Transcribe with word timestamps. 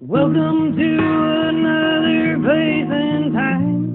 Welcome 0.00 0.76
to 0.76 0.98
another 1.48 2.38
place 2.38 2.86
and 2.88 3.32
time 3.34 3.90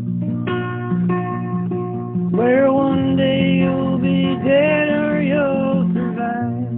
where 2.29 2.73
one 2.73 3.15
day 3.15 3.59
you'll 3.59 3.99
be 3.99 4.36
dead 4.44 4.89
or 4.89 5.21
you'll 5.21 5.89
survive. 5.94 6.74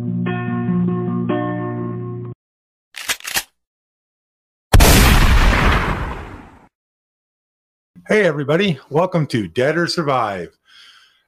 Hey, 8.08 8.28
everybody. 8.28 8.80
Welcome 8.92 9.26
to 9.28 9.48
Dead 9.48 9.76
or 9.76 9.88
Survive. 9.88 10.56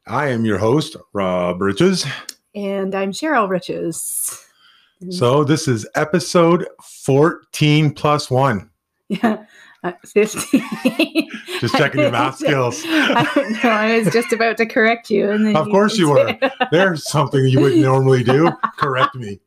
I 0.05 0.27
am 0.27 0.45
your 0.45 0.59
host, 0.59 0.95
Rob 1.13 1.59
Riches. 1.61 2.05
And 2.53 2.93
I'm 2.93 3.11
Cheryl 3.11 3.49
Riches. 3.49 4.46
So, 5.11 5.43
this 5.43 5.67
is 5.67 5.87
episode 5.95 6.67
14 6.81 7.93
plus 7.93 8.31
one. 8.31 8.69
Yeah, 9.09 9.45
uh, 9.83 9.91
15. 10.05 10.61
Just 11.59 11.75
checking 11.75 12.01
your 12.01 12.11
math 12.11 12.37
skills. 12.39 12.81
I 12.85 13.29
don't. 13.35 13.65
I 13.65 13.99
was 13.99 14.11
just 14.11 14.33
about 14.33 14.57
to 14.57 14.65
correct 14.65 15.09
you. 15.09 15.29
And 15.31 15.45
then 15.45 15.55
Of 15.55 15.67
course 15.69 15.97
you 15.97 16.09
were. 16.09 16.37
There's 16.71 17.07
something 17.09 17.45
you 17.45 17.61
wouldn't 17.61 17.81
normally 17.81 18.23
do. 18.23 18.51
Correct 18.77 19.15
me. 19.15 19.39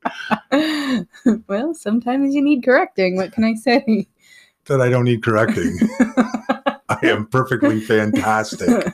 well, 1.49 1.75
sometimes 1.75 2.35
you 2.35 2.43
need 2.43 2.63
correcting. 2.65 3.17
What 3.17 3.33
can 3.33 3.45
I 3.45 3.55
say? 3.55 4.07
That 4.67 4.81
I 4.81 4.89
don't 4.89 5.05
need 5.05 5.23
correcting. 5.23 5.79
I 6.89 6.99
am 7.03 7.27
perfectly 7.27 7.81
fantastic. 7.81 8.85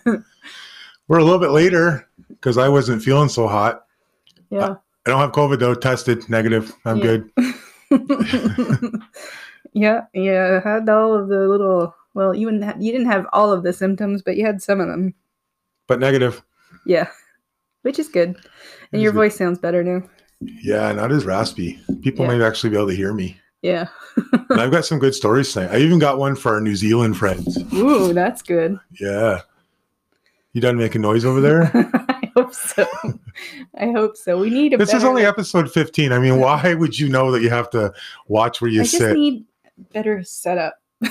We're 1.08 1.18
a 1.18 1.24
little 1.24 1.38
bit 1.40 1.50
later 1.50 2.08
because 2.28 2.56
I 2.58 2.68
wasn't 2.68 3.02
feeling 3.02 3.28
so 3.28 3.46
hot. 3.46 3.84
yeah. 4.50 4.76
I 5.06 5.10
don't 5.10 5.20
have 5.20 5.32
COVID 5.32 5.58
though. 5.60 5.74
Tested 5.74 6.28
negative. 6.28 6.72
I'm 6.84 6.98
Yeah. 6.98 7.04
good. 7.04 7.30
yeah, 9.72 10.02
yeah. 10.12 10.60
Had 10.62 10.88
all 10.88 11.14
of 11.14 11.28
the 11.28 11.46
little. 11.48 11.94
Well, 12.14 12.34
you 12.34 12.50
didn't. 12.50 12.62
Have, 12.64 12.82
you 12.82 12.92
didn't 12.92 13.06
have 13.10 13.26
all 13.32 13.52
of 13.52 13.62
the 13.62 13.72
symptoms, 13.72 14.22
but 14.22 14.36
you 14.36 14.44
had 14.44 14.62
some 14.62 14.80
of 14.80 14.88
them. 14.88 15.14
But 15.86 16.00
negative. 16.00 16.42
Yeah, 16.86 17.08
which 17.82 17.98
is 17.98 18.08
good. 18.08 18.36
And 18.92 19.02
your 19.02 19.12
it- 19.12 19.14
voice 19.16 19.36
sounds 19.36 19.58
better 19.58 19.82
now. 19.84 20.02
Yeah, 20.40 20.90
not 20.92 21.12
as 21.12 21.24
raspy. 21.24 21.80
People 22.02 22.26
Yeah. 22.26 22.36
may 22.38 22.44
actually 22.44 22.70
be 22.70 22.76
able 22.76 22.88
to 22.88 22.94
hear 22.96 23.12
me. 23.14 23.40
Yeah. 23.62 23.88
I've 24.50 24.70
got 24.70 24.84
some 24.84 24.98
good 24.98 25.14
stories 25.14 25.52
tonight. 25.52 25.74
I 25.74 25.78
even 25.78 25.98
got 25.98 26.18
one 26.18 26.36
for 26.36 26.52
our 26.54 26.60
New 26.60 26.76
Zealand 26.76 27.16
friends. 27.16 27.56
Ooh, 27.72 28.12
that's 28.12 28.42
good. 28.42 28.78
Yeah. 29.00 29.40
You 30.52 30.60
done 30.60 30.76
making 30.76 31.00
noise 31.02 31.24
over 31.24 31.40
there? 31.40 31.70
I 32.36 32.40
hope 32.42 32.54
so. 32.54 32.86
I 33.78 33.90
hope 33.92 34.16
so. 34.16 34.38
We 34.38 34.50
need 34.50 34.74
a. 34.74 34.76
this 34.76 34.92
is 34.92 35.04
only 35.04 35.24
episode 35.24 35.72
15. 35.72 36.12
I 36.12 36.18
mean, 36.18 36.38
why 36.40 36.74
would 36.74 36.98
you 36.98 37.08
know 37.08 37.30
that 37.32 37.42
you 37.42 37.50
have 37.50 37.70
to 37.70 37.92
watch 38.28 38.60
where 38.60 38.70
you 38.70 38.80
I 38.80 38.84
just 38.84 38.98
sit? 38.98 39.16
need 39.16 39.44
better 39.92 40.22
setup. 40.22 40.76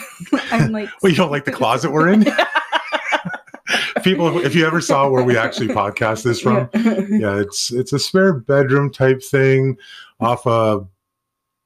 I'm 0.52 0.72
like. 0.72 0.90
well, 1.02 1.12
you 1.12 1.16
don't 1.18 1.32
like 1.32 1.46
the 1.46 1.52
closet 1.52 1.92
we're 1.92 2.10
in? 2.10 2.26
People, 4.04 4.38
if 4.46 4.54
you 4.54 4.66
ever 4.68 4.80
saw 4.82 5.10
where 5.10 5.24
we 5.24 5.36
actually 5.36 5.68
podcast 5.70 6.24
this 6.24 6.40
from, 6.40 6.70
Yeah. 6.76 7.06
yeah, 7.10 7.40
it's 7.40 7.72
it's 7.72 7.92
a 7.94 7.98
spare 7.98 8.34
bedroom 8.34 8.92
type 8.92 9.24
thing 9.24 9.78
off 10.20 10.46
a 10.46 10.86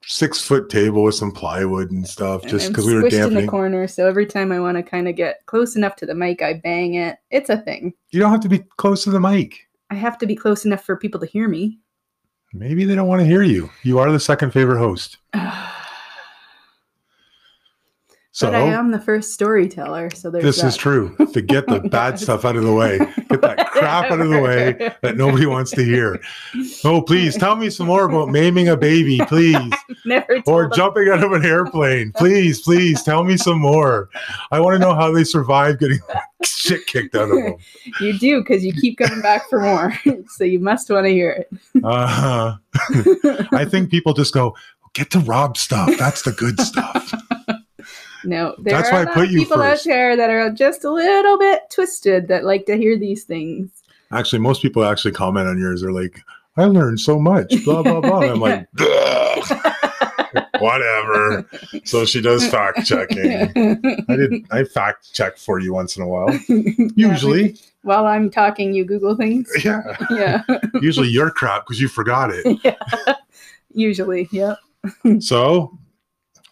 six 0.10 0.42
foot 0.42 0.70
table 0.70 1.04
with 1.04 1.14
some 1.14 1.32
plywood 1.32 1.92
and 1.92 2.06
stuff, 2.06 2.42
And 2.42 2.50
just 2.50 2.70
because 2.70 2.86
we 2.86 2.96
were 2.96 3.04
squished 3.04 3.14
in 3.14 3.20
dampening. 3.20 3.46
the 3.46 3.52
corner, 3.52 3.88
so 3.88 4.08
every 4.08 4.26
time 4.26 4.52
I 4.52 4.60
want 4.60 4.76
to 4.76 4.84
kind 4.84 5.08
of 5.08 5.16
get 5.16 5.46
close 5.46 5.76
enough 5.76 5.96
to 5.98 6.06
the 6.08 6.16
mic, 6.16 6.42
I 6.42 6.56
bang 6.56 6.96
it. 6.96 7.18
It's 7.30 7.50
a 7.50 7.58
thing. 7.58 7.94
You 8.10 8.20
don't 8.20 8.32
have 8.32 8.42
to 8.42 8.50
be 8.50 8.60
close 8.78 9.04
to 9.04 9.12
the 9.12 9.20
mic. 9.20 9.68
I 9.92 9.96
have 9.96 10.18
to 10.18 10.26
be 10.26 10.36
close 10.36 10.66
enough 10.66 10.84
for 10.84 10.98
people 10.98 11.20
to 11.20 11.28
hear 11.28 11.48
me. 11.48 11.80
Maybe 12.54 12.86
they 12.86 12.96
don't 12.96 13.08
want 13.08 13.22
to 13.22 13.28
hear 13.28 13.44
you. 13.44 13.70
You 13.84 14.00
are 14.00 14.12
the 14.12 14.20
second 14.20 14.52
favorite 14.52 14.80
host. 14.80 15.18
So 18.40 18.48
but 18.50 18.56
I 18.56 18.60
am 18.72 18.92
the 18.92 19.02
first 19.02 19.34
storyteller, 19.34 20.10
so 20.12 20.32
there's 20.32 20.46
this 20.46 20.64
is 20.64 20.78
true. 20.78 21.14
To 21.34 21.42
get 21.42 21.68
the 21.68 21.82
bad 21.92 22.12
Yes. 22.14 22.24
stuff 22.24 22.46
out 22.46 22.56
of 22.56 22.64
the 22.64 22.74
way, 22.74 22.98
get 23.30 23.42
that 23.42 23.70
crap 23.72 24.10
out 24.10 24.22
of 24.22 24.30
the 24.30 24.40
way 24.40 24.94
that 25.02 25.18
nobody 25.18 25.46
wants 25.46 25.72
to 25.72 25.84
hear. 25.84 26.22
Oh, 26.86 27.02
please 27.02 27.36
tell 27.36 27.58
me 27.58 27.70
some 27.70 27.88
more 27.88 28.06
about 28.06 28.30
maiming 28.30 28.70
a 28.70 28.78
baby, 28.78 29.20
please, 29.28 29.74
Never 30.06 30.42
or 30.48 30.70
them. 30.70 30.72
jumping 30.74 31.10
out 31.10 31.22
of 31.22 31.34
an 31.34 31.44
airplane. 31.46 32.14
Please, 32.14 32.62
please 32.62 33.04
tell 33.04 33.26
me 33.26 33.36
some 33.36 33.60
more. 33.60 34.08
I 34.52 34.62
want 34.62 34.76
to 34.76 34.80
know 34.80 34.96
how 34.96 35.12
they 35.12 35.26
survive 35.26 35.78
getting 35.78 36.00
shit 36.42 36.88
kicked 36.88 37.16
out 37.16 37.24
of 37.32 37.36
them. 37.44 37.56
You 38.00 38.18
do 38.18 38.40
because 38.40 38.64
you 38.64 38.72
keep 38.72 39.00
coming 39.00 39.22
back 39.22 39.50
for 39.50 39.60
more, 39.60 39.94
so 40.30 40.46
you 40.46 40.60
must 40.60 40.90
want 40.90 41.04
to 41.08 41.12
hear 41.12 41.32
it. 41.32 41.84
Uh, 41.84 42.56
I 43.52 43.66
think 43.66 43.92
people 43.92 44.14
just 44.14 44.34
go, 44.34 44.56
get 44.94 45.12
to 45.12 45.20
Rob 45.20 45.58
stuff. 45.58 45.92
That's 46.00 46.22
the 46.22 46.32
good 46.32 46.58
stuff. 46.62 47.14
No, 48.26 48.56
there 48.60 48.74
That's 48.76 48.90
are 48.90 48.94
why 48.94 49.00
I 49.00 49.02
a 49.04 49.06
lot 49.06 49.14
put 49.14 49.26
of 49.26 49.32
you 49.32 49.40
people 49.40 49.58
first. 49.58 49.88
out 49.88 49.90
there 49.90 50.16
that 50.18 50.30
are 50.30 50.50
just 50.52 50.84
a 50.84 50.92
little 50.92 51.38
bit 51.38 51.62
twisted 51.72 52.28
that 52.28 52.44
like 52.44 52.66
to 52.66 52.76
hear 52.76 52.98
these 52.98 53.24
things. 53.24 53.72
Actually, 54.12 54.40
most 54.40 54.62
people 54.62 54.84
actually 54.84 55.12
comment 55.14 55.48
on 55.48 55.58
yours. 55.60 55.82
They're 55.82 55.92
like, 55.92 56.20
I 56.58 56.66
learned 56.66 57.00
so 57.00 57.20
much, 57.20 57.54
blah, 57.64 57.82
blah, 57.84 58.02
blah. 58.02 58.22
And 58.22 58.32
I'm 58.32 58.40
like, 58.42 58.68
"Ugh, 58.80 59.74
whatever. 60.60 61.48
So 61.86 62.06
she 62.06 62.22
does 62.22 62.46
fact 62.50 62.86
checking. 62.86 63.32
I 64.10 64.16
did 64.16 64.34
I 64.52 64.64
fact 64.64 65.14
check 65.14 65.38
for 65.38 65.60
you 65.60 65.74
once 65.74 65.96
in 65.96 66.04
a 66.04 66.08
while. 66.08 66.30
Usually. 66.96 67.58
while 67.84 68.06
I'm 68.08 68.30
talking, 68.30 68.74
you 68.74 68.84
Google 68.84 69.16
things. 69.16 69.50
Yeah. 69.64 69.82
Yeah, 70.10 70.42
Usually 70.82 71.08
your 71.08 71.32
crap 71.32 71.66
because 71.66 71.80
you 71.80 71.88
forgot 71.88 72.32
it. 72.34 72.60
yeah. 72.64 73.14
Usually, 73.72 74.28
yep. 74.32 74.58
So 75.20 75.78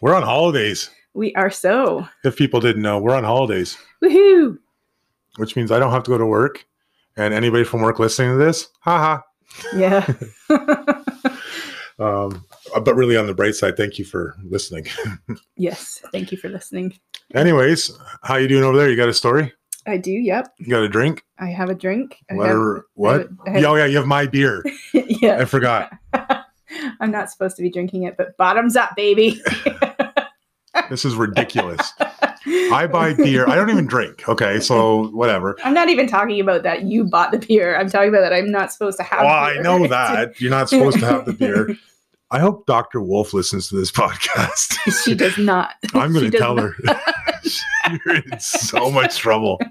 we're 0.01 0.13
on 0.13 0.23
holidays. 0.23 0.89
We 1.17 1.33
are 1.33 1.49
so 1.49 2.07
If 2.23 2.35
people 2.37 2.59
didn't 2.59 2.83
know, 2.83 2.99
we're 2.99 3.15
on 3.15 3.23
holidays, 3.23 3.75
woohoo. 4.03 4.59
which 5.37 5.55
means 5.55 5.71
I 5.71 5.79
don't 5.79 5.91
have 5.91 6.03
to 6.03 6.11
go 6.11 6.17
to 6.19 6.25
work. 6.27 6.63
And 7.17 7.33
anybody 7.33 7.63
from 7.63 7.81
work 7.81 7.97
listening 7.97 8.37
to 8.37 8.45
this, 8.45 8.67
haha. 8.81 9.21
Yeah. 9.75 10.05
Um, 11.99 12.45
but 12.83 12.95
really, 12.95 13.17
on 13.17 13.25
the 13.25 13.33
bright 13.33 13.55
side, 13.55 13.75
thank 13.75 13.97
you 13.97 14.05
for 14.05 14.35
listening. 14.43 14.85
yes. 15.57 16.03
Thank 16.11 16.31
you 16.31 16.37
for 16.37 16.47
listening. 16.47 16.93
Anyways, 17.33 17.91
how 18.21 18.35
you 18.35 18.47
doing 18.47 18.63
over 18.63 18.77
there? 18.77 18.87
You 18.87 18.95
got 18.95 19.09
a 19.09 19.13
story? 19.15 19.51
I 19.87 19.97
do. 19.97 20.11
Yep. 20.11 20.53
You 20.59 20.67
got 20.67 20.83
a 20.83 20.89
drink? 20.89 21.23
I 21.39 21.47
have 21.47 21.71
a 21.71 21.73
drink. 21.73 22.17
I 22.29 22.33
have- 22.33 22.37
Whatever. 22.37 22.87
What? 22.93 23.29
I 23.47 23.49
have- 23.49 23.63
oh 23.65 23.73
yeah, 23.73 23.85
you 23.87 23.97
have 23.97 24.05
my 24.05 24.27
beer. 24.27 24.63
yeah. 24.93 25.37
I 25.39 25.45
forgot. 25.45 25.91
I'm 26.99 27.09
not 27.09 27.31
supposed 27.31 27.55
to 27.55 27.63
be 27.63 27.71
drinking 27.71 28.03
it, 28.03 28.15
but 28.15 28.37
bottoms 28.37 28.75
up, 28.75 28.95
baby. 28.95 29.41
This 30.89 31.05
is 31.05 31.15
ridiculous. 31.15 31.93
I 32.45 32.87
buy 32.87 33.13
beer. 33.13 33.47
I 33.47 33.55
don't 33.55 33.69
even 33.69 33.87
drink. 33.87 34.27
Okay, 34.27 34.59
so 34.59 35.07
whatever. 35.09 35.57
I'm 35.63 35.73
not 35.73 35.89
even 35.89 36.07
talking 36.07 36.39
about 36.39 36.63
that 36.63 36.83
you 36.83 37.03
bought 37.03 37.31
the 37.31 37.39
beer. 37.39 37.77
I'm 37.77 37.89
talking 37.89 38.09
about 38.09 38.21
that 38.21 38.33
I'm 38.33 38.51
not 38.51 38.71
supposed 38.71 38.97
to 38.97 39.03
have. 39.03 39.21
Well, 39.21 39.29
I 39.29 39.53
beer. 39.53 39.63
know 39.63 39.87
that 39.87 40.39
you're 40.39 40.51
not 40.51 40.69
supposed 40.69 40.99
to 40.99 41.05
have 41.05 41.25
the 41.25 41.33
beer. 41.33 41.75
I 42.29 42.39
hope 42.39 42.65
Dr. 42.65 43.01
Wolf 43.01 43.33
listens 43.33 43.69
to 43.69 43.75
this 43.75 43.91
podcast. 43.91 44.77
she 45.03 45.15
does 45.15 45.37
not. 45.37 45.75
I'm 45.93 46.11
going 46.11 46.29
to 46.29 46.37
tell 46.37 46.55
not. 46.55 46.73
her. 46.73 47.01
You're 48.05 48.15
in 48.15 48.39
so 48.39 48.91
much 48.91 49.17
trouble. 49.17 49.61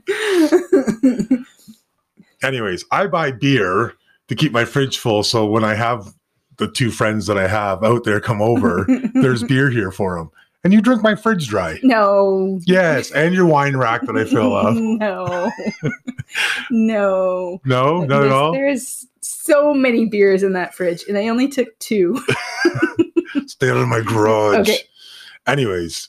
Anyways, 2.43 2.85
I 2.91 3.09
buy 3.09 3.33
beer 3.33 3.95
to 4.29 4.35
keep 4.35 4.53
my 4.53 4.65
fridge 4.65 4.97
full. 4.97 5.23
So 5.23 5.45
when 5.45 5.65
I 5.65 5.75
have 5.75 6.15
the 6.57 6.71
two 6.71 6.91
friends 6.91 7.27
that 7.27 7.37
I 7.37 7.47
have 7.47 7.85
out 7.85 8.05
there 8.05 8.21
come 8.21 8.41
over, 8.41 8.87
there's 9.13 9.43
beer 9.43 9.69
here 9.69 9.91
for 9.91 10.17
them. 10.17 10.31
And 10.67 10.73
you 10.73 10.81
drink 10.81 11.01
my 11.01 11.15
fridge 11.15 11.47
dry. 11.47 11.79
no. 11.85 12.59
Yes, 12.67 13.13
and 13.13 13.33
your 13.33 13.47
wine 13.47 13.77
rack 13.77 14.05
that 14.05 14.17
I 14.17 14.25
fill 14.25 14.53
up. 14.57 14.75
No. 14.77 15.53
no. 16.71 17.61
No, 17.65 18.01
not 18.01 18.09
there's, 18.09 18.25
at 18.25 18.33
all. 18.33 18.53
There's 18.53 19.07
so 19.21 19.73
many 19.73 20.07
beers 20.07 20.43
in 20.43 20.55
that 20.55 20.75
fridge, 20.75 21.05
and 21.09 21.17
I 21.17 21.29
only 21.29 21.47
took 21.47 21.79
two. 21.79 22.21
Stay 23.47 23.71
out 23.71 23.77
of 23.77 23.87
my 23.87 24.01
garage. 24.01 24.57
Okay. 24.59 24.79
Anyways, 25.47 26.09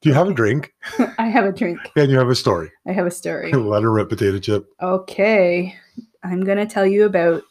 do 0.00 0.08
you 0.08 0.16
have 0.16 0.28
a 0.28 0.34
drink? 0.34 0.74
I 1.18 1.28
have 1.28 1.44
a 1.44 1.52
drink. 1.52 1.78
And 1.94 2.10
you 2.10 2.18
have 2.18 2.30
a 2.30 2.34
story. 2.34 2.72
I 2.88 2.92
have 2.92 3.06
a 3.06 3.10
story. 3.12 3.52
Let 3.52 3.84
her 3.84 3.92
rip 3.92 4.08
potato 4.08 4.40
chip. 4.40 4.66
Okay. 4.82 5.76
I'm 6.24 6.40
going 6.40 6.58
to 6.58 6.66
tell 6.66 6.86
you 6.86 7.04
about 7.04 7.44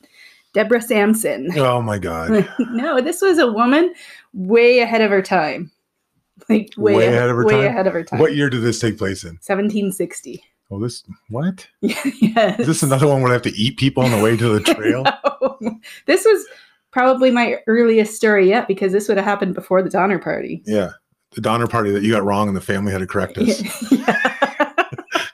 Deborah 0.54 0.81
Sampson. 0.81 1.57
Oh 1.57 1.81
my 1.81 1.98
god. 1.98 2.45
no, 2.60 3.00
this 3.00 3.22
was 3.22 3.38
a 3.38 3.50
woman 3.50 3.94
way 4.33 4.80
ahead 4.80 5.01
of 5.01 5.12
her 5.12 5.22
time. 5.22 5.72
Like 6.50 6.72
way, 6.78 6.95
Way 6.95 7.07
ahead, 7.07 7.30
of 7.30 7.36
her 7.38 7.45
way 7.45 7.54
time? 7.54 7.66
ahead 7.66 7.88
of 7.88 7.94
her 7.94 8.04
time. 8.04 8.19
What 8.19 8.36
year 8.36 8.50
did 8.50 8.62
this 8.62 8.80
take 8.80 8.98
place 8.98 9.24
in? 9.24 9.31
1760. 9.31 10.44
Oh, 10.72 10.80
this 10.80 11.04
what? 11.30 11.68
yes. 11.81 12.60
Is 12.60 12.68
this 12.68 12.84
another 12.84 13.07
one 13.07 13.22
where 13.22 13.30
I 13.31 13.34
have 13.34 13.42
to 13.44 13.51
eat 13.56 13.78
people 13.78 14.04
on 14.04 14.12
the 14.12 14.22
way 14.22 14.36
to 14.38 14.60
the 14.60 14.74
trail? 14.75 15.04
No. 15.62 15.80
This 16.07 16.25
was 16.25 16.45
probably 16.92 17.31
my 17.31 17.57
earliest 17.68 18.16
story 18.16 18.50
yet 18.50 18.68
because 18.68 18.92
this 18.92 19.07
would 19.07 19.18
have 19.18 19.25
happened 19.25 19.54
before 19.56 19.81
the 19.84 19.90
Donner 19.90 20.19
Party. 20.19 20.62
yeah. 20.66 20.92
The 21.36 21.42
Donner 21.42 21.66
Party 21.68 21.90
that 21.92 22.04
you 22.04 22.12
got 22.12 22.24
wrong 22.24 22.48
and 22.48 22.56
the 22.56 22.62
family 22.62 22.92
had 22.92 23.00
to 23.00 23.07
correct 23.07 23.38
us. 23.39 23.92
Yeah. 23.92 24.32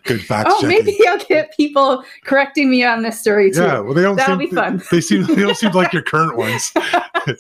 Good 0.10 0.26
fact 0.26 0.50
Oh, 0.52 0.56
checking. 0.60 0.70
maybe 0.86 0.98
I'll 1.08 1.20
get 1.20 1.56
people 1.56 2.04
correcting 2.26 2.70
me 2.70 2.84
on 2.84 3.04
this 3.04 3.20
story 3.20 3.52
too. 3.52 3.62
Yeah, 3.62 3.80
well, 3.80 3.94
they 3.94 4.02
don't. 4.02 4.16
That'll 4.16 4.38
seem, 4.40 4.50
be 4.50 4.56
fun. 4.56 4.82
They 4.92 5.00
seem 5.02 5.24
they 5.24 5.36
don't 5.36 5.56
seem 5.56 5.72
like 5.72 5.94
your 5.94 6.02
current 6.02 6.36
ones. 6.36 6.72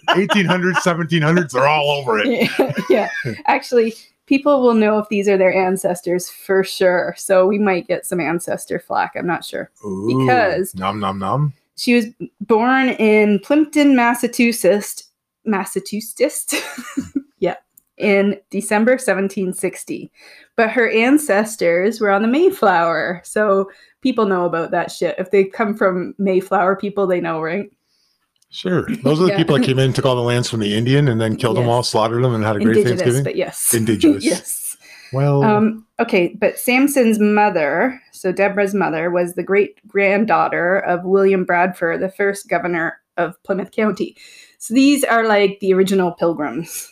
1800s, 0.09 0.75
1700s, 0.75 1.51
they're 1.51 1.67
all 1.67 1.89
over 1.89 2.19
it. 2.23 2.49
yeah. 2.89 3.09
Actually, 3.47 3.95
people 4.27 4.61
will 4.61 4.75
know 4.75 4.99
if 4.99 5.09
these 5.09 5.27
are 5.27 5.37
their 5.37 5.53
ancestors 5.53 6.29
for 6.29 6.63
sure. 6.63 7.15
So 7.17 7.47
we 7.47 7.57
might 7.57 7.87
get 7.87 8.05
some 8.05 8.19
ancestor 8.19 8.79
flack. 8.79 9.13
I'm 9.17 9.25
not 9.27 9.43
sure. 9.43 9.71
Ooh, 9.85 10.19
Because- 10.25 10.75
nom 10.75 10.99
nom 10.99 11.17
nom. 11.19 11.53
She 11.75 11.95
was 11.95 12.05
born 12.41 12.89
in 12.89 13.39
Plympton, 13.39 13.95
Massachusetts. 13.95 15.05
Massachusetts? 15.45 16.53
yeah. 17.39 17.55
In 17.99 18.37
December 18.49 18.93
1760. 18.93 20.11
But 20.55 20.71
her 20.71 20.89
ancestors 20.89 21.99
were 22.01 22.09
on 22.11 22.21
the 22.21 22.27
Mayflower. 22.27 23.21
So 23.25 23.69
people 24.01 24.25
know 24.25 24.45
about 24.45 24.71
that 24.71 24.91
shit. 24.91 25.15
If 25.19 25.31
they 25.31 25.43
come 25.43 25.75
from 25.75 26.15
Mayflower 26.17 26.75
people, 26.77 27.05
they 27.07 27.19
know, 27.21 27.41
right? 27.41 27.69
Sure, 28.51 28.87
those 29.03 29.19
are 29.19 29.25
the 29.25 29.29
Yeah. 29.29 29.37
people 29.37 29.57
that 29.57 29.65
came 29.65 29.77
in, 29.77 29.93
took 29.93 30.05
all 30.05 30.15
the 30.15 30.21
lands 30.23 30.49
from 30.49 30.59
the 30.61 30.75
Indian, 30.75 31.07
and 31.07 31.21
then 31.21 31.35
killed 31.35 31.55
them 31.57 31.69
all, 31.69 31.83
slaughtered 31.83 32.23
them, 32.23 32.33
and 32.33 32.43
had 32.43 32.55
a 32.55 32.59
great 32.59 32.77
Indigenous, 32.77 33.01
Thanksgiving. 33.01 33.23
but 33.23 33.35
yes. 33.35 33.73
Indigenous. 33.75 34.25
yes. 34.25 34.77
Well, 35.13 35.43
Um, 35.43 35.85
okay, 35.99 36.35
but 36.39 36.57
Sampson's 36.57 37.19
mother, 37.19 37.99
so 38.11 38.31
Deborah's 38.31 38.73
mother, 38.73 39.11
was 39.11 39.33
the 39.35 39.43
great 39.43 39.79
granddaughter 39.87 40.77
of 40.79 41.03
William 41.03 41.43
Bradford, 41.45 41.99
the 42.01 42.09
first 42.09 42.47
governor 42.49 42.99
of 43.17 43.35
Plymouth 43.43 43.71
County. 43.71 44.15
So 44.57 44.73
these 44.73 45.03
are 45.03 45.27
like 45.27 45.59
the 45.61 45.73
original 45.73 46.11
pilgrims. 46.13 46.91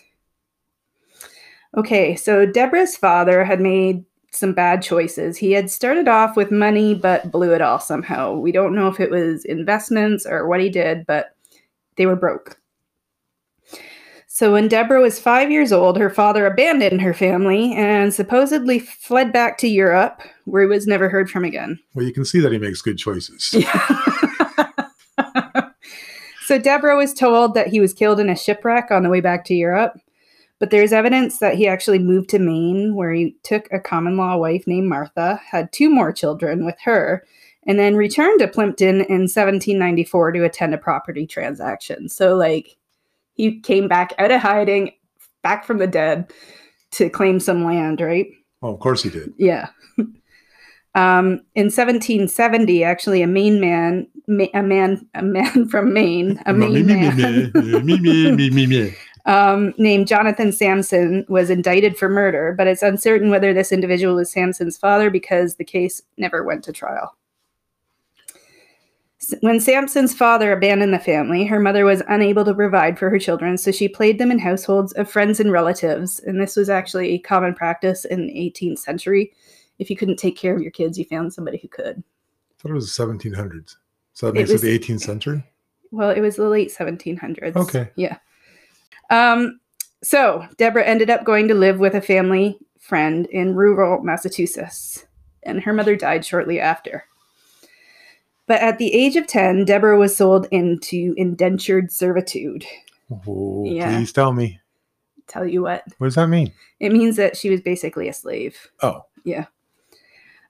Okay, 1.77 2.15
so 2.15 2.45
Deborah's 2.45 2.97
father 2.97 3.45
had 3.45 3.61
made 3.61 4.03
some 4.31 4.53
bad 4.53 4.81
choices. 4.81 5.37
He 5.37 5.51
had 5.51 5.69
started 5.69 6.07
off 6.07 6.35
with 6.35 6.51
money 6.51 6.95
but 6.95 7.31
blew 7.31 7.53
it 7.53 7.61
all 7.61 7.79
somehow. 7.79 8.33
We 8.33 8.51
don't 8.51 8.75
know 8.75 8.87
if 8.87 8.99
it 8.99 9.11
was 9.11 9.45
investments 9.45 10.25
or 10.25 10.47
what 10.47 10.59
he 10.59 10.69
did, 10.69 11.05
but 11.05 11.35
they 11.95 12.07
were 12.07 12.15
broke. 12.15 12.59
So 14.27 14.53
when 14.53 14.67
Deborah 14.67 15.01
was 15.01 15.19
five 15.19 15.49
years 15.49 15.71
old, 15.71 15.97
her 15.97 16.09
father 16.09 16.45
abandoned 16.45 17.01
her 17.01 17.13
family 17.13 17.73
and 17.73 18.13
supposedly 18.13 18.77
fled 18.79 19.31
back 19.33 19.57
to 19.59 19.67
Europe, 19.67 20.21
where 20.45 20.61
he 20.63 20.67
was 20.67 20.85
never 20.85 21.09
heard 21.09 21.29
from 21.29 21.43
again. 21.43 21.79
well, 21.95 22.05
you 22.05 22.13
can 22.13 22.25
see 22.25 22.39
that 22.39 22.51
he 22.51 22.59
makes 22.59 22.81
good 22.81 22.99
choices. 22.99 23.43
so 26.45 26.59
Deborah 26.59 26.97
was 26.97 27.13
told 27.15 27.55
that 27.55 27.67
he 27.67 27.79
was 27.79 27.93
killed 27.93 28.19
in 28.19 28.29
a 28.29 28.35
shipwreck 28.35 28.91
on 28.91 29.01
the 29.01 29.09
way 29.09 29.21
back 29.21 29.43
to 29.45 29.55
Europe. 29.55 29.97
But 30.59 30.71
there's 30.71 30.91
evidence 30.91 31.39
that 31.39 31.55
he 31.55 31.67
actually 31.67 31.99
moved 31.99 32.29
to 32.29 32.39
Maine, 32.39 32.95
where 32.95 33.13
he 33.13 33.35
took 33.43 33.67
a 33.71 33.79
common 33.79 34.17
law 34.17 34.37
wife 34.37 34.65
named 34.65 34.87
Martha, 34.87 35.39
had 35.49 35.71
two 35.71 35.89
more 35.89 36.11
children 36.11 36.65
with 36.65 36.75
her, 36.83 37.23
and 37.67 37.77
then 37.77 37.95
returned 37.95 38.39
to 38.39 38.47
Plympton 38.47 39.01
in 39.01 39.27
1794 39.27 40.31
to 40.31 40.43
attend 40.45 40.73
a 40.73 40.77
property 40.77 41.27
transaction. 41.27 42.09
So, 42.09 42.35
like, 42.35 42.75
he 43.35 43.59
came 43.59 43.87
back 43.87 44.13
out 44.17 44.31
of 44.31 44.41
hiding, 44.41 44.93
back 45.43 45.63
from 45.63 45.77
the 45.77 45.87
dead, 45.87 46.31
to 46.91 47.09
claim 47.09 47.39
some 47.39 47.63
land, 47.63 48.01
right? 48.01 48.27
Oh, 48.63 48.73
of 48.73 48.79
course 48.79 49.03
he 49.03 49.09
did. 49.09 49.33
Yeah. 49.37 49.69
Um, 50.95 51.41
in 51.53 51.65
1770, 51.65 52.83
actually, 52.83 53.21
a 53.21 53.27
Maine 53.27 53.61
man, 53.61 54.07
a 54.27 54.63
man, 54.63 55.07
a 55.13 55.21
man 55.21 55.67
from 55.69 55.93
Maine, 55.93 56.41
a 56.47 56.53
Maine 56.53 56.87
man, 56.87 57.51
um, 59.27 59.73
named 59.77 60.07
Jonathan 60.07 60.51
Sampson 60.51 61.25
was 61.27 61.49
indicted 61.49 61.97
for 61.97 62.09
murder, 62.09 62.55
but 62.57 62.65
it's 62.65 62.81
uncertain 62.81 63.29
whether 63.29 63.53
this 63.53 63.71
individual 63.71 64.15
was 64.15 64.31
Sampson's 64.31 64.77
father 64.77 65.09
because 65.09 65.55
the 65.55 65.65
case 65.65 66.01
never 66.17 66.43
went 66.43 66.63
to 66.63 66.71
trial. 66.71 67.15
When 69.41 69.59
Sampson's 69.59 70.13
father 70.13 70.53
abandoned 70.53 70.93
the 70.93 70.99
family, 70.99 71.43
her 71.45 71.59
mother 71.59 71.83
was 71.83 72.01
unable 72.07 72.45
to 72.45 72.53
provide 72.53 72.97
for 72.97 73.09
her 73.09 73.19
children, 73.19 73.57
so 73.57 73.71
she 73.71 73.89
played 73.89 74.19
them 74.19 74.31
in 74.31 74.39
households 74.39 74.93
of 74.93 75.09
friends 75.11 75.39
and 75.41 75.51
relatives. 75.51 76.19
And 76.21 76.39
this 76.39 76.55
was 76.55 76.69
actually 76.69 77.09
a 77.09 77.19
common 77.19 77.53
practice 77.53 78.05
in 78.05 78.27
the 78.27 78.33
18th 78.33 78.79
century. 78.79 79.33
If 79.79 79.89
you 79.89 79.97
couldn't 79.97 80.17
take 80.17 80.37
care 80.37 80.55
of 80.55 80.61
your 80.61 80.71
kids, 80.71 80.97
you 80.97 81.03
found 81.05 81.33
somebody 81.33 81.57
who 81.57 81.67
could. 81.67 81.97
I 81.97 82.53
thought 82.61 82.71
it 82.71 82.75
was 82.75 82.95
the 82.95 83.03
1700s. 83.03 83.75
So 84.13 84.27
that 84.27 84.31
It 84.31 84.39
makes 84.39 84.51
was- 84.51 84.63
it 84.63 84.67
the 84.67 84.93
18th 84.93 85.01
century. 85.01 85.43
Well, 85.91 86.11
it 86.11 86.21
was 86.21 86.35
the 86.37 86.47
late 86.47 86.71
1700s. 86.71 87.55
Okay. 87.55 87.89
Yeah. 87.95 88.17
Um, 89.09 89.59
so 90.03 90.45
Deborah 90.57 90.83
ended 90.85 91.09
up 91.09 91.23
going 91.23 91.47
to 91.47 91.53
live 91.53 91.79
with 91.79 91.93
a 91.95 92.01
family 92.01 92.57
friend 92.79 93.25
in 93.27 93.55
rural 93.55 94.01
Massachusetts, 94.03 95.05
and 95.43 95.61
her 95.63 95.73
mother 95.73 95.95
died 95.95 96.25
shortly 96.25 96.59
after. 96.59 97.05
But 98.45 98.61
at 98.61 98.77
the 98.77 98.93
age 98.93 99.15
of 99.17 99.27
10, 99.27 99.65
Deborah 99.65 99.97
was 99.97 100.15
sold 100.15 100.47
into 100.51 101.13
indentured 101.17 101.91
servitude. 101.91 102.65
Oh, 103.27 103.65
Yeah. 103.65 103.89
please 103.97 104.13
tell 104.13 104.31
me. 104.33 104.59
Tell 105.27 105.45
you 105.45 105.61
what, 105.61 105.83
What 105.97 106.07
does 106.07 106.15
that 106.15 106.27
mean? 106.29 106.53
it 106.79 106.93
means 106.93 107.17
that 107.17 107.35
she 107.35 107.49
was 107.49 107.59
basically 107.59 108.07
a 108.07 108.13
slave. 108.13 108.55
Oh, 108.81 109.05
Yeah. 109.25 109.45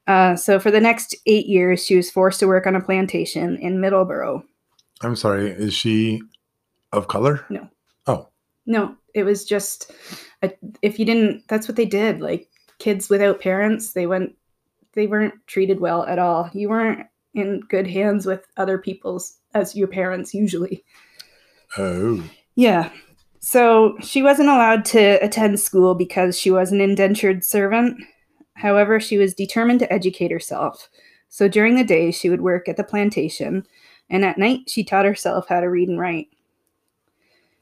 Uh, 0.06 0.36
so 0.36 0.60
for 0.60 0.72
the 0.72 0.80
next 0.80 1.16
eight 1.26 1.48
years, 1.48 1.84
she 1.84 1.96
was 1.98 2.10
forced 2.12 2.40
to 2.40 2.48
work 2.48 2.66
on 2.68 2.76
a 2.76 2.82
plantation 2.82 3.58
in 3.58 3.80
Middleborough. 3.80 4.44
I'm 5.02 5.16
sorry. 5.18 5.50
Is 5.52 5.74
she 5.74 6.22
of 6.94 7.08
color? 7.10 7.44
No. 7.50 7.68
Oh, 8.06 8.30
No, 8.68 8.96
it 9.16 9.24
was 9.24 9.46
just 9.46 9.92
a, 10.44 10.52
if 10.84 11.00
you 11.00 11.06
didn't. 11.06 11.48
That's 11.48 11.68
what 11.68 11.78
they 11.78 11.86
did. 11.86 12.22
Like 12.22 12.50
kids 12.78 13.10
without 13.10 13.42
parents, 13.42 13.94
they 13.94 14.06
went. 14.06 14.36
They 14.94 15.08
weren't 15.08 15.36
treated 15.48 15.80
well 15.80 16.06
at 16.06 16.20
all. 16.20 16.50
You 16.54 16.70
weren't 16.70 17.08
in 17.34 17.62
good 17.70 17.88
hands 17.88 18.26
with 18.26 18.46
other 18.58 18.78
people's 18.78 19.38
as 19.54 19.76
your 19.76 19.88
parents 19.88 20.34
usually. 20.34 20.84
oh. 21.78 22.24
Yeah. 22.56 22.92
So 23.40 23.96
she 24.02 24.24
wasn't 24.24 24.50
allowed 24.50 24.84
to 24.86 25.24
attend 25.24 25.60
school 25.60 25.94
because 25.96 26.38
she 26.38 26.52
was 26.52 26.72
an 26.72 26.82
indentured 26.82 27.46
servant. 27.46 28.02
However, 28.56 29.00
she 29.00 29.18
was 29.18 29.36
determined 29.36 29.80
to 29.80 29.94
educate 29.94 30.32
herself. 30.32 30.90
So 31.30 31.48
during 31.48 31.76
the 31.76 31.84
day, 31.84 32.12
she 32.12 32.30
would 32.30 32.42
work 32.42 32.68
at 32.68 32.78
the 32.78 32.84
plantation, 32.84 33.66
and 34.10 34.26
at 34.26 34.40
night, 34.40 34.62
she 34.68 34.84
taught 34.84 35.06
herself 35.06 35.48
how 35.48 35.60
to 35.60 35.70
read 35.70 35.90
and 35.90 36.00
write. 36.00 36.28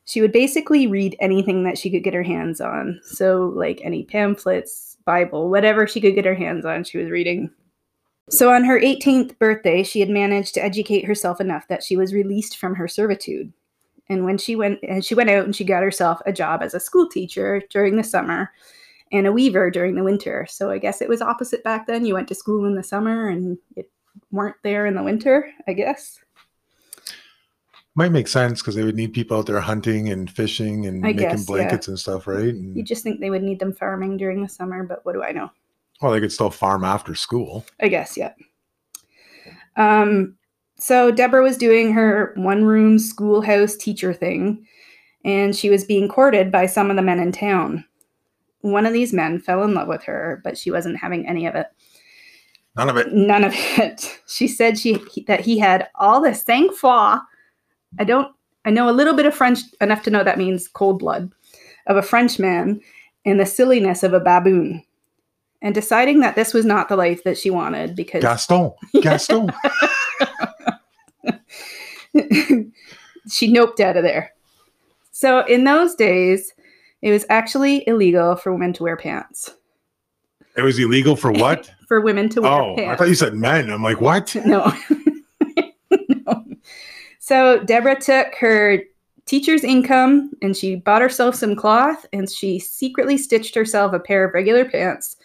She 0.06 0.22
would 0.22 0.32
basically 0.32 0.88
read 0.88 1.16
anything 1.20 1.64
that 1.64 1.78
she 1.78 1.90
could 1.90 2.04
get 2.04 2.14
her 2.14 2.24
hands 2.24 2.62
on. 2.62 3.00
So, 3.04 3.52
like 3.56 3.82
any 3.84 4.04
pamphlets, 4.04 4.98
Bible, 5.06 5.50
whatever 5.50 5.88
she 5.88 6.00
could 6.00 6.16
get 6.16 6.26
her 6.26 6.36
hands 6.36 6.66
on, 6.66 6.84
she 6.84 6.98
was 6.98 7.10
reading. 7.10 7.50
So, 8.30 8.52
on 8.52 8.64
her 8.64 8.80
18th 8.80 9.38
birthday, 9.40 9.84
she 9.84 10.00
had 10.00 10.10
managed 10.10 10.54
to 10.56 10.64
educate 10.64 11.06
herself 11.06 11.42
enough 11.42 11.68
that 11.68 11.84
she 11.84 11.98
was 11.98 12.14
released 12.14 12.58
from 12.58 12.76
her 12.76 12.88
servitude 12.88 13.52
and 14.10 14.24
when 14.24 14.38
she 14.38 14.56
went 14.56 14.80
and 14.84 15.04
she 15.04 15.16
went 15.16 15.30
out 15.30 15.46
and 15.46 15.56
she 15.56 15.64
got 15.64 15.84
herself 15.84 16.22
a 16.26 16.34
job 16.34 16.62
as 16.62 16.74
a 16.74 16.80
school 16.80 17.08
teacher 17.08 17.62
during 17.70 17.96
the 17.96 18.04
summer 18.04 18.52
and 19.12 19.28
a 19.28 19.32
weaver 19.32 19.70
during 19.70 19.96
the 19.96 20.04
winter 20.04 20.46
so 20.50 20.70
i 20.70 20.78
guess 20.78 21.02
it 21.02 21.10
was 21.10 21.22
opposite 21.22 21.64
back 21.64 21.88
then 21.88 22.06
you 22.06 22.14
went 22.14 22.28
to 22.28 22.36
school 22.36 22.66
in 22.66 22.76
the 22.76 22.84
summer 22.84 23.30
and 23.30 23.58
it 23.76 23.90
weren't 24.32 24.56
there 24.64 24.86
in 24.86 24.96
the 24.96 25.04
winter 25.04 25.52
i 25.68 25.74
guess 25.74 26.20
Might 27.96 28.12
make 28.12 28.28
sense 28.28 28.62
because 28.62 28.76
they 28.76 28.84
would 28.84 28.96
need 28.96 29.14
people 29.14 29.38
out 29.38 29.46
there 29.46 29.62
hunting 29.62 30.10
and 30.10 30.30
fishing 30.30 30.86
and 30.86 31.06
I 31.06 31.14
making 31.14 31.30
guess, 31.30 31.40
yeah. 31.40 31.46
blankets 31.56 31.88
and 31.88 31.98
stuff, 31.98 32.28
right? 32.28 32.54
And, 32.54 32.76
you 32.76 32.84
just 32.84 33.04
think 33.04 33.22
they 33.22 33.30
would 33.30 33.44
need 33.44 33.60
them 33.60 33.72
farming 33.72 34.18
during 34.18 34.44
the 34.44 34.50
summer 34.50 34.84
but 34.84 35.06
what 35.06 35.14
do 35.14 35.24
i 35.24 35.32
know 35.32 35.50
well, 36.02 36.12
they 36.12 36.20
could 36.20 36.32
still 36.32 36.50
farm 36.50 36.84
after 36.84 37.16
school. 37.16 37.66
I 37.80 37.88
guess, 37.88 38.18
yeah. 38.18 38.34
Um, 39.78 40.36
so 40.78 41.12
Deborah 41.12 41.44
was 41.44 41.58
doing 41.58 41.94
her 41.94 42.34
one 42.36 42.66
room 42.66 43.00
schoolhouse 43.00 43.76
teacher 43.76 44.14
thing, 44.14 44.68
and 45.24 45.56
she 45.56 45.70
was 45.70 45.84
being 45.84 46.10
courted 46.10 46.52
by 46.52 46.66
some 46.66 46.90
of 46.90 46.96
the 46.96 47.02
men 47.02 47.20
in 47.20 47.32
town. 47.32 47.86
One 48.62 48.86
of 48.86 48.94
these 48.94 49.14
men 49.14 49.40
fell 49.40 49.64
in 49.64 49.74
love 49.74 49.88
with 49.88 50.04
her, 50.04 50.42
but 50.44 50.58
she 50.58 50.72
wasn't 50.72 50.98
having 50.98 51.28
any 51.28 51.46
of 51.46 51.56
it. 51.56 51.68
None 52.76 52.90
of 52.90 52.98
it. 52.98 53.14
None 53.14 53.44
of 53.44 53.54
it. 53.56 54.12
She 54.28 54.48
said 54.48 54.78
she 54.78 54.96
he- 55.12 55.24
that 55.26 55.40
he 55.40 55.60
had 55.60 55.88
all 55.96 56.20
the 56.20 56.34
sang-froid. 56.34 57.22
I 58.00 58.04
don't. 58.04 58.34
I 58.66 58.72
know 58.72 58.90
a 58.90 58.92
little 58.92 59.14
bit 59.14 59.26
of 59.26 59.36
French 59.36 59.60
enough 59.80 60.02
to 60.04 60.10
know 60.10 60.24
that 60.24 60.38
means 60.40 60.68
cold 60.68 61.00
blood 61.00 61.32
of 61.88 61.98
a 61.98 62.02
Frenchman 62.02 62.82
and 63.26 63.40
the 63.40 63.46
silliness 63.46 64.04
of 64.04 64.14
a 64.14 64.20
baboon. 64.20 64.84
And 65.62 65.74
deciding 65.74 66.20
that 66.20 66.36
this 66.36 66.54
was 66.54 66.66
not 66.66 66.90
the 66.90 66.96
life 66.96 67.24
that 67.24 67.38
she 67.38 67.50
wanted 67.50 67.96
because 67.96 68.22
Gaston. 68.22 68.72
Gaston. 69.02 69.52
she 73.30 73.52
noped 73.52 73.80
out 73.80 73.98
of 73.98 74.04
there. 74.04 74.32
So 75.12 75.46
in 75.46 75.64
those 75.64 75.96
days, 75.96 76.54
it 77.02 77.12
was 77.12 77.26
actually 77.30 77.88
illegal 77.88 78.36
for 78.36 78.52
women 78.52 78.74
to 78.74 78.84
wear 78.84 78.98
pants. 78.98 79.56
it 80.56 80.62
was 80.62 80.78
illegal 80.78 81.16
for 81.16 81.32
what? 81.32 81.72
For 81.88 82.02
women 82.02 82.30
to 82.30 82.42
wear 82.42 82.52
pants. 82.52 82.82
oh, 82.82 82.90
I 82.90 82.96
thought 82.96 83.10
you 83.10 83.16
said 83.16 83.36
men. 83.36 83.70
I'm 83.70 83.84
like, 83.84 84.02
what? 84.02 84.34
no. 84.44 84.74
no. 84.90 84.95
So 87.26 87.58
Deborah 87.64 88.00
took 88.00 88.36
her 88.36 88.84
teacher's 89.26 89.64
income 89.64 90.30
and 90.44 90.56
she 90.56 90.76
bought 90.76 91.02
herself 91.02 91.34
some 91.34 91.56
cloth 91.56 92.06
and 92.14 92.30
she 92.30 92.60
secretly 92.60 93.18
stitched 93.18 93.56
herself 93.56 93.94
a 93.94 94.00
pair 94.00 94.24
of 94.24 94.36
regular 94.36 94.64
pants, 94.64 95.18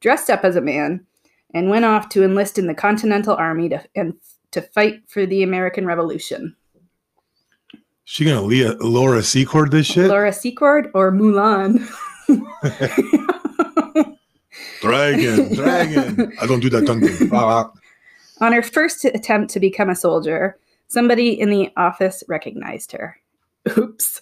dressed 0.00 0.28
up 0.28 0.44
as 0.44 0.56
a 0.56 0.60
man, 0.60 1.06
and 1.54 1.70
went 1.70 1.86
off 1.86 2.10
to 2.10 2.22
enlist 2.22 2.58
in 2.58 2.66
the 2.66 2.74
Continental 2.74 3.34
Army 3.34 3.70
to, 3.70 3.82
and 3.96 4.12
to 4.50 4.60
fight 4.60 5.00
for 5.08 5.24
the 5.24 5.42
American 5.42 5.86
Revolution. 5.86 6.54
She 8.04 8.26
gonna 8.26 8.42
Leah, 8.42 8.74
Laura 8.80 9.22
Secord 9.22 9.70
this 9.70 9.86
shit? 9.86 10.08
Laura 10.08 10.34
Secord 10.34 10.90
or 10.92 11.10
Mulan? 11.10 11.78
dragon, 14.82 15.54
dragon. 15.54 16.30
I 16.42 16.46
don't 16.46 16.60
do 16.60 16.68
that 16.68 16.86
tongue 16.86 17.00
thing. 17.00 17.32
On 18.42 18.52
her 18.52 18.62
first 18.62 19.06
attempt 19.06 19.50
to 19.52 19.60
become 19.60 19.88
a 19.88 19.96
soldier, 19.96 20.58
somebody 20.88 21.38
in 21.38 21.50
the 21.50 21.70
office 21.76 22.24
recognized 22.28 22.92
her. 22.92 23.16
Oops. 23.76 24.20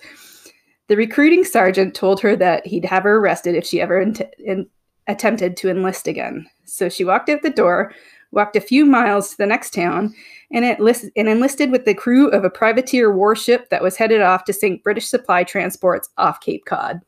The 0.89 0.97
recruiting 0.97 1.45
sergeant 1.45 1.95
told 1.95 2.21
her 2.21 2.37
that 2.37 2.67
he'd 2.67 2.85
have 2.85 3.05
her 3.05 3.17
arrested 3.17 3.55
if 3.55 3.67
she 3.67 3.81
ever 3.81 4.01
int- 4.01 4.23
in- 4.39 4.69
attempted 5.09 5.57
to 5.57 5.71
enlist 5.71 6.07
again. 6.07 6.47
So 6.65 6.89
she 6.89 7.05
walked 7.05 7.29
out 7.29 7.43
the 7.43 7.51
door, 7.51 7.93
walked 8.33 8.57
a 8.57 8.61
few 8.61 8.85
miles 8.85 9.31
to 9.31 9.37
the 9.37 9.47
next 9.47 9.73
town, 9.73 10.15
and, 10.53 10.65
it 10.65 10.81
list- 10.81 11.11
and 11.17 11.29
enlisted 11.29 11.71
with 11.71 11.85
the 11.85 11.95
crew 11.95 12.29
of 12.31 12.45
a 12.45 12.51
privateer 12.51 13.13
warship 13.13 13.69
that 13.71 13.83
was 13.83 13.97
headed 13.97 14.21
off 14.21 14.45
to 14.45 14.53
sink 14.53 14.83
British 14.83 15.09
supply 15.09 15.45
transports 15.45 16.09
off 16.19 16.41
Cape 16.41 16.65
Cod. 16.67 17.01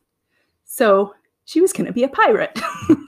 So 0.65 1.13
she 1.45 1.61
was 1.61 1.73
going 1.73 1.87
to 1.87 1.93
be 1.93 2.03
a 2.03 2.09
pirate. 2.09 2.57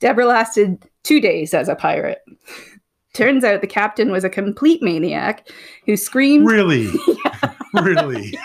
Deborah 0.00 0.26
lasted 0.26 0.84
two 1.02 1.20
days 1.20 1.54
as 1.54 1.68
a 1.68 1.74
pirate. 1.74 2.20
Turns 3.12 3.42
out 3.42 3.60
the 3.60 3.66
captain 3.66 4.12
was 4.12 4.22
a 4.22 4.30
complete 4.30 4.82
maniac 4.82 5.48
who 5.86 5.96
screamed. 5.96 6.46
Really? 6.46 6.88
really? 7.82 8.38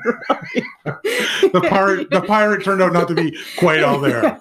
the 0.84 1.66
pirate 1.68 2.10
the 2.10 2.22
pirate 2.22 2.64
turned 2.64 2.82
out 2.82 2.92
not 2.92 3.06
to 3.08 3.14
be 3.14 3.36
quite 3.58 3.82
all 3.82 3.98
there. 3.98 4.38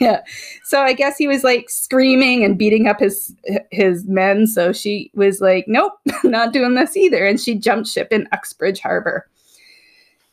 yeah. 0.00 0.20
So 0.64 0.80
I 0.80 0.92
guess 0.92 1.16
he 1.16 1.28
was 1.28 1.44
like 1.44 1.70
screaming 1.70 2.44
and 2.44 2.58
beating 2.58 2.88
up 2.88 3.00
his 3.00 3.32
his 3.70 4.04
men. 4.06 4.46
So 4.46 4.72
she 4.72 5.10
was 5.14 5.40
like, 5.40 5.66
"Nope, 5.68 5.92
not 6.24 6.52
doing 6.52 6.74
this 6.74 6.96
either," 6.96 7.24
and 7.24 7.40
she 7.40 7.54
jumped 7.54 7.88
ship 7.88 8.08
in 8.10 8.28
Uxbridge 8.32 8.80
Harbor. 8.80 9.28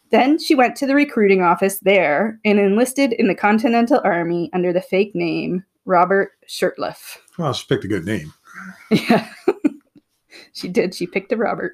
Then 0.09 0.39
she 0.39 0.55
went 0.55 0.75
to 0.77 0.87
the 0.87 0.95
recruiting 0.95 1.41
office 1.41 1.79
there 1.79 2.39
and 2.43 2.59
enlisted 2.59 3.13
in 3.13 3.27
the 3.27 3.35
Continental 3.35 4.01
Army 4.03 4.49
under 4.53 4.73
the 4.73 4.81
fake 4.81 5.15
name 5.15 5.63
Robert 5.85 6.31
Shurtleff. 6.47 7.17
Well, 7.37 7.53
she 7.53 7.65
picked 7.67 7.85
a 7.85 7.87
good 7.87 8.05
name. 8.05 8.33
Yeah. 8.91 9.29
she 10.53 10.67
did. 10.67 10.93
She 10.93 11.07
picked 11.07 11.31
a 11.31 11.37
Robert. 11.37 11.73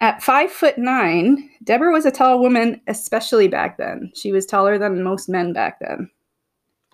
At 0.00 0.22
five 0.22 0.50
foot 0.50 0.78
nine, 0.78 1.50
Deborah 1.64 1.92
was 1.92 2.06
a 2.06 2.10
tall 2.10 2.40
woman, 2.40 2.80
especially 2.86 3.48
back 3.48 3.76
then. 3.76 4.12
She 4.14 4.32
was 4.32 4.46
taller 4.46 4.78
than 4.78 5.02
most 5.02 5.28
men 5.28 5.52
back 5.52 5.78
then. 5.80 6.08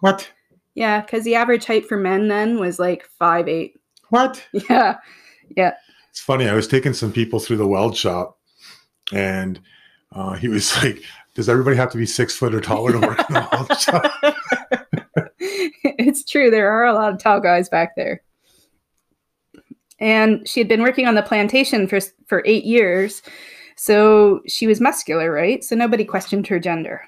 What? 0.00 0.30
Yeah, 0.74 1.02
because 1.02 1.24
the 1.24 1.34
average 1.34 1.66
height 1.66 1.86
for 1.86 1.96
men 1.96 2.28
then 2.28 2.58
was 2.58 2.78
like 2.78 3.04
five 3.18 3.48
eight. 3.48 3.78
What? 4.08 4.44
Yeah. 4.70 4.96
Yeah. 5.56 5.74
It's 6.10 6.20
funny. 6.20 6.48
I 6.48 6.54
was 6.54 6.66
taking 6.66 6.94
some 6.94 7.12
people 7.12 7.38
through 7.38 7.58
the 7.58 7.68
weld 7.68 7.96
shop, 7.96 8.38
and 9.12 9.60
uh, 10.12 10.32
he 10.32 10.48
was 10.48 10.74
like, 10.82 11.02
"Does 11.34 11.48
everybody 11.48 11.76
have 11.76 11.92
to 11.92 11.98
be 11.98 12.06
six 12.06 12.34
foot 12.34 12.54
or 12.54 12.60
taller 12.60 12.92
to 12.92 12.98
work 13.06 13.18
in 13.28 13.34
the 13.34 13.48
weld 13.52 13.78
shop?" 13.78 14.10
it's 15.98 16.24
true. 16.24 16.50
There 16.50 16.70
are 16.70 16.84
a 16.84 16.94
lot 16.94 17.12
of 17.12 17.18
tall 17.18 17.40
guys 17.40 17.68
back 17.68 17.96
there. 17.96 18.22
And 19.98 20.46
she 20.46 20.60
had 20.60 20.68
been 20.68 20.82
working 20.82 21.06
on 21.06 21.14
the 21.14 21.22
plantation 21.22 21.86
for 21.86 22.00
for 22.26 22.42
eight 22.44 22.64
years, 22.64 23.22
so 23.76 24.40
she 24.46 24.66
was 24.66 24.80
muscular, 24.80 25.30
right? 25.30 25.62
So 25.64 25.76
nobody 25.76 26.04
questioned 26.04 26.46
her 26.48 26.58
gender. 26.58 27.02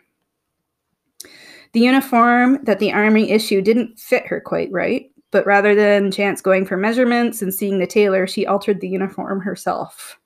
The 1.73 1.81
uniform 1.81 2.65
that 2.65 2.79
the 2.79 2.93
army 2.93 3.31
issued 3.31 3.65
didn't 3.65 3.99
fit 3.99 4.27
her 4.27 4.41
quite 4.41 4.73
right, 4.73 5.11
but 5.31 5.47
rather 5.47 5.75
than 5.75 6.11
Chance 6.11 6.41
going 6.41 6.65
for 6.65 6.77
measurements 6.77 7.43
and 7.43 7.53
seeing 7.53 7.79
the 7.79 7.87
tailor, 7.87 8.27
she 8.27 8.47
altered 8.47 8.81
the 8.81 8.89
uniform 8.89 9.41
herself. 9.41 10.19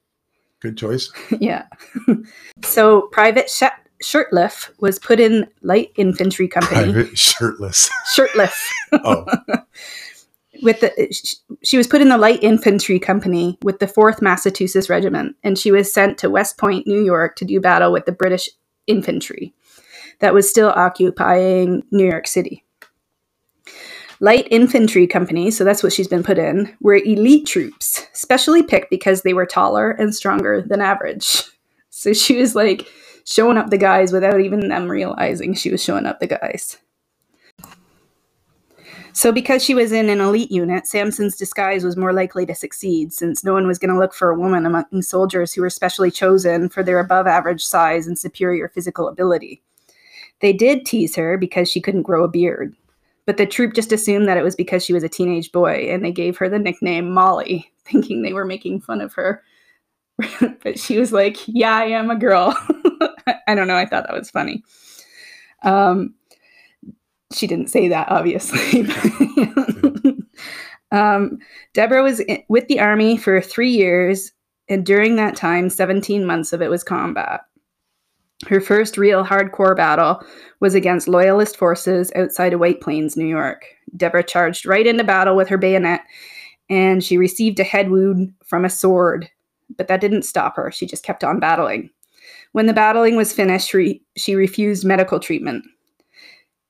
Good 0.61 0.77
choice. 0.77 1.11
yeah. 1.41 1.67
so 2.63 3.03
Private 3.09 3.51
Sh- 3.51 3.65
Shurtleff 4.03 4.71
was 4.81 4.99
put 4.99 5.21
in 5.21 5.49
light 5.63 5.93
infantry 5.97 6.49
company. 6.49 6.93
Private 6.93 7.19
shirtless. 7.19 7.91
Shurtleff. 8.17 8.55
Oh, 8.93 9.25
with 10.63 10.81
the 10.81 11.09
sh- 11.11 11.37
she 11.63 11.79
was 11.79 11.87
put 11.87 12.03
in 12.03 12.11
the 12.11 12.19
light 12.19 12.43
infantry 12.43 12.99
company 12.99 13.59
with 13.63 13.79
the 13.79 13.87
4th 13.87 14.21
Massachusetts 14.21 14.91
Regiment 14.91 15.35
and 15.43 15.59
she 15.59 15.73
was 15.73 15.93
sent 15.93 16.19
to 16.19 16.29
West 16.29 16.59
Point, 16.59 16.87
New 16.87 17.03
York 17.03 17.37
to 17.37 17.47
do 17.47 17.59
battle 17.59 17.91
with 17.91 18.05
the 18.05 18.13
British 18.13 18.51
infantry 18.87 19.55
that 20.19 20.35
was 20.35 20.49
still 20.49 20.69
occupying 20.69 21.83
New 21.91 22.07
York 22.07 22.27
City. 22.27 22.65
Light 24.21 24.47
infantry 24.51 25.07
company, 25.07 25.51
so 25.51 25.65
that's 25.65 25.83
what 25.83 25.93
she's 25.93 26.07
been 26.07 26.23
put 26.23 26.39
in, 26.39 26.73
were 26.81 26.95
elite 26.95 27.47
troops, 27.47 28.07
specially 28.13 28.63
picked 28.63 28.91
because 28.91 29.23
they 29.23 29.33
were 29.33 29.47
taller 29.47 29.91
and 29.93 30.15
stronger 30.15 30.63
than 30.63 30.81
average. 30.81 31.43
So 31.91 32.13
she 32.13 32.37
was 32.37 32.55
like 32.55 32.87
showing 33.25 33.57
up 33.57 33.71
the 33.71 33.79
guys 33.79 34.13
without 34.13 34.41
even 34.41 34.69
them 34.69 34.91
realizing 34.91 35.55
she 35.55 35.71
was 35.71 35.83
showing 35.83 36.07
up 36.07 36.21
the 36.21 36.27
guys. 36.27 36.79
So, 39.15 39.31
because 39.31 39.63
she 39.63 39.75
was 39.75 39.93
in 39.93 40.09
an 40.09 40.21
elite 40.23 40.51
unit, 40.51 40.87
Sampson's 40.87 41.37
disguise 41.37 41.85
was 41.85 41.99
more 41.99 42.15
likely 42.15 42.47
to 42.47 42.55
succeed, 42.55 43.13
since 43.13 43.45
no 43.45 43.53
one 43.53 43.67
was 43.67 43.79
going 43.79 43.93
to 43.93 43.99
look 43.99 44.15
for 44.15 44.31
a 44.31 44.39
woman 44.39 44.65
among 44.65 45.03
soldiers 45.03 45.53
who 45.53 45.61
were 45.61 45.69
specially 45.69 46.11
chosen 46.11 46.71
for 46.71 46.83
their 46.83 46.99
above 46.99 47.27
average 47.27 47.63
size 47.63 48.07
and 48.07 48.19
superior 48.19 48.69
physical 48.69 49.09
ability. 49.09 49.63
They 50.41 50.55
did 50.55 50.87
tease 50.87 51.15
her 51.17 51.37
because 51.37 51.71
she 51.71 51.81
couldn't 51.81 52.03
grow 52.03 52.25
a 52.25 52.29
beard, 52.29 52.75
but 53.27 53.37
the 53.37 53.47
troop 53.47 53.75
just 53.75 53.93
assumed 53.93 54.29
that 54.29 54.39
it 54.39 54.43
was 54.43 54.57
because 54.57 54.83
she 54.83 54.95
was 54.95 55.05
a 55.05 55.11
teenage 55.11 55.53
boy, 55.53 55.89
and 55.91 56.03
they 56.03 56.13
gave 56.13 56.39
her 56.39 56.49
the 56.49 56.59
nickname 56.59 57.11
Molly, 57.11 57.71
thinking 57.85 58.23
they 58.23 58.33
were 58.33 58.47
making 58.47 58.81
fun 58.81 59.03
of 59.03 59.13
her. 59.13 59.43
but 60.63 60.79
she 60.79 60.99
was 60.99 61.13
like, 61.13 61.37
Yeah, 61.47 61.77
I 61.77 61.85
am 61.85 62.11
a 62.11 62.17
girl. 62.17 62.57
I 63.47 63.55
don't 63.55 63.69
know. 63.69 63.77
I 63.77 63.87
thought 63.87 64.07
that 64.07 64.17
was 64.17 64.31
funny. 64.31 64.63
Um, 65.63 66.15
she 67.33 67.47
didn't 67.47 67.71
say 67.71 67.89
that, 67.89 68.09
obviously. 68.11 68.87
um, 70.93 71.39
Deborah 71.73 72.03
was 72.03 72.21
in, 72.21 72.43
with 72.49 72.69
the 72.69 72.81
army 72.81 73.17
for 73.17 73.41
three 73.41 73.71
years, 73.71 74.33
and 74.69 74.85
during 74.85 75.17
that 75.17 75.37
time, 75.37 75.71
17 75.71 76.25
months 76.25 76.53
of 76.53 76.63
it 76.63 76.71
was 76.71 76.85
combat. 76.85 77.43
Her 78.49 78.61
first 78.61 78.99
real 78.99 79.25
hardcore 79.25 79.77
battle 79.77 80.21
was 80.61 80.75
against 80.75 81.09
Loyalist 81.09 81.57
forces 81.57 82.11
outside 82.17 82.53
of 82.53 82.61
White 82.61 82.81
Plains, 82.81 83.17
New 83.17 83.27
York. 83.27 83.65
Deborah 83.97 84.25
charged 84.25 84.67
right 84.67 84.87
into 84.87 85.05
battle 85.05 85.37
with 85.37 85.49
her 85.49 85.59
bayonet, 85.59 86.01
and 86.69 87.05
she 87.05 87.19
received 87.19 87.61
a 87.61 87.65
head 87.65 87.91
wound 87.91 88.33
from 88.45 88.65
a 88.65 88.71
sword, 88.71 89.29
but 89.77 89.89
that 89.89 90.01
didn't 90.01 90.23
stop 90.23 90.57
her. 90.57 90.71
She 90.73 90.87
just 90.87 91.05
kept 91.05 91.23
on 91.23 91.39
battling. 91.39 91.91
When 92.53 92.67
the 92.67 92.73
battling 92.73 93.17
was 93.17 93.33
finished, 93.33 93.73
re- 93.75 94.03
she 94.17 94.35
refused 94.35 94.85
medical 94.85 95.19
treatment. 95.19 95.65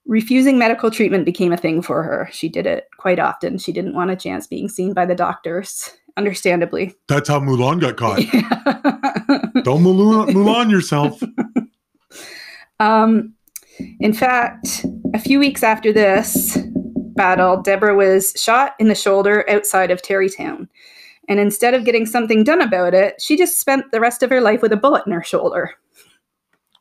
Refusing 0.06 0.58
medical 0.58 0.90
treatment 0.90 1.24
became 1.24 1.52
a 1.52 1.56
thing 1.56 1.82
for 1.82 2.02
her. 2.02 2.28
She 2.32 2.48
did 2.48 2.66
it 2.66 2.88
quite 2.98 3.18
often. 3.18 3.58
She 3.58 3.72
didn't 3.72 3.94
want 3.94 4.10
a 4.10 4.16
chance 4.16 4.46
being 4.46 4.68
seen 4.68 4.94
by 4.94 5.06
the 5.06 5.14
doctors, 5.14 5.90
understandably. 6.16 6.94
that's 7.08 7.28
how 7.28 7.40
Mulan 7.40 7.80
got 7.80 7.96
caught. 7.96 8.18
Don't 9.64 9.82
Mulan, 9.82 10.30
Mulan 10.30 10.70
yourself. 10.70 11.22
um, 12.80 13.34
in 14.00 14.12
fact, 14.12 14.84
a 15.14 15.18
few 15.18 15.38
weeks 15.38 15.62
after 15.62 15.92
this 15.92 16.58
battle, 17.14 17.60
Deborah 17.60 17.94
was 17.94 18.32
shot 18.36 18.74
in 18.78 18.88
the 18.88 18.94
shoulder 18.94 19.48
outside 19.48 19.90
of 19.90 20.02
Tarrytown. 20.02 20.68
And 21.28 21.38
instead 21.38 21.74
of 21.74 21.84
getting 21.84 22.06
something 22.06 22.44
done 22.44 22.60
about 22.60 22.94
it, 22.94 23.20
she 23.20 23.36
just 23.36 23.60
spent 23.60 23.90
the 23.92 24.00
rest 24.00 24.22
of 24.22 24.30
her 24.30 24.40
life 24.40 24.62
with 24.62 24.72
a 24.72 24.76
bullet 24.76 25.06
in 25.06 25.12
her 25.12 25.22
shoulder. 25.22 25.74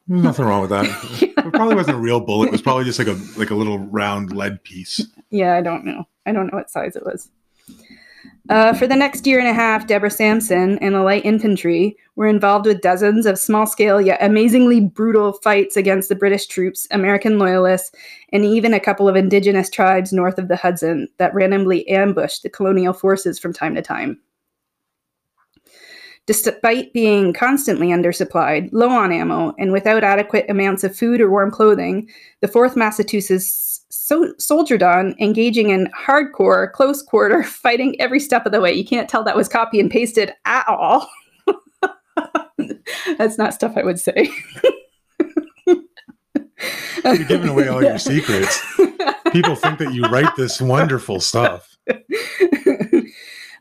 Nothing 0.08 0.46
wrong 0.46 0.62
with 0.62 0.72
that. 0.72 1.32
It 1.42 1.54
probably 1.54 1.74
wasn't 1.74 1.98
a 1.98 2.00
real 2.00 2.20
bullet. 2.20 2.48
It 2.48 2.52
was 2.52 2.62
probably 2.62 2.84
just 2.84 3.00
like 3.00 3.08
a 3.08 3.20
like 3.36 3.50
a 3.50 3.56
little 3.56 3.80
round 3.80 4.32
lead 4.32 4.64
piece. 4.64 5.02
Yeah, 5.32 5.56
I 5.56 5.62
don't 5.62 5.84
know. 5.84 6.08
I 6.28 6.32
don't 6.32 6.52
know 6.52 6.58
what 6.58 6.70
size 6.70 6.96
it 6.96 7.04
was. 7.04 7.32
Uh, 8.50 8.74
for 8.74 8.86
the 8.86 8.96
next 8.96 9.26
year 9.26 9.40
and 9.40 9.48
a 9.48 9.54
half, 9.54 9.88
Deborah 9.88 10.12
Sampson 10.12 10.78
and 10.80 10.94
the 10.94 11.02
light 11.02 11.26
infantry 11.26 11.96
were 12.16 12.28
involved 12.28 12.66
with 12.66 12.82
dozens 12.82 13.26
of 13.26 13.40
small 13.40 13.66
scale 13.66 14.02
yet 14.02 14.22
amazingly 14.22 14.82
brutal 14.82 15.34
fights 15.34 15.78
against 15.78 16.10
the 16.10 16.16
British 16.16 16.48
troops, 16.48 16.88
American 16.92 17.40
loyalists, 17.40 17.92
and 18.34 18.44
even 18.44 18.74
a 18.74 18.80
couple 18.80 19.08
of 19.08 19.16
indigenous 19.16 19.70
tribes 19.70 20.12
north 20.12 20.38
of 20.38 20.48
the 20.48 20.56
Hudson 20.56 21.08
that 21.18 21.34
randomly 21.34 21.88
ambushed 21.88 22.44
the 22.44 22.50
colonial 22.50 22.94
forces 22.94 23.40
from 23.40 23.54
time 23.54 23.74
to 23.76 23.82
time. 23.82 24.20
Despite 26.28 26.94
being 26.94 27.34
constantly 27.34 27.88
undersupplied, 27.88 28.70
low 28.72 28.90
on 28.90 29.12
ammo, 29.12 29.54
and 29.58 29.72
without 29.72 30.04
adequate 30.04 30.46
amounts 30.50 30.84
of 30.84 30.96
food 30.96 31.20
or 31.20 31.30
warm 31.30 31.52
clothing, 31.52 32.10
the 32.42 32.48
4th 32.48 32.76
Massachusetts 32.76 33.84
so- 33.90 34.34
soldiered 34.38 34.84
on, 34.84 35.16
engaging 35.20 35.70
in 35.70 35.90
hardcore, 35.98 36.72
close 36.72 37.02
quarter 37.02 37.44
fighting 37.64 38.00
every 38.00 38.20
step 38.20 38.46
of 38.46 38.52
the 38.52 38.62
way. 38.62 38.72
You 38.72 38.86
can't 38.86 39.10
tell 39.10 39.24
that 39.24 39.36
was 39.36 39.48
copy 39.48 39.80
and 39.80 39.90
pasted 39.90 40.32
at 40.46 40.68
all. 40.68 41.10
That's 43.18 43.38
not 43.38 43.54
stuff 43.54 43.74
I 43.76 43.84
would 43.84 44.00
say. 44.00 44.32
You're 47.04 47.26
giving 47.26 47.50
away 47.50 47.68
all 47.68 47.84
your 47.84 47.98
secrets. 47.98 48.62
People 49.32 49.56
think 49.56 49.80
that 49.80 49.94
you 49.94 50.04
write 50.04 50.36
this 50.36 50.62
wonderful 50.62 51.20
stuff. 51.20 51.76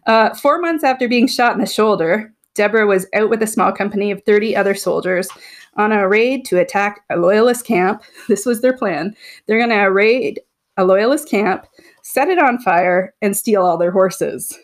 uh, 0.06 0.34
four 0.34 0.60
months 0.60 0.84
after 0.84 1.08
being 1.08 1.26
shot 1.26 1.54
in 1.54 1.60
the 1.60 1.66
shoulder, 1.66 2.34
Deborah 2.60 2.86
was 2.86 3.06
out 3.14 3.30
with 3.30 3.42
a 3.42 3.46
small 3.46 3.72
company 3.72 4.10
of 4.10 4.22
30 4.24 4.54
other 4.54 4.74
soldiers 4.74 5.30
on 5.78 5.92
a 5.92 6.06
raid 6.06 6.44
to 6.44 6.58
attack 6.58 7.00
a 7.08 7.16
loyalist 7.16 7.64
camp. 7.64 8.02
This 8.28 8.44
was 8.44 8.60
their 8.60 8.76
plan. 8.76 9.16
They're 9.46 9.56
going 9.56 9.70
to 9.70 9.86
raid 9.86 10.42
a 10.76 10.84
loyalist 10.84 11.26
camp, 11.26 11.66
set 12.02 12.28
it 12.28 12.38
on 12.38 12.58
fire, 12.58 13.14
and 13.22 13.34
steal 13.34 13.62
all 13.62 13.78
their 13.78 13.90
horses. 13.90 14.58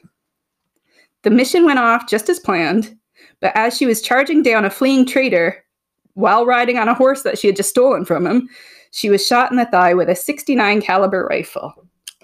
The 1.22 1.30
mission 1.30 1.64
went 1.64 1.78
off 1.78 2.06
just 2.06 2.28
as 2.28 2.38
planned, 2.38 2.94
but 3.40 3.56
as 3.56 3.74
she 3.74 3.86
was 3.86 4.02
charging 4.02 4.42
down 4.42 4.66
a 4.66 4.70
fleeing 4.70 5.06
traitor 5.06 5.64
while 6.12 6.44
riding 6.44 6.76
on 6.76 6.88
a 6.88 6.94
horse 6.94 7.22
that 7.22 7.38
she 7.38 7.46
had 7.46 7.56
just 7.56 7.70
stolen 7.70 8.04
from 8.04 8.26
him, 8.26 8.46
she 8.90 9.08
was 9.08 9.26
shot 9.26 9.50
in 9.50 9.56
the 9.56 9.64
thigh 9.64 9.94
with 9.94 10.10
a 10.10 10.14
69 10.14 10.82
caliber 10.82 11.26
rifle. 11.30 11.72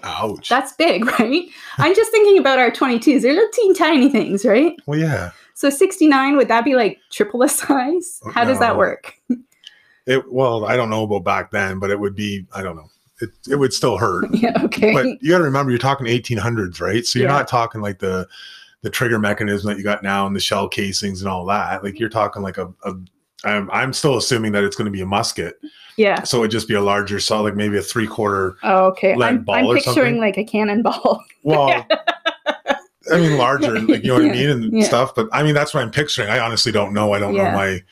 Ouch. 0.03 0.49
That's 0.49 0.73
big, 0.73 1.03
right? 1.19 1.45
I'm 1.79 1.95
just 1.95 2.11
thinking 2.11 2.37
about 2.37 2.59
our 2.59 2.69
22s. 2.69 3.23
They're 3.23 3.33
little 3.33 3.49
teeny 3.53 3.73
tiny 3.73 4.09
things, 4.09 4.45
right? 4.45 4.73
well, 4.85 4.99
yeah. 4.99 5.31
So 5.55 5.69
69, 5.69 6.35
would 6.37 6.47
that 6.47 6.65
be 6.65 6.75
like 6.75 6.99
triple 7.11 7.39
the 7.39 7.47
size? 7.49 8.19
How 8.31 8.43
does 8.43 8.59
that 8.59 8.77
work? 8.77 9.13
It 10.05 10.31
well, 10.31 10.65
I 10.65 10.75
don't 10.75 10.89
know 10.89 11.03
about 11.03 11.23
back 11.23 11.51
then, 11.51 11.79
but 11.79 11.89
it 11.89 11.99
would 11.99 12.15
be. 12.15 12.45
I 12.53 12.61
don't 12.63 12.75
know. 12.75 12.89
It 13.21 13.29
it 13.49 13.55
would 13.55 13.71
still 13.73 13.97
hurt. 13.97 14.25
yeah, 14.33 14.53
okay. 14.63 14.91
but 14.93 15.05
you 15.21 15.29
got 15.31 15.37
to 15.37 15.43
remember 15.45 15.71
you're 15.71 15.77
talking 15.79 16.07
1800s 16.07 16.81
right 16.81 17.05
so 17.05 17.19
you're 17.19 17.27
Yeah. 17.29 17.35
not 17.37 17.47
talking 17.47 17.79
like 17.81 17.99
the 17.99 18.27
the 18.81 18.89
trigger 18.89 19.17
mechanism 19.19 19.69
that 19.69 19.77
you 19.77 19.83
got 19.83 20.03
now 20.03 20.27
and 20.27 20.35
the 20.35 20.41
shell 20.41 20.67
casings 20.67 21.21
and 21.21 21.29
all 21.29 21.45
that 21.45 21.83
like 21.85 21.99
you're 21.99 22.09
talking 22.09 22.41
like 22.41 22.57
a, 22.57 22.73
a 22.83 22.93
I'm, 23.45 23.69
I'm 23.71 23.93
still 23.93 24.17
assuming 24.17 24.51
that 24.53 24.63
it's 24.65 24.75
going 24.75 24.85
to 24.87 24.91
be 24.91 24.99
a 25.01 25.05
musket 25.05 25.57
yeah. 25.95 26.23
so 26.23 26.39
it'd 26.39 26.51
just 26.51 26.67
be 26.67 26.73
a 26.73 26.81
larger 26.81 27.19
saw 27.21 27.39
like 27.41 27.55
maybe 27.55 27.77
a 27.77 27.81
three 27.81 28.07
quarter 28.07 28.57
Oh, 28.63 28.87
okay. 28.87 29.13
I'm, 29.13 29.45
I'm 29.49 29.73
picturing 29.73 30.17
like 30.17 30.37
a 30.37 30.43
cannonball. 30.43 31.23
well 31.43 31.85
i 33.11 33.17
mean 33.17 33.37
larger 33.37 33.79
like 33.81 34.03
you 34.03 34.09
know 34.09 34.15
what 34.15 34.23
Yeah, 34.25 34.31
i 34.31 34.35
mean 34.35 34.49
and 34.49 34.73
yeah. 34.77 34.83
stuff 34.85 35.13
but 35.15 35.27
i 35.31 35.43
mean 35.43 35.53
that's 35.53 35.73
what 35.73 35.81
i'm 35.83 35.91
picturing 35.91 36.29
i 36.29 36.39
honestly 36.39 36.71
don't 36.71 36.93
know 36.93 37.13
i 37.13 37.19
don't 37.19 37.33
Yeah. 37.35 37.51
know 37.51 37.57
my 37.57 37.83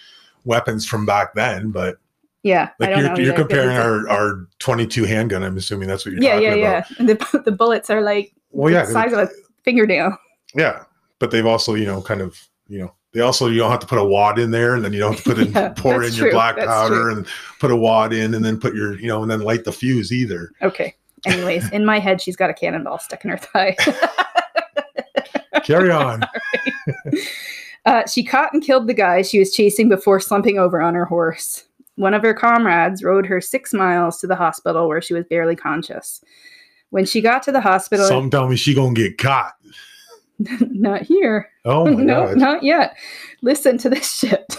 weapons 0.45 0.85
from 0.85 1.05
back 1.05 1.33
then 1.33 1.71
but 1.71 1.97
yeah. 2.43 2.69
I 2.79 2.83
like 2.85 2.89
don't 2.95 3.15
you're, 3.17 3.25
you're 3.27 3.35
comparing 3.35 3.77
our, 3.77 4.07
our 4.09 4.47
22 4.59 5.03
handgun 5.05 5.43
i'm 5.43 5.57
assuming 5.57 5.87
that's 5.87 6.05
what 6.05 6.13
you're 6.13 6.23
Yeah, 6.23 6.33
talking 6.35 6.47
yeah, 6.47 6.53
about 6.55 6.89
yeah. 6.89 6.95
And 6.99 7.09
the, 7.09 7.41
the 7.45 7.51
bullets 7.51 7.89
are 7.89 8.01
like 8.01 8.33
well 8.51 8.71
yeah 8.73 8.85
the 8.85 8.91
size 8.91 9.13
of 9.13 9.19
a 9.19 9.29
fingernail. 9.63 10.17
Yeah, 10.55 10.83
but 11.19 11.29
they've 11.31 11.45
also, 11.45 11.75
you 11.75 11.85
know, 11.85 12.01
kind 12.01 12.19
of, 12.19 12.37
you 12.67 12.79
know, 12.79 12.93
they 13.13 13.21
also 13.21 13.47
you 13.47 13.59
don't 13.59 13.71
have 13.71 13.79
to 13.81 13.85
put 13.87 13.99
a 13.99 14.03
wad 14.03 14.37
in 14.39 14.51
there, 14.51 14.75
and 14.75 14.83
then 14.83 14.91
you 14.91 14.99
don't 14.99 15.13
have 15.13 15.23
to 15.23 15.29
put 15.29 15.39
in 15.47 15.51
Yeah, 15.53 15.69
pour 15.77 15.95
in 15.97 16.01
that's 16.01 16.17
your 16.17 16.31
black 16.31 16.55
that's 16.55 16.67
powder 16.67 16.95
true. 17.03 17.15
and 17.17 17.27
put 17.59 17.71
a 17.71 17.75
wad 17.75 18.11
in, 18.11 18.33
and 18.33 18.43
then 18.43 18.59
put 18.59 18.73
your, 18.75 18.99
you 18.99 19.07
know, 19.07 19.21
and 19.21 19.31
then 19.31 19.41
light 19.41 19.63
the 19.63 19.71
fuse 19.71 20.11
either. 20.11 20.51
Okay. 20.61 20.95
Anyways, 21.25 21.69
in 21.71 21.85
my 21.85 21.99
head, 21.99 22.19
she's 22.19 22.35
got 22.35 22.49
a 22.49 22.53
cannonball 22.53 22.97
stuck 22.99 23.23
in 23.23 23.29
her 23.29 23.37
thigh. 23.37 23.77
Carry 25.63 25.91
on. 25.91 26.23
Uh, 27.85 28.05
she 28.07 28.23
caught 28.23 28.53
and 28.53 28.63
killed 28.63 28.87
the 28.87 28.93
guy 28.93 29.21
she 29.21 29.39
was 29.39 29.51
chasing 29.51 29.89
before 29.89 30.19
slumping 30.19 30.59
over 30.59 30.81
on 30.81 30.93
her 30.93 31.05
horse. 31.05 31.65
One 31.95 32.13
of 32.13 32.21
her 32.21 32.33
comrades 32.33 33.03
rode 33.03 33.25
her 33.25 33.41
six 33.41 33.73
miles 33.73 34.19
to 34.19 34.27
the 34.27 34.35
hospital 34.35 34.87
where 34.87 35.01
she 35.01 35.13
was 35.13 35.25
barely 35.25 35.55
conscious. 35.55 36.23
When 36.91 37.05
she 37.05 37.21
got 37.21 37.43
to 37.43 37.51
the 37.51 37.61
hospital, 37.61 38.05
Some 38.05 38.29
tell 38.29 38.47
me 38.47 38.55
she 38.55 38.73
gonna 38.73 38.93
get 38.93 39.17
caught. 39.17 39.53
not 40.59 41.01
here. 41.03 41.49
Oh 41.65 41.85
my 41.85 41.91
no, 42.03 42.27
god! 42.27 42.37
not 42.37 42.63
yet. 42.63 42.95
Listen 43.41 43.77
to 43.79 43.89
this 43.89 44.11
shit. 44.11 44.57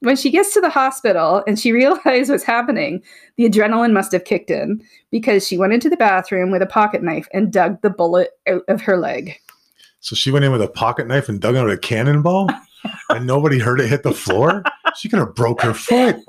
when 0.00 0.16
she 0.16 0.30
gets 0.30 0.52
to 0.54 0.60
the 0.60 0.68
hospital 0.70 1.42
and 1.46 1.58
she 1.58 1.72
realized 1.72 2.30
what's 2.30 2.44
happening, 2.44 3.02
the 3.36 3.48
adrenaline 3.48 3.92
must 3.92 4.12
have 4.12 4.24
kicked 4.24 4.50
in 4.50 4.82
because 5.10 5.46
she 5.46 5.58
went 5.58 5.72
into 5.72 5.88
the 5.90 5.96
bathroom 5.96 6.50
with 6.50 6.62
a 6.62 6.66
pocket 6.66 7.02
knife 7.02 7.28
and 7.32 7.52
dug 7.52 7.80
the 7.82 7.90
bullet 7.90 8.30
out 8.48 8.62
of 8.68 8.80
her 8.80 8.96
leg. 8.98 9.38
So 10.02 10.16
she 10.16 10.30
went 10.32 10.44
in 10.44 10.50
with 10.52 10.60
a 10.60 10.68
pocket 10.68 11.06
knife 11.06 11.28
and 11.28 11.40
dug 11.40 11.54
out 11.54 11.70
a 11.70 11.78
cannonball, 11.78 12.50
and 13.08 13.26
nobody 13.26 13.58
heard 13.60 13.80
it 13.80 13.88
hit 13.88 14.02
the 14.02 14.12
floor. 14.12 14.64
She 14.96 15.08
could 15.08 15.20
have 15.20 15.34
broke 15.34 15.62
her 15.62 15.72
foot. 15.72 16.16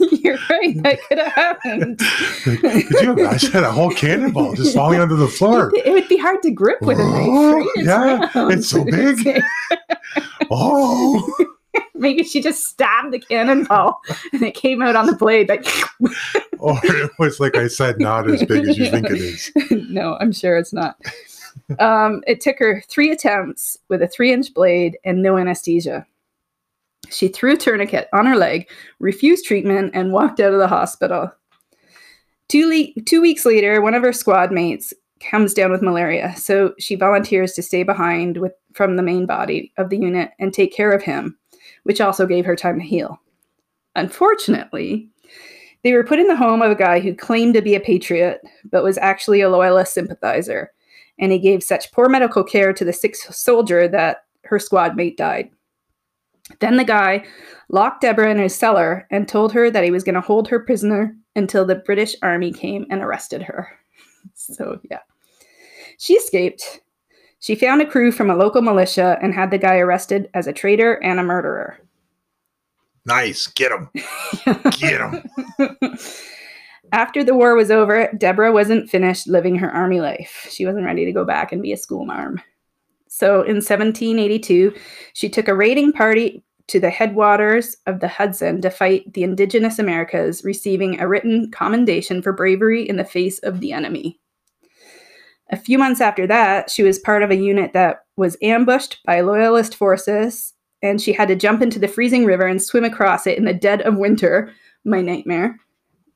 You're 0.00 0.38
right. 0.50 0.82
That 0.82 0.98
could 1.08 1.18
have 1.18 1.32
happened. 1.32 1.98
Could 2.44 2.90
you 3.00 3.12
imagine 3.12 3.64
a 3.64 3.72
whole 3.72 3.90
cannonball 3.90 4.54
just 4.54 4.74
falling 4.74 5.00
onto 5.00 5.16
the 5.16 5.28
floor? 5.28 5.72
It 5.74 5.92
would 5.92 6.08
be 6.08 6.18
hard 6.18 6.42
to 6.42 6.50
grip 6.50 6.82
with 6.82 6.98
a 6.98 7.04
knife. 7.04 7.12
Right? 7.14 7.28
Oh, 7.28 7.72
yeah, 7.76 8.30
round. 8.34 8.52
it's 8.52 8.68
so 8.68 8.84
big. 8.90 9.40
Oh, 10.50 11.46
Maybe 11.94 12.22
she 12.24 12.42
just 12.42 12.64
stabbed 12.64 13.12
the 13.12 13.18
cannonball 13.18 14.00
and 14.32 14.42
it 14.42 14.54
came 14.54 14.82
out 14.82 14.96
on 14.96 15.06
the 15.06 15.14
blade. 15.16 15.48
Like, 15.48 15.66
or 16.58 16.78
it 16.82 17.10
was 17.18 17.40
like 17.40 17.56
I 17.56 17.68
said, 17.68 17.98
not 17.98 18.28
as 18.30 18.44
big 18.44 18.68
as 18.68 18.76
you 18.76 18.90
think 18.90 19.06
it 19.10 19.18
is. 19.18 19.50
no, 19.88 20.16
I'm 20.20 20.32
sure 20.32 20.56
it's 20.56 20.72
not. 20.72 20.96
Um, 21.78 22.22
it 22.26 22.40
took 22.40 22.58
her 22.58 22.82
three 22.88 23.10
attempts 23.10 23.76
with 23.88 24.02
a 24.02 24.08
three 24.08 24.32
inch 24.32 24.54
blade 24.54 24.98
and 25.04 25.22
no 25.22 25.36
anesthesia. 25.36 26.06
She 27.10 27.28
threw 27.28 27.54
a 27.54 27.56
tourniquet 27.56 28.08
on 28.12 28.26
her 28.26 28.36
leg, 28.36 28.68
refused 28.98 29.44
treatment, 29.44 29.92
and 29.94 30.12
walked 30.12 30.40
out 30.40 30.52
of 30.52 30.58
the 30.58 30.68
hospital. 30.68 31.30
Two, 32.48 32.68
le- 32.68 33.02
two 33.02 33.20
weeks 33.20 33.44
later, 33.44 33.80
one 33.80 33.94
of 33.94 34.02
her 34.02 34.12
squad 34.12 34.52
mates 34.52 34.92
comes 35.20 35.54
down 35.54 35.70
with 35.70 35.82
malaria, 35.82 36.34
so 36.36 36.74
she 36.78 36.94
volunteers 36.94 37.52
to 37.54 37.62
stay 37.62 37.82
behind 37.82 38.36
with, 38.36 38.52
from 38.74 38.96
the 38.96 39.02
main 39.02 39.26
body 39.26 39.72
of 39.78 39.90
the 39.90 39.98
unit 39.98 40.30
and 40.38 40.52
take 40.52 40.72
care 40.72 40.92
of 40.92 41.02
him, 41.02 41.36
which 41.84 42.00
also 42.00 42.26
gave 42.26 42.44
her 42.44 42.56
time 42.56 42.78
to 42.78 42.84
heal. 42.84 43.20
Unfortunately, 43.94 45.08
they 45.82 45.92
were 45.92 46.04
put 46.04 46.18
in 46.18 46.26
the 46.26 46.36
home 46.36 46.62
of 46.62 46.70
a 46.70 46.76
guy 46.76 47.00
who 47.00 47.14
claimed 47.14 47.54
to 47.54 47.62
be 47.62 47.74
a 47.74 47.80
patriot, 47.80 48.40
but 48.70 48.84
was 48.84 48.98
actually 48.98 49.40
a 49.40 49.48
loyalist 49.48 49.94
sympathizer, 49.94 50.70
and 51.18 51.32
he 51.32 51.38
gave 51.38 51.62
such 51.62 51.92
poor 51.92 52.08
medical 52.08 52.44
care 52.44 52.72
to 52.72 52.84
the 52.84 52.92
sick 52.92 53.16
soldier 53.16 53.88
that 53.88 54.24
her 54.44 54.58
squad 54.58 54.96
mate 54.96 55.16
died. 55.16 55.50
Then 56.60 56.76
the 56.76 56.84
guy 56.84 57.24
locked 57.68 58.02
Deborah 58.02 58.30
in 58.30 58.38
his 58.38 58.54
cellar 58.54 59.06
and 59.10 59.28
told 59.28 59.52
her 59.52 59.70
that 59.70 59.84
he 59.84 59.90
was 59.90 60.04
going 60.04 60.14
to 60.14 60.20
hold 60.20 60.48
her 60.48 60.60
prisoner 60.60 61.16
until 61.34 61.64
the 61.64 61.74
British 61.74 62.14
army 62.22 62.52
came 62.52 62.86
and 62.90 63.02
arrested 63.02 63.42
her. 63.42 63.68
So, 64.34 64.80
yeah. 64.90 64.98
She 65.98 66.14
escaped. 66.14 66.80
She 67.38 67.54
found 67.54 67.80
a 67.80 67.86
crew 67.86 68.12
from 68.12 68.28
a 68.28 68.36
local 68.36 68.60
militia 68.60 69.18
and 69.22 69.32
had 69.32 69.50
the 69.50 69.56
guy 69.56 69.78
arrested 69.78 70.28
as 70.34 70.46
a 70.46 70.52
traitor 70.52 70.94
and 71.02 71.18
a 71.18 71.22
murderer. 71.22 71.78
Nice, 73.06 73.46
get 73.46 73.70
him, 73.70 73.88
get 74.72 75.00
him. 75.00 75.22
After 76.92 77.24
the 77.24 77.34
war 77.34 77.54
was 77.54 77.70
over, 77.70 78.10
Deborah 78.16 78.52
wasn't 78.52 78.88
finished 78.88 79.26
living 79.26 79.56
her 79.56 79.70
army 79.70 80.00
life. 80.00 80.46
She 80.50 80.66
wasn't 80.66 80.86
ready 80.86 81.04
to 81.04 81.12
go 81.12 81.24
back 81.24 81.52
and 81.52 81.62
be 81.62 81.72
a 81.72 81.76
schoolmarm. 81.76 82.40
So 83.08 83.42
in 83.42 83.56
1782, 83.56 84.74
she 85.12 85.28
took 85.28 85.48
a 85.48 85.54
raiding 85.54 85.92
party 85.92 86.44
to 86.68 86.80
the 86.80 86.90
headwaters 86.90 87.76
of 87.86 88.00
the 88.00 88.08
Hudson 88.08 88.60
to 88.60 88.70
fight 88.70 89.12
the 89.12 89.22
indigenous 89.22 89.78
Americas, 89.78 90.44
receiving 90.44 91.00
a 91.00 91.08
written 91.08 91.50
commendation 91.50 92.22
for 92.22 92.32
bravery 92.32 92.88
in 92.88 92.96
the 92.96 93.04
face 93.04 93.38
of 93.40 93.60
the 93.60 93.72
enemy. 93.72 94.18
A 95.50 95.56
few 95.56 95.78
months 95.78 96.00
after 96.00 96.26
that, 96.26 96.70
she 96.70 96.82
was 96.82 96.98
part 96.98 97.22
of 97.22 97.30
a 97.30 97.36
unit 97.36 97.72
that 97.72 98.04
was 98.16 98.36
ambushed 98.42 98.98
by 99.04 99.20
loyalist 99.20 99.76
forces, 99.76 100.54
and 100.82 101.00
she 101.00 101.12
had 101.12 101.28
to 101.28 101.36
jump 101.36 101.62
into 101.62 101.78
the 101.78 101.88
freezing 101.88 102.24
river 102.24 102.46
and 102.46 102.60
swim 102.60 102.84
across 102.84 103.26
it 103.26 103.38
in 103.38 103.44
the 103.44 103.54
dead 103.54 103.82
of 103.82 103.96
winter. 103.96 104.52
My 104.84 105.00
nightmare 105.00 105.58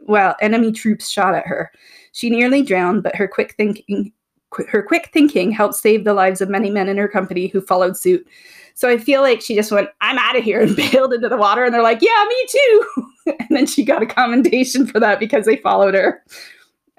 while 0.01 0.37
enemy 0.41 0.73
troops 0.73 1.11
shot 1.11 1.35
at 1.35 1.47
her. 1.47 1.71
She 2.13 2.31
nearly 2.31 2.63
drowned, 2.63 3.03
but 3.03 3.17
her 3.17 3.29
quick 3.29 3.55
thinking 3.57 4.13
qu- 4.51 4.67
her 4.69 4.83
quick 4.83 5.11
thinking 5.13 5.51
helped 5.51 5.77
save 5.77 6.05
the 6.05 6.15
lives 6.15 6.41
of 6.41 6.49
many 6.49 6.71
men 6.71 6.89
in 6.89 6.97
her 6.97 7.09
company 7.09 7.47
who 7.47 7.61
followed 7.61 7.97
suit. 7.97 8.27
So 8.75 8.89
I 8.89 8.99
feel 8.99 9.23
like 9.23 9.41
she 9.41 9.55
just 9.55 9.73
went, 9.73 9.89
"I'm 10.01 10.19
out 10.19 10.37
of 10.37 10.45
here," 10.45 10.61
and 10.63 10.77
bailed 10.77 11.13
into 11.13 11.29
the 11.29 11.37
water, 11.37 11.65
and 11.65 11.73
they're 11.73 11.83
like, 11.83 12.03
"Yeah, 12.03 12.25
me 12.29 12.47
too." 12.49 12.87
and 13.39 13.49
then 13.51 13.67
she 13.67 13.85
got 13.85 14.03
a 14.03 14.07
commendation 14.07 14.87
for 14.87 15.01
that 15.01 15.21
because 15.21 15.47
they 15.47 15.57
followed 15.57 15.95
her. 15.95 16.23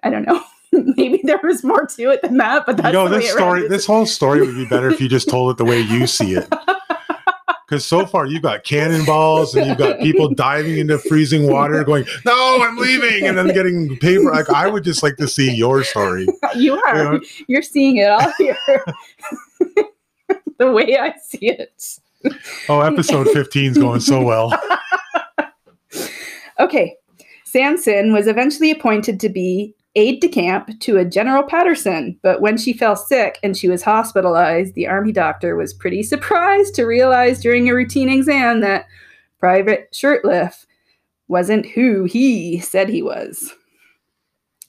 I 0.04 0.10
don't 0.10 0.26
know. 0.26 0.42
Maybe 0.72 1.22
there 1.24 1.40
was 1.44 1.64
more 1.64 1.86
to 1.86 2.10
it 2.12 2.22
than 2.22 2.38
that, 2.38 2.66
but 2.66 2.78
that's 2.78 2.88
you 2.88 2.94
know, 2.94 3.10
this 3.10 3.30
story, 3.32 3.68
this 3.68 3.86
whole 3.86 4.06
story 4.06 4.40
would 4.42 4.56
be 4.56 4.66
better 4.66 4.90
if 4.90 5.02
you 5.02 5.10
just 5.10 5.30
told 5.30 5.52
it 5.52 5.58
the 5.58 5.66
way 5.66 5.82
you 5.82 6.08
see 6.08 6.34
it. 6.34 6.48
Because 7.72 7.86
so 7.86 8.06
far 8.06 8.26
you've 8.26 8.42
got 8.42 8.66
cannonballs 8.66 9.56
and 9.56 9.66
you've 9.66 9.78
got 9.78 9.98
people 10.02 10.28
diving 10.36 10.78
into 10.78 10.98
freezing 10.98 11.50
water, 11.50 11.82
going, 11.86 12.04
"No, 12.26 12.62
I'm 12.62 12.76
leaving," 12.76 13.26
and 13.26 13.38
then 13.38 13.48
getting 13.54 13.98
paper. 14.00 14.30
Like 14.30 14.50
I 14.50 14.68
would 14.68 14.84
just 14.84 15.02
like 15.02 15.16
to 15.16 15.28
see 15.30 15.56
your 15.56 15.82
story. 15.86 16.28
you 16.58 16.74
are. 16.84 17.14
Yeah. 17.14 17.20
You're 17.48 17.62
seeing 17.62 17.96
it 17.96 18.10
all 18.10 18.30
here. 18.38 18.58
the 20.58 20.70
way 20.70 20.98
I 20.98 21.14
see 21.24 21.48
it. 21.48 22.00
Oh, 22.68 22.82
episode 22.82 23.30
15 23.30 23.72
is 23.72 23.78
going 23.78 24.02
so 24.02 24.22
well. 24.22 24.54
Okay. 26.60 26.98
Sampson 27.46 28.12
was 28.12 28.28
eventually 28.28 28.72
appointed 28.72 29.18
to 29.22 29.30
be 29.30 29.74
aide 29.96 30.22
de 30.22 30.28
camp 30.28 30.80
to 30.80 30.98
a 30.98 31.06
General 31.06 31.44
Patterson, 31.44 32.18
but 32.22 32.42
when 32.42 32.58
she 32.58 32.74
fell 32.74 32.96
sick 32.96 33.40
and 33.44 33.58
she 33.58 33.68
was 33.68 33.84
hospitalized, 33.84 34.74
the 34.74 34.88
army 34.88 35.12
doctor 35.12 35.56
was 35.56 35.74
pretty 35.74 36.04
surprised 36.04 36.76
to 36.76 36.86
realize 36.86 37.42
during 37.42 37.70
a 37.70 37.76
routine 37.76 38.10
exam 38.10 38.62
that 38.62 38.86
Private 39.40 39.92
Shurtleff 39.92 40.66
wasn't 41.28 41.66
who 41.66 42.06
he 42.06 42.60
said 42.60 42.90
he 42.90 43.02
was. 43.02 43.54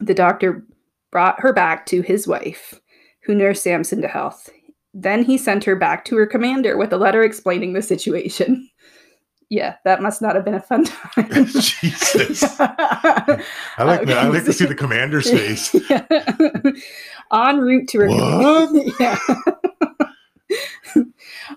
The 0.01 0.15
doctor 0.15 0.65
brought 1.11 1.41
her 1.41 1.53
back 1.53 1.87
to 1.87 2.01
his 2.01 2.27
wife, 2.27 2.81
who 3.25 3.35
nursed 3.35 3.63
Sampson 3.63 4.01
to 4.03 4.09
health. 4.09 4.49
Then 4.95 5.23
he 5.23 5.39
sent 5.39 5.65
her 5.65 5.77
back 5.77 6.05
to 6.07 6.17
her 6.17 6.27
commander 6.27 6.77
with 6.77 6.93
a 6.93 6.99
letter 6.99 7.23
explaining 7.23 7.73
the 7.73 7.83
situation. 7.83 8.69
Yeah, 9.49 9.77
that 9.85 10.01
must 10.03 10.23
not 10.23 10.35
have 10.35 10.45
been 10.45 10.55
a 10.55 10.61
fun 10.61 10.85
time. 11.15 11.29
Jesus. 11.47 12.43
I 12.61 13.45
like 13.79 14.07
that. 14.07 14.19
I 14.19 14.29
like 14.29 14.45
to 14.45 14.53
see 14.53 14.65
the 14.67 14.75
commander's 14.75 15.31
face. 15.31 15.75
Yeah. 15.91 16.07
En 17.33 17.59
route 17.59 17.89
to 17.89 17.99
her 18.01 18.09
What? 18.09 18.95
yeah. 19.01 19.19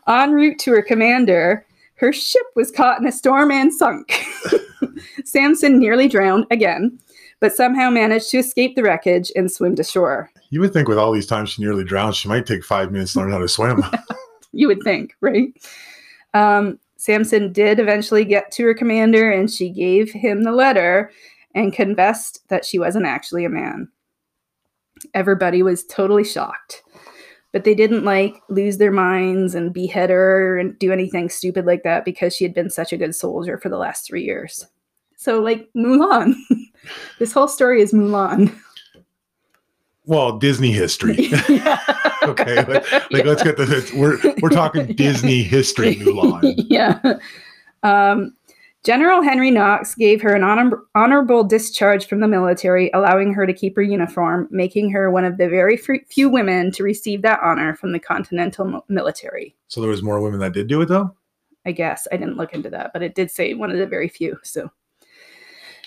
en 0.07 0.31
route 0.31 0.59
to 0.59 0.71
her 0.71 0.81
commander, 0.81 1.65
her 1.95 2.11
ship 2.13 2.45
was 2.55 2.71
caught 2.71 2.99
in 2.99 3.07
a 3.07 3.11
storm 3.11 3.51
and 3.51 3.73
sunk. 3.73 4.13
Sampson 5.25 5.79
nearly 5.79 6.07
drowned 6.07 6.45
again, 6.51 6.97
but 7.39 7.53
somehow 7.53 7.89
managed 7.89 8.29
to 8.31 8.37
escape 8.37 8.75
the 8.75 8.83
wreckage 8.83 9.31
and 9.35 9.51
swim 9.51 9.75
to 9.75 9.83
shore. 9.83 10.29
You 10.49 10.59
would 10.61 10.73
think 10.73 10.87
with 10.87 10.97
all 10.97 11.11
these 11.11 11.27
times 11.27 11.49
she 11.51 11.61
nearly 11.63 11.83
drowned, 11.83 12.15
she 12.15 12.27
might 12.29 12.45
take 12.45 12.63
five 12.63 12.91
minutes 12.91 13.13
to 13.13 13.19
learn 13.19 13.31
how 13.31 13.39
to 13.39 13.47
swim. 13.47 13.83
You 14.53 14.67
would 14.67 14.81
think, 14.83 15.15
right? 15.21 15.53
Um, 16.33 16.79
Sampson 17.05 17.53
did 17.53 17.79
eventually 17.79 18.25
get 18.25 18.51
to 18.53 18.63
her 18.63 18.73
commander 18.73 19.29
and 19.29 19.51
she 19.51 19.69
gave 19.69 20.11
him 20.11 20.41
the 20.41 20.51
letter 20.51 21.11
and 21.53 21.71
confessed 21.71 22.39
that 22.47 22.65
she 22.65 22.79
wasn't 22.79 23.05
actually 23.05 23.45
a 23.45 23.49
man. 23.49 23.87
Everybody 25.13 25.61
was 25.61 25.85
totally 25.85 26.23
shocked. 26.23 26.81
But 27.51 27.63
they 27.63 27.75
didn't 27.75 28.05
like 28.05 28.41
lose 28.49 28.79
their 28.79 28.91
minds 28.91 29.53
and 29.53 29.71
behead 29.71 30.09
her 30.09 30.57
and 30.57 30.77
do 30.79 30.91
anything 30.91 31.29
stupid 31.29 31.67
like 31.67 31.83
that 31.83 32.05
because 32.05 32.35
she 32.35 32.43
had 32.43 32.55
been 32.55 32.71
such 32.71 32.91
a 32.91 32.97
good 32.97 33.13
soldier 33.13 33.59
for 33.59 33.69
the 33.69 33.77
last 33.77 34.07
three 34.07 34.23
years. 34.23 34.65
So, 35.15 35.39
like 35.39 35.69
Mulan, 35.77 36.33
this 37.19 37.31
whole 37.31 37.47
story 37.47 37.83
is 37.83 37.93
Mulan. 37.93 38.53
well, 40.05 40.39
Disney 40.39 40.71
history. 40.71 41.29
yeah. 41.49 41.79
okay, 42.29 42.55
like, 42.55 42.91
like, 43.11 43.25
let's 43.25 43.43
get 43.43 43.57
the 43.57 43.91
we're 43.95 44.35
we're 44.41 44.49
talking 44.49 44.87
Disney 44.95 45.43
history, 45.43 45.95
Mulan. 45.95 46.65
yeah. 46.69 46.99
Um, 47.83 48.35
General 48.85 49.23
Henry 49.23 49.49
Knox 49.49 49.95
gave 49.95 50.21
her 50.21 50.35
an 50.35 50.43
honor- 50.43 50.83
honorable 50.93 51.43
discharge 51.43 52.05
from 52.05 52.19
the 52.19 52.27
military, 52.27 52.91
allowing 52.93 53.33
her 53.33 53.47
to 53.47 53.53
keep 53.53 53.75
her 53.75 53.81
uniform, 53.81 54.47
making 54.51 54.91
her 54.91 55.09
one 55.09 55.25
of 55.25 55.37
the 55.37 55.49
very 55.49 55.75
few 55.75 56.29
women 56.29 56.71
to 56.71 56.83
receive 56.83 57.23
that 57.23 57.39
honor 57.41 57.75
from 57.75 57.93
the 57.93 57.99
Continental 57.99 58.85
Military. 58.87 59.55
So 59.69 59.81
there 59.81 59.89
was 59.89 60.03
more 60.03 60.21
women 60.21 60.39
that 60.41 60.53
did 60.53 60.67
do 60.67 60.81
it 60.81 60.85
though. 60.85 61.15
I 61.65 61.71
guess 61.71 62.07
I 62.11 62.17
didn't 62.17 62.37
look 62.37 62.53
into 62.53 62.69
that, 62.69 62.93
but 62.93 63.01
it 63.01 63.15
did 63.15 63.31
say 63.31 63.55
one 63.55 63.71
of 63.71 63.79
the 63.79 63.87
very 63.87 64.07
few. 64.07 64.37
So, 64.43 64.69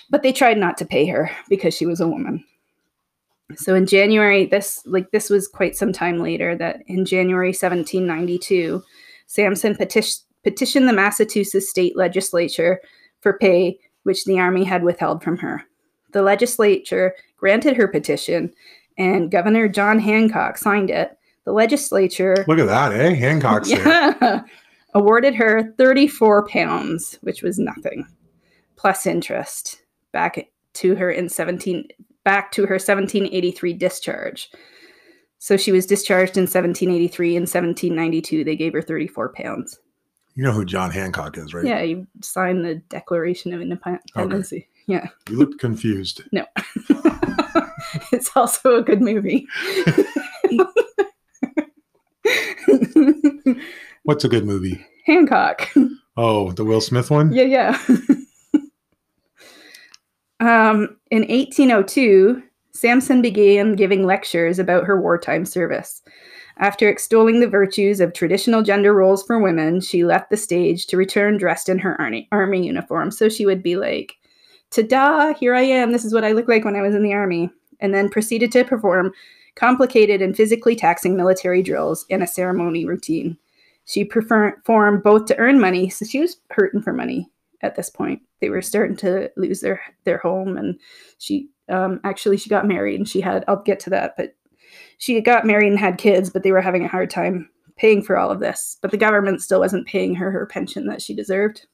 but 0.09 0.21
they 0.21 0.33
tried 0.33 0.57
not 0.57 0.77
to 0.79 0.85
pay 0.85 1.05
her 1.05 1.31
because 1.47 1.73
she 1.73 1.85
was 1.85 2.01
a 2.01 2.07
woman. 2.07 2.43
So 3.55 3.75
in 3.75 3.85
January, 3.85 4.45
this 4.45 4.81
like 4.85 5.11
this 5.11 5.29
was 5.29 5.47
quite 5.47 5.75
some 5.75 5.91
time 5.91 6.19
later. 6.19 6.55
That 6.55 6.83
in 6.87 7.05
January 7.05 7.49
1792, 7.49 8.83
Sampson 9.27 9.75
petition, 9.75 10.23
petitioned 10.43 10.87
the 10.87 10.93
Massachusetts 10.93 11.69
state 11.69 11.97
legislature 11.97 12.79
for 13.21 13.37
pay, 13.39 13.79
which 14.03 14.25
the 14.25 14.39
army 14.39 14.63
had 14.63 14.83
withheld 14.83 15.23
from 15.23 15.37
her. 15.37 15.63
The 16.11 16.21
legislature 16.21 17.15
granted 17.37 17.75
her 17.75 17.87
petition, 17.87 18.53
and 18.97 19.31
Governor 19.31 19.67
John 19.67 19.99
Hancock 19.99 20.57
signed 20.57 20.89
it. 20.89 21.17
The 21.45 21.51
legislature 21.53 22.45
Look 22.47 22.59
at 22.59 22.67
that, 22.67 22.91
eh? 22.93 23.13
Hancock's 23.13 23.69
there. 23.73 23.87
yeah. 23.87 24.41
Awarded 24.95 25.35
her 25.35 25.71
34 25.77 26.47
pounds, 26.47 27.19
which 27.21 27.43
was 27.43 27.59
nothing, 27.59 28.07
plus 28.75 29.05
interest, 29.05 29.83
back 30.11 30.49
to 30.73 30.95
her 30.95 31.11
in 31.11 31.29
17 31.29 31.87
back 32.29 32.51
to 32.51 32.67
her 32.67 32.75
1783 32.75 33.73
discharge. 33.73 34.51
So 35.39 35.57
she 35.57 35.71
was 35.71 35.87
discharged 35.87 36.37
in 36.37 36.43
1783 36.43 37.29
and 37.29 37.49
1792 37.49 38.43
they 38.43 38.55
gave 38.55 38.73
her 38.73 38.83
34 38.83 39.33
pounds. 39.33 39.79
You 40.35 40.43
know 40.43 40.51
who 40.51 40.63
John 40.63 40.91
Hancock 40.91 41.39
is, 41.39 41.55
right? 41.55 41.65
Yeah, 41.65 41.81
you 41.81 42.05
signed 42.21 42.63
the 42.63 42.75
Declaration 42.89 43.51
of 43.51 43.61
Independence. 43.61 44.53
Yeah. 44.85 45.07
You 45.27 45.37
looked 45.37 45.59
confused. 45.59 46.21
No. 46.31 46.45
it's 48.11 48.29
also 48.35 48.75
a 48.75 48.83
good 48.83 49.01
movie. 49.01 49.47
What's 54.03 54.23
a 54.23 54.29
good 54.29 54.45
movie? 54.45 54.85
Hancock. 55.07 55.67
Oh, 56.15 56.51
the 56.51 56.63
Will 56.63 56.81
Smith 56.81 57.09
one? 57.09 57.33
Yeah, 57.33 57.45
yeah. 57.45 57.75
Um, 60.39 60.97
in 61.11 61.21
1802, 61.23 62.41
Sampson 62.73 63.21
began 63.21 63.75
giving 63.75 64.05
lectures 64.05 64.59
about 64.59 64.85
her 64.85 64.99
wartime 64.99 65.45
service. 65.45 66.01
After 66.57 66.89
extolling 66.89 67.39
the 67.39 67.47
virtues 67.47 67.99
of 67.99 68.13
traditional 68.13 68.63
gender 68.63 68.93
roles 68.93 69.23
for 69.23 69.39
women, 69.39 69.81
she 69.81 70.03
left 70.03 70.29
the 70.29 70.37
stage 70.37 70.87
to 70.87 70.97
return 70.97 71.37
dressed 71.37 71.69
in 71.69 71.79
her 71.79 71.99
army, 71.99 72.27
army 72.31 72.65
uniform. 72.65 73.11
So 73.11 73.29
she 73.29 73.45
would 73.45 73.63
be 73.63 73.75
like, 73.75 74.15
Ta-da, 74.71 75.33
here 75.33 75.55
I 75.55 75.61
am. 75.61 75.91
This 75.91 76.05
is 76.05 76.13
what 76.13 76.23
I 76.23 76.33
look 76.33 76.47
like 76.47 76.65
when 76.65 76.75
I 76.75 76.81
was 76.81 76.95
in 76.95 77.03
the 77.03 77.13
army. 77.13 77.49
And 77.79 77.93
then 77.93 78.09
proceeded 78.09 78.51
to 78.53 78.65
perform 78.65 79.13
complicated 79.55 80.21
and 80.21 80.35
physically 80.35 80.75
taxing 80.75 81.15
military 81.15 81.63
drills 81.63 82.05
and 82.09 82.21
a 82.21 82.27
ceremony 82.27 82.85
routine. 82.85 83.37
She 83.85 84.03
performed 84.03 85.03
both 85.03 85.25
to 85.25 85.37
earn 85.37 85.59
money, 85.59 85.89
so 85.89 86.05
she 86.05 86.19
was 86.19 86.37
hurting 86.51 86.81
for 86.81 86.93
money 86.93 87.29
at 87.61 87.75
this 87.75 87.89
point. 87.89 88.21
They 88.41 88.49
were 88.49 88.61
starting 88.61 88.95
to 88.97 89.31
lose 89.37 89.61
their 89.61 89.81
their 90.03 90.17
home, 90.17 90.57
and 90.57 90.79
she 91.17 91.49
um, 91.69 91.99
actually 92.03 92.37
she 92.37 92.49
got 92.49 92.67
married, 92.67 92.99
and 92.99 93.07
she 93.07 93.21
had 93.21 93.43
I'll 93.47 93.63
get 93.63 93.79
to 93.81 93.89
that, 93.91 94.15
but 94.17 94.35
she 94.97 95.19
got 95.21 95.45
married 95.45 95.69
and 95.69 95.79
had 95.79 95.97
kids, 95.97 96.29
but 96.29 96.43
they 96.43 96.51
were 96.51 96.61
having 96.61 96.83
a 96.83 96.89
hard 96.89 97.09
time 97.09 97.49
paying 97.77 98.01
for 98.01 98.17
all 98.17 98.29
of 98.29 98.39
this. 98.39 98.77
But 98.81 98.91
the 98.91 98.97
government 98.97 99.41
still 99.41 99.59
wasn't 99.59 99.87
paying 99.87 100.15
her 100.15 100.31
her 100.31 100.45
pension 100.45 100.87
that 100.87 101.01
she 101.01 101.15
deserved. 101.15 101.65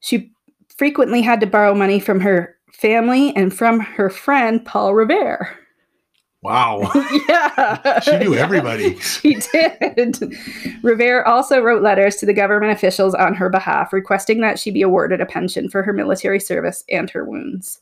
She 0.00 0.32
frequently 0.76 1.22
had 1.22 1.40
to 1.40 1.46
borrow 1.46 1.74
money 1.74 1.98
from 1.98 2.20
her 2.20 2.56
family 2.72 3.34
and 3.36 3.54
from 3.54 3.80
her 3.80 4.10
friend 4.10 4.64
Paul 4.64 4.94
Revere. 4.94 5.58
Wow. 6.44 6.90
yeah. 7.28 8.00
She 8.00 8.18
knew 8.18 8.34
everybody. 8.34 8.98
She 9.00 9.36
did. 9.36 10.36
Revere 10.82 11.22
also 11.22 11.60
wrote 11.60 11.82
letters 11.82 12.16
to 12.16 12.26
the 12.26 12.34
government 12.34 12.72
officials 12.72 13.14
on 13.14 13.34
her 13.34 13.48
behalf, 13.48 13.92
requesting 13.92 14.40
that 14.42 14.58
she 14.58 14.70
be 14.70 14.82
awarded 14.82 15.20
a 15.22 15.26
pension 15.26 15.70
for 15.70 15.82
her 15.82 15.92
military 15.92 16.38
service 16.38 16.84
and 16.90 17.08
her 17.10 17.24
wounds. 17.24 17.80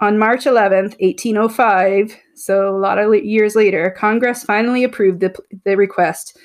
On 0.00 0.18
March 0.18 0.44
11th, 0.44 1.00
1805, 1.00 2.16
so 2.34 2.68
a 2.68 2.76
lot 2.76 2.98
of 2.98 3.14
years 3.24 3.54
later, 3.54 3.94
Congress 3.96 4.42
finally 4.42 4.82
approved 4.82 5.20
the, 5.20 5.32
the 5.64 5.76
request 5.76 6.36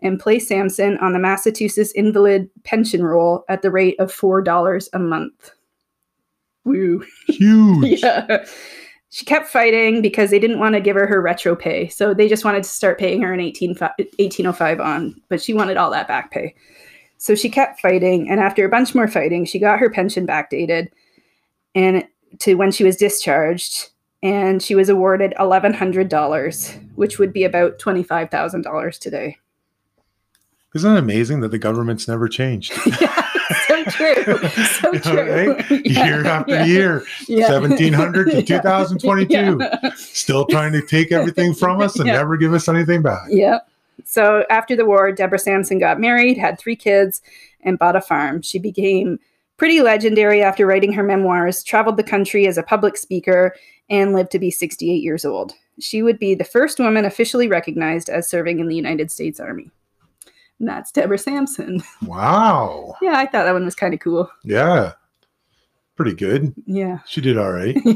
and 0.00 0.20
placed 0.20 0.48
Sampson 0.48 0.98
on 0.98 1.14
the 1.14 1.18
Massachusetts 1.18 1.92
Invalid 1.92 2.50
Pension 2.64 3.02
Roll 3.02 3.46
at 3.48 3.62
the 3.62 3.70
rate 3.70 3.98
of 3.98 4.14
$4 4.14 4.88
a 4.92 4.98
month. 4.98 5.52
Woo. 6.64 7.02
Huge. 7.26 8.02
Yeah. 8.02 8.44
She 9.16 9.24
kept 9.24 9.48
fighting 9.48 10.02
because 10.02 10.28
they 10.28 10.38
didn't 10.38 10.58
want 10.58 10.74
to 10.74 10.80
give 10.82 10.94
her 10.94 11.06
her 11.06 11.22
retro 11.22 11.56
pay. 11.56 11.88
So 11.88 12.12
they 12.12 12.28
just 12.28 12.44
wanted 12.44 12.64
to 12.64 12.68
start 12.68 12.98
paying 12.98 13.22
her 13.22 13.32
in 13.32 13.40
18, 13.40 13.70
1805 13.70 14.78
on, 14.78 15.18
but 15.30 15.40
she 15.40 15.54
wanted 15.54 15.78
all 15.78 15.90
that 15.90 16.06
back 16.06 16.30
pay. 16.30 16.54
So 17.16 17.34
she 17.34 17.48
kept 17.48 17.80
fighting. 17.80 18.28
And 18.28 18.40
after 18.40 18.62
a 18.62 18.68
bunch 18.68 18.94
more 18.94 19.08
fighting, 19.08 19.46
she 19.46 19.58
got 19.58 19.78
her 19.78 19.88
pension 19.88 20.26
backdated 20.26 20.88
and 21.74 22.04
to 22.40 22.56
when 22.56 22.70
she 22.70 22.84
was 22.84 22.96
discharged. 22.96 23.88
And 24.22 24.62
she 24.62 24.74
was 24.74 24.90
awarded 24.90 25.32
$1,100, 25.40 26.94
which 26.96 27.18
would 27.18 27.32
be 27.32 27.44
about 27.44 27.78
$25,000 27.78 28.98
today. 28.98 29.38
Isn't 30.74 30.94
it 30.94 30.98
amazing 30.98 31.40
that 31.40 31.52
the 31.52 31.58
government's 31.58 32.06
never 32.06 32.28
changed? 32.28 32.74
so 32.82 33.25
true. 33.90 34.38
So 34.80 34.92
true. 34.92 35.52
right? 35.54 35.70
Yeah, 35.86 36.04
Year 36.06 36.26
after 36.26 36.54
yeah, 36.54 36.64
year, 36.64 37.04
yeah. 37.28 37.50
1700 37.52 38.30
to 38.30 38.36
Yeah. 38.36 38.58
2022. 38.58 39.58
Yeah. 39.60 39.90
Still 39.96 40.44
trying 40.46 40.72
to 40.72 40.82
take 40.82 41.12
everything 41.12 41.54
from 41.54 41.80
us 41.80 41.96
and 41.98 42.06
never 42.06 42.36
give 42.36 42.52
us 42.54 42.68
anything 42.68 43.02
back. 43.02 43.22
Yep. 43.28 43.68
So 44.04 44.44
after 44.50 44.76
the 44.76 44.84
war, 44.84 45.10
Deborah 45.12 45.38
Sampson 45.38 45.78
got 45.78 46.00
married, 46.00 46.36
had 46.36 46.58
three 46.58 46.76
kids, 46.76 47.22
and 47.62 47.78
bought 47.78 47.96
a 47.96 48.00
farm. 48.00 48.42
She 48.42 48.58
became 48.58 49.18
pretty 49.56 49.80
legendary 49.80 50.42
after 50.42 50.66
writing 50.66 50.92
her 50.92 51.02
memoirs, 51.02 51.62
traveled 51.64 51.96
the 51.96 52.02
country 52.02 52.46
as 52.46 52.58
a 52.58 52.62
public 52.62 52.96
speaker, 52.96 53.54
and 53.88 54.12
lived 54.12 54.30
to 54.32 54.38
be 54.38 54.50
68 54.50 55.02
years 55.02 55.24
old. 55.24 55.52
She 55.80 56.02
would 56.02 56.18
be 56.18 56.34
the 56.34 56.44
first 56.44 56.78
woman 56.78 57.04
officially 57.04 57.48
recognized 57.48 58.08
as 58.08 58.28
serving 58.28 58.60
in 58.60 58.68
the 58.68 58.76
United 58.76 59.10
States 59.10 59.40
Army. 59.40 59.70
And 60.58 60.68
that's 60.68 60.90
Deborah 60.92 61.18
Sampson. 61.18 61.82
Wow. 62.02 62.94
Yeah, 63.02 63.14
I 63.16 63.26
thought 63.26 63.44
that 63.44 63.52
one 63.52 63.64
was 63.64 63.74
kind 63.74 63.94
of 63.94 64.00
cool. 64.00 64.30
Yeah. 64.44 64.92
Pretty 65.96 66.14
good. 66.14 66.54
Yeah. 66.66 67.00
She 67.06 67.20
did 67.20 67.38
all 67.38 67.52
right. 67.52 67.76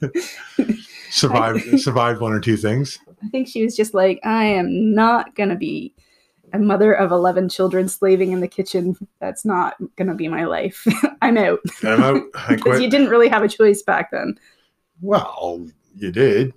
Survived 1.10 1.80
survived 1.80 2.20
one 2.20 2.32
or 2.32 2.40
two 2.40 2.56
things. 2.56 2.98
I 3.24 3.28
think 3.28 3.48
she 3.48 3.64
was 3.64 3.74
just 3.74 3.94
like, 3.94 4.20
I 4.24 4.44
am 4.44 4.94
not 4.94 5.34
going 5.34 5.48
to 5.48 5.56
be 5.56 5.94
a 6.52 6.58
mother 6.58 6.92
of 6.92 7.10
11 7.10 7.48
children 7.48 7.88
slaving 7.88 8.32
in 8.32 8.40
the 8.40 8.48
kitchen. 8.48 8.96
That's 9.20 9.44
not 9.44 9.74
going 9.96 10.08
to 10.08 10.14
be 10.14 10.28
my 10.28 10.44
life. 10.44 10.86
I'm 11.22 11.36
out. 11.36 11.60
I'm 11.82 12.02
out. 12.02 12.22
Because 12.48 12.80
you 12.80 12.88
didn't 12.90 13.08
really 13.08 13.28
have 13.28 13.42
a 13.42 13.48
choice 13.48 13.82
back 13.82 14.10
then. 14.10 14.38
Well, 15.00 15.66
you 15.96 16.12
did. 16.12 16.54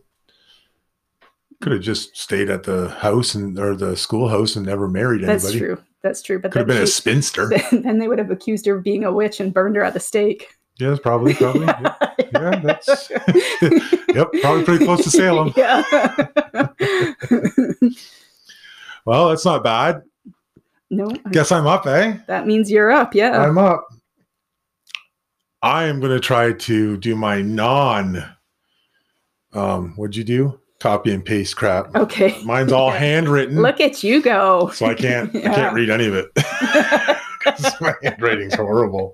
Could 1.62 1.74
have 1.74 1.82
just 1.82 2.17
stayed 2.17 2.50
at 2.50 2.63
the 2.63 2.89
house 2.89 3.36
and 3.36 3.58
or 3.60 3.76
the 3.76 3.95
schoolhouse 3.95 4.56
and 4.56 4.65
never 4.65 4.88
married 4.88 5.24
anybody. 5.24 5.41
That's 5.41 5.52
true. 5.54 5.78
That's 6.02 6.21
true. 6.21 6.39
But 6.39 6.52
Could 6.52 6.60
have 6.60 6.67
been 6.67 6.82
a 6.82 6.88
spinster. 6.88 7.52
then 7.71 8.00
they 8.00 8.08
would 8.08 8.17
have 8.19 8.32
accused 8.32 8.65
her 8.65 8.76
of 8.78 8.84
being 8.84 9.04
a 9.04 9.12
witch 9.12 9.39
and 9.39 9.54
burned 9.54 9.76
her 9.76 9.84
at 9.84 9.93
the 9.93 10.00
stake. 10.00 10.47
yes, 10.80 11.00
probably, 11.00 11.34
probably. 11.36 11.67
Yeah, 12.34 12.52
yeah, 12.52 12.60
that's 12.62 13.10
yep, 14.15 14.32
probably 14.41 14.63
pretty 14.63 14.86
close 14.86 15.04
to 15.04 15.10
Salem. 15.12 15.54
Yeah. 15.58 15.84
Well, 19.06 19.30
that's 19.30 19.45
not 19.45 19.63
bad. 19.63 20.04
no, 20.89 21.10
I 21.26 21.30
Guess 21.32 21.52
I'm 21.52 21.67
up, 21.67 21.86
eh? 21.88 22.17
that 22.28 22.47
means 22.47 22.69
you're 22.71 22.91
up. 22.91 23.15
Yeah. 23.15 23.41
I'm 23.41 23.58
up. 23.58 23.88
I 25.62 25.86
am 25.86 26.00
going 26.00 26.12
to 26.12 26.19
try 26.19 26.54
to 26.54 26.97
do 26.97 27.15
my 27.15 27.41
non. 27.41 28.24
Um, 29.54 29.93
what'd 29.95 30.15
you 30.15 30.24
do? 30.24 30.60
Copy 30.81 31.13
and 31.13 31.23
paste 31.23 31.55
crap. 31.55 31.95
okay. 31.95 32.41
Mine's 32.43 32.71
all 32.71 32.89
handwritten, 33.05 33.61
Look 33.61 33.79
at 33.79 34.03
you 34.03 34.19
go. 34.21 34.69
so 34.73 34.87
I 34.87 34.95
can't. 34.95 35.33
I 35.35 35.39
can't 35.41 35.75
read 35.75 35.91
any 35.91 36.07
of 36.07 36.15
it. 36.15 36.31
my 37.81 37.93
handwriting's 38.01 38.55
horrible. 38.55 39.13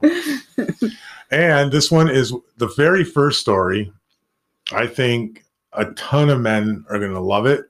And 1.30 1.72
this 1.72 1.92
one 1.92 2.10
is 2.10 2.34
the 2.58 2.68
very 2.78 3.04
first 3.04 3.42
story. 3.42 3.92
I 4.72 4.88
think 4.88 5.44
a 5.74 5.86
ton 5.96 6.30
of 6.30 6.40
men 6.40 6.86
are 6.90 7.00
going 7.00 7.12
to 7.14 7.20
love 7.20 7.46
it, 7.46 7.66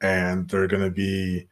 and 0.00 0.48
they're 0.48 0.66
going 0.66 0.82
to 0.82 0.90
be 0.90 1.46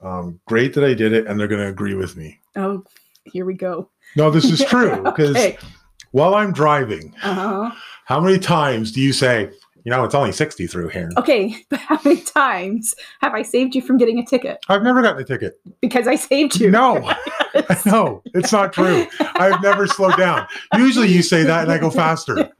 um, 0.00 0.38
great 0.46 0.72
that 0.74 0.84
I 0.84 0.94
did 0.94 1.12
it, 1.12 1.26
and 1.26 1.38
they're 1.38 1.48
going 1.48 1.62
to 1.62 1.68
agree 1.68 1.94
with 1.94 2.16
me. 2.16 2.38
oh, 2.56 2.84
here 3.24 3.44
we 3.44 3.54
go. 3.54 3.90
No, 4.16 4.30
this 4.30 4.44
is 4.44 4.64
true 4.66 5.02
because 5.02 5.30
okay. 5.30 5.58
while 6.12 6.34
I'm 6.36 6.52
driving, 6.52 7.12
Uh-huh. 7.24 7.72
how 8.04 8.20
many 8.20 8.38
times 8.38 8.92
do 8.92 9.00
you 9.00 9.12
say, 9.12 9.50
you 9.84 9.90
know, 9.90 10.02
it's 10.02 10.14
only 10.14 10.32
60 10.32 10.66
through 10.66 10.88
here? 10.88 11.10
Okay, 11.18 11.54
but 11.68 11.78
how 11.78 12.00
many 12.04 12.20
times 12.22 12.94
have 13.20 13.34
I 13.34 13.42
saved 13.42 13.74
you 13.74 13.82
from 13.82 13.98
getting 13.98 14.18
a 14.18 14.24
ticket? 14.24 14.58
I've 14.68 14.82
never 14.82 15.02
gotten 15.02 15.22
a 15.22 15.24
ticket. 15.24 15.60
Because 15.80 16.08
I 16.08 16.16
saved 16.16 16.58
you. 16.58 16.70
No, 16.70 16.94
no, 17.86 18.22
it's 18.34 18.50
not 18.50 18.72
true. 18.72 19.06
I've 19.20 19.62
never 19.62 19.86
slowed 19.86 20.16
down. 20.16 20.46
Usually 20.76 21.08
you 21.08 21.22
say 21.22 21.44
that 21.44 21.64
and 21.64 21.72
I 21.72 21.78
go 21.78 21.90
faster, 21.90 22.50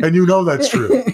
and 0.00 0.14
you 0.14 0.24
know 0.24 0.44
that's 0.44 0.68
true. 0.68 1.04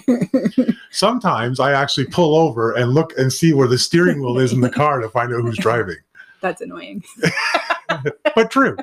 Sometimes 0.91 1.59
I 1.59 1.73
actually 1.73 2.05
pull 2.05 2.35
over 2.35 2.71
and 2.71 2.93
look 2.93 3.17
and 3.17 3.33
see 3.33 3.53
where 3.53 3.67
the 3.67 3.77
steering 3.77 4.21
wheel 4.21 4.37
is 4.39 4.53
in 4.53 4.61
the 4.61 4.69
car 4.69 4.99
to 5.01 5.09
find 5.09 5.33
out 5.33 5.41
who's 5.41 5.57
driving. 5.57 5.97
That's 6.41 6.61
annoying. 6.61 7.03
But 8.35 8.51
true. 8.51 8.77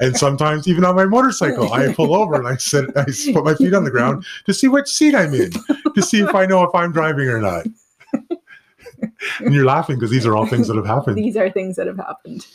And 0.00 0.16
sometimes 0.16 0.68
even 0.68 0.84
on 0.84 0.94
my 0.94 1.06
motorcycle, 1.06 1.72
I 1.72 1.92
pull 1.92 2.14
over 2.14 2.34
and 2.34 2.46
I 2.46 2.56
sit, 2.56 2.90
I 2.96 3.04
put 3.32 3.44
my 3.44 3.54
feet 3.54 3.74
on 3.74 3.84
the 3.84 3.90
ground 3.90 4.24
to 4.44 4.54
see 4.54 4.68
which 4.68 4.88
seat 4.88 5.14
I'm 5.14 5.32
in, 5.32 5.52
to 5.94 6.02
see 6.02 6.20
if 6.20 6.34
I 6.34 6.46
know 6.46 6.62
if 6.64 6.74
I'm 6.74 6.92
driving 6.92 7.28
or 7.28 7.40
not. 7.40 7.66
And 9.40 9.54
you're 9.54 9.64
laughing 9.64 9.96
because 9.96 10.10
these 10.10 10.26
are 10.26 10.36
all 10.36 10.46
things 10.46 10.68
that 10.68 10.76
have 10.76 10.86
happened. 10.86 11.16
These 11.16 11.36
are 11.36 11.50
things 11.50 11.76
that 11.76 11.86
have 11.86 11.98
happened. 11.98 12.46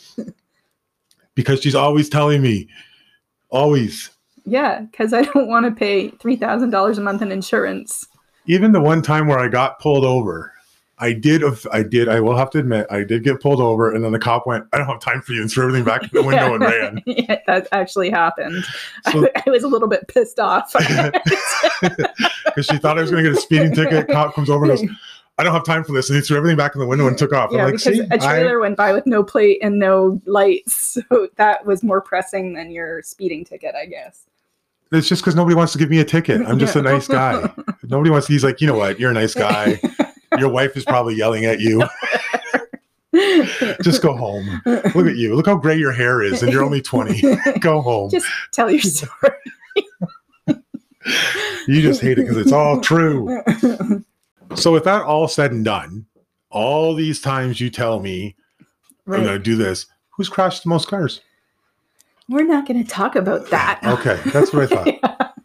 Because 1.34 1.60
she's 1.60 1.74
always 1.74 2.08
telling 2.08 2.42
me, 2.42 2.68
always. 3.48 4.10
Yeah, 4.44 4.80
because 4.80 5.12
I 5.12 5.22
don't 5.22 5.48
want 5.48 5.66
to 5.66 5.72
pay 5.72 6.10
three 6.10 6.36
thousand 6.36 6.70
dollars 6.70 6.98
a 6.98 7.00
month 7.00 7.22
in 7.22 7.30
insurance. 7.30 8.06
Even 8.46 8.72
the 8.72 8.80
one 8.80 9.02
time 9.02 9.28
where 9.28 9.38
I 9.38 9.48
got 9.48 9.78
pulled 9.78 10.04
over, 10.04 10.52
I 11.02 11.12
did. 11.12 11.42
I 11.72 11.82
did. 11.82 12.08
I 12.08 12.20
will 12.20 12.36
have 12.36 12.48
to 12.50 12.58
admit, 12.58 12.86
I 12.90 13.02
did 13.02 13.24
get 13.24 13.40
pulled 13.40 13.60
over, 13.60 13.92
and 13.92 14.04
then 14.04 14.12
the 14.12 14.18
cop 14.18 14.46
went, 14.46 14.64
"I 14.72 14.78
don't 14.78 14.86
have 14.86 15.00
time 15.00 15.20
for 15.20 15.32
you," 15.32 15.42
and 15.42 15.50
threw 15.50 15.64
everything 15.64 15.84
back 15.84 16.02
in 16.04 16.10
the 16.12 16.22
window 16.22 16.54
and 16.54 16.62
ran. 16.62 17.02
yeah, 17.06 17.40
that 17.48 17.66
actually 17.72 18.08
happened. 18.10 18.64
So- 19.10 19.26
I, 19.36 19.42
I 19.46 19.50
was 19.50 19.64
a 19.64 19.68
little 19.68 19.88
bit 19.88 20.06
pissed 20.08 20.38
off. 20.38 20.72
Because 21.80 22.66
she 22.66 22.76
thought 22.78 22.98
I 22.98 23.02
was 23.02 23.10
going 23.10 23.24
to 23.24 23.30
get 23.30 23.38
a 23.38 23.40
speeding 23.40 23.74
ticket. 23.74 24.08
Cop 24.08 24.34
comes 24.34 24.50
over 24.50 24.64
and 24.64 24.78
goes, 24.78 24.88
"I 25.38 25.42
don't 25.42 25.52
have 25.54 25.64
time 25.64 25.84
for 25.84 25.92
this," 25.92 26.08
and 26.10 26.16
he 26.16 26.22
threw 26.22 26.36
everything 26.36 26.56
back 26.56 26.74
in 26.74 26.80
the 26.80 26.86
window 26.86 27.06
and 27.06 27.16
took 27.16 27.32
off. 27.32 27.50
yeah, 27.50 27.60
I'm 27.60 27.64
like, 27.72 27.74
because 27.82 27.94
"See, 27.94 28.00
a 28.00 28.14
I, 28.14 28.18
trailer 28.18 28.60
went 28.60 28.76
by 28.76 28.92
with 28.92 29.06
no 29.06 29.24
plate 29.24 29.58
and 29.62 29.78
no 29.78 30.20
lights, 30.26 30.98
so 31.10 31.28
that 31.36 31.64
was 31.66 31.82
more 31.82 32.00
pressing 32.00 32.52
than 32.54 32.70
your 32.70 33.02
speeding 33.02 33.44
ticket, 33.44 33.74
I 33.74 33.86
guess. 33.86 34.26
it's 34.92 35.08
just 35.08 35.22
because 35.22 35.34
nobody 35.34 35.56
wants 35.56 35.72
to 35.72 35.78
give 35.78 35.88
me 35.90 36.00
a 36.00 36.04
ticket. 36.04 36.42
I'm 36.42 36.58
just 36.58 36.76
a 36.76 36.82
nice 36.82 37.08
guy. 37.08 37.50
Nobody 37.84 38.10
wants. 38.10 38.26
to, 38.26 38.32
He's 38.34 38.44
like, 38.44 38.60
you 38.60 38.66
know 38.66 38.76
what? 38.76 39.00
You're 39.00 39.10
a 39.10 39.14
nice 39.14 39.34
guy. 39.34 39.80
Your 40.42 40.50
wife 40.50 40.76
is 40.76 40.84
probably 40.84 41.14
yelling 41.14 41.44
at 41.44 41.60
you. 41.60 41.84
Just 43.80 44.02
go 44.02 44.16
home. 44.16 44.60
Look 44.66 45.06
at 45.06 45.14
you. 45.14 45.36
Look 45.36 45.46
how 45.46 45.54
gray 45.54 45.76
your 45.76 45.92
hair 45.92 46.20
is, 46.20 46.42
and 46.42 46.52
you're 46.52 46.64
only 46.64 46.82
20. 46.82 47.22
Go 47.60 47.80
home. 47.80 48.10
Just 48.10 48.26
tell 48.50 48.68
your 48.68 48.80
story. 48.80 49.30
You 51.68 51.80
just 51.80 52.00
hate 52.00 52.18
it 52.18 52.22
because 52.22 52.38
it's 52.38 52.50
all 52.50 52.80
true. 52.80 53.40
So, 54.56 54.72
with 54.72 54.82
that 54.82 55.02
all 55.02 55.28
said 55.28 55.52
and 55.52 55.64
done, 55.64 56.06
all 56.50 56.92
these 56.96 57.20
times 57.20 57.60
you 57.60 57.70
tell 57.70 58.00
me 58.00 58.34
I'm 59.06 59.22
going 59.22 59.26
to 59.26 59.38
do 59.38 59.54
this, 59.54 59.86
who's 60.10 60.28
crashed 60.28 60.64
the 60.64 60.70
most 60.70 60.88
cars? 60.88 61.20
We're 62.28 62.46
not 62.46 62.66
going 62.66 62.82
to 62.82 62.90
talk 62.90 63.14
about 63.14 63.48
that. 63.50 63.80
Okay, 63.84 64.18
that's 64.32 64.52
what 64.52 64.72
I 64.72 64.74
thought. 64.74 65.28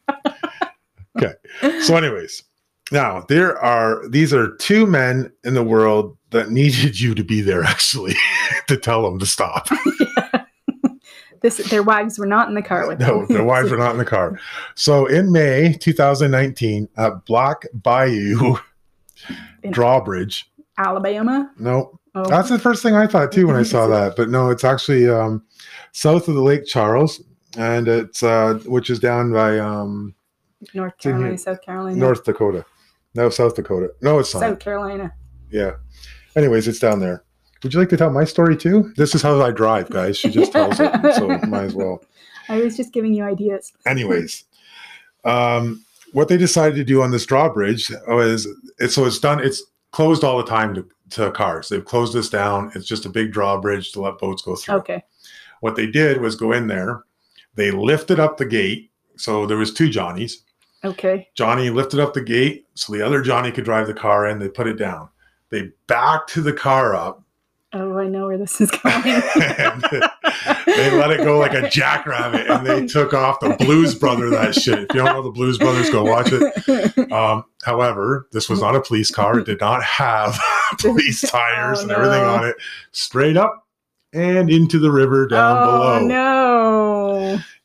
Okay. 1.17 1.33
So, 1.81 1.95
anyways, 1.95 2.43
now 2.91 3.25
there 3.29 3.57
are 3.59 4.07
these 4.09 4.33
are 4.33 4.55
two 4.57 4.85
men 4.85 5.31
in 5.43 5.53
the 5.53 5.63
world 5.63 6.17
that 6.31 6.49
needed 6.59 6.99
you 6.99 7.13
to 7.15 7.23
be 7.23 7.41
there 7.41 7.63
actually 7.63 8.13
to 8.67 8.77
tell 8.77 9.03
them 9.03 9.19
to 9.19 9.25
stop. 9.25 9.67
this, 11.41 11.57
their 11.69 11.83
wives 11.83 12.17
were 12.17 12.25
not 12.25 12.49
in 12.49 12.55
the 12.55 12.61
car 12.61 12.87
with 12.87 12.99
No, 12.99 13.25
them. 13.25 13.27
their 13.37 13.43
wives 13.43 13.71
are 13.71 13.77
not 13.77 13.91
in 13.91 13.97
the 13.97 14.05
car. 14.05 14.39
So 14.75 15.05
in 15.05 15.31
May 15.31 15.73
2019 15.73 16.89
at 16.97 17.25
Black 17.25 17.65
Bayou 17.73 18.55
In- 19.63 19.71
Drawbridge. 19.71 20.49
Alabama. 20.77 21.51
No, 21.57 21.99
Oh, 22.15 22.27
that's 22.27 22.49
the 22.49 22.57
first 22.57 22.81
thing 22.81 22.95
I 22.95 23.05
thought 23.05 23.31
too 23.31 23.45
when 23.45 23.55
I 23.55 23.61
saw 23.63 23.85
that. 23.87 24.15
But 24.15 24.29
no, 24.29 24.49
it's 24.49 24.63
actually 24.63 25.07
um, 25.07 25.43
south 25.91 26.27
of 26.27 26.33
the 26.33 26.41
Lake 26.41 26.65
Charles, 26.65 27.21
and 27.55 27.87
it's 27.87 28.23
uh, 28.23 28.55
which 28.65 28.89
is 28.89 28.97
down 28.97 29.31
by 29.31 29.59
um, 29.59 30.15
North 30.73 30.93
in. 31.05 31.11
Carolina, 31.11 31.37
South 31.37 31.61
Carolina, 31.61 31.95
North 31.95 32.23
Dakota. 32.23 32.65
No, 33.17 33.31
South 33.31 33.55
Dakota. 33.55 33.89
No, 34.03 34.19
it's 34.19 34.31
not. 34.31 34.41
South 34.41 34.59
Carolina. 34.59 35.11
Yeah. 35.49 35.71
Anyways, 36.35 36.67
it's 36.67 36.77
down 36.77 36.99
there. 36.99 37.23
Would 37.63 37.73
you 37.73 37.79
like 37.79 37.89
to 37.89 37.97
tell 37.97 38.11
my 38.11 38.25
story 38.25 38.55
too? 38.55 38.93
This 38.95 39.15
is 39.15 39.23
how 39.23 39.41
I 39.41 39.49
drive, 39.49 39.89
guys. 39.89 40.19
She 40.19 40.29
just 40.29 40.51
tells 40.51 40.79
it, 40.79 40.91
so 41.15 41.27
might 41.47 41.63
as 41.63 41.73
well. 41.73 42.03
I 42.47 42.61
was 42.61 42.77
just 42.77 42.93
giving 42.93 43.15
you 43.15 43.23
ideas. 43.23 43.73
Anyways, 43.87 44.43
um, 45.25 45.83
what 46.13 46.27
they 46.27 46.37
decided 46.37 46.75
to 46.75 46.83
do 46.83 47.01
on 47.01 47.09
this 47.09 47.25
drawbridge 47.25 47.91
was 48.07 48.47
it's 48.77 48.93
so 48.93 49.05
it's 49.05 49.17
done. 49.17 49.39
It's 49.39 49.63
closed 49.91 50.23
all 50.23 50.37
the 50.37 50.45
time 50.45 50.75
to, 50.75 50.87
to 51.09 51.31
cars. 51.31 51.69
They've 51.69 51.83
closed 51.83 52.13
this 52.13 52.29
down. 52.29 52.71
It's 52.75 52.85
just 52.85 53.07
a 53.07 53.09
big 53.09 53.31
drawbridge 53.31 53.93
to 53.93 54.01
let 54.01 54.19
boats 54.19 54.43
go 54.43 54.55
through. 54.55 54.75
Okay. 54.75 55.03
What 55.61 55.75
they 55.75 55.87
did 55.87 56.21
was 56.21 56.35
go 56.35 56.51
in 56.51 56.67
there. 56.67 57.03
They 57.55 57.71
lifted 57.71 58.19
up 58.19 58.37
the 58.37 58.45
gate. 58.45 58.91
So 59.15 59.47
there 59.47 59.57
was 59.57 59.73
two 59.73 59.89
Johnnies. 59.89 60.43
Okay. 60.87 61.27
Johnny 61.35 61.69
lifted 61.69 61.99
up 61.99 62.13
the 62.13 62.21
gate 62.21 62.65
so 62.75 62.93
the 62.93 63.01
other 63.05 63.21
Johnny 63.21 63.51
could 63.51 63.65
drive 63.65 63.87
the 63.87 63.93
car 63.93 64.27
in. 64.27 64.39
They 64.39 64.49
put 64.49 64.67
it 64.67 64.77
down. 64.77 65.09
They 65.49 65.71
backed 65.87 66.35
the 66.35 66.53
car 66.53 66.95
up 66.95 67.23
Oh, 67.73 67.97
I 67.97 68.07
know 68.07 68.27
where 68.27 68.37
this 68.37 68.61
is 68.61 68.71
going. 68.71 68.93
and 69.05 69.81
they 70.65 70.89
let 70.91 71.11
it 71.11 71.17
go 71.17 71.37
like 71.37 71.53
a 71.53 71.69
jackrabbit 71.69 72.49
and 72.49 72.65
they 72.65 72.87
took 72.87 73.13
off 73.13 73.41
the 73.41 73.57
Blues 73.59 73.93
Brother 73.93 74.29
that 74.29 74.55
shit. 74.55 74.79
If 74.79 74.87
you 74.93 75.03
don't 75.03 75.13
know 75.13 75.21
the 75.21 75.31
Blues 75.31 75.57
Brothers, 75.57 75.89
go 75.89 76.05
watch 76.05 76.29
it. 76.31 77.11
Um, 77.11 77.43
however, 77.63 78.27
this 78.31 78.49
was 78.49 78.61
not 78.61 78.77
a 78.77 78.81
police 78.81 79.11
car. 79.11 79.39
It 79.39 79.45
did 79.45 79.59
not 79.59 79.83
have 79.83 80.39
police 80.79 81.21
tires 81.21 81.79
Oh, 81.79 81.83
and 81.83 81.91
everything 81.91 82.21
no. 82.23 82.29
on 82.35 82.45
it. 82.45 82.55
Straight 82.93 83.35
up 83.35 83.67
and 84.13 84.49
into 84.49 84.79
the 84.79 84.89
river 84.89 85.27
down 85.27 85.57
oh 85.57 85.65
below. 85.65 85.99
no! 86.07 86.96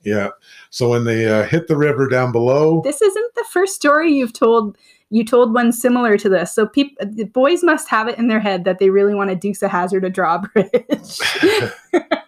Yeah. 0.05 0.31
So 0.71 0.89
when 0.89 1.05
they 1.05 1.27
uh, 1.27 1.45
hit 1.45 1.69
the 1.69 1.77
river 1.77 2.09
down 2.09 2.33
below, 2.33 2.81
This 2.83 3.01
isn't 3.03 3.35
the 3.35 3.45
first 3.51 3.75
story 3.75 4.13
you've 4.13 4.33
told. 4.33 4.77
You 5.11 5.25
told 5.25 5.53
one 5.53 5.73
similar 5.73 6.17
to 6.17 6.29
this, 6.31 6.55
so 6.55 6.67
people, 6.67 7.07
the 7.07 7.25
boys 7.25 7.63
must 7.63 7.87
have 7.89 8.09
it 8.09 8.19
in 8.19 8.29
their 8.29 8.41
head 8.41 8.65
that 8.65 8.79
they 8.79 8.89
really 8.89 9.15
want 9.15 9.29
to 9.29 9.37
Dukes 9.37 9.63
of 9.63 9.71
Hazzard 9.71 10.05
a 10.05 10.11
drawbridge. 10.11 10.73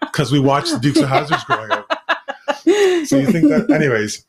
because 0.01 0.31
we 0.31 0.39
watched 0.39 0.71
the 0.71 0.79
Dukes 0.79 0.99
of 0.99 1.09
Hazzards 1.09 1.43
growing 1.45 1.71
up. 1.71 1.91
So 3.05 3.17
you 3.19 3.27
think 3.31 3.49
that, 3.49 3.69
anyways? 3.71 4.25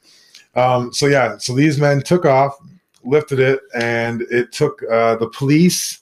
Um, 0.54 0.92
so 0.92 1.06
yeah, 1.06 1.37
so 1.38 1.54
these 1.54 1.78
men 1.78 2.02
took 2.02 2.24
off, 2.26 2.54
lifted 3.04 3.38
it, 3.40 3.61
and 3.74 4.22
it 4.30 4.52
took 4.52 4.82
uh, 4.90 5.16
the 5.16 5.28
police 5.28 6.00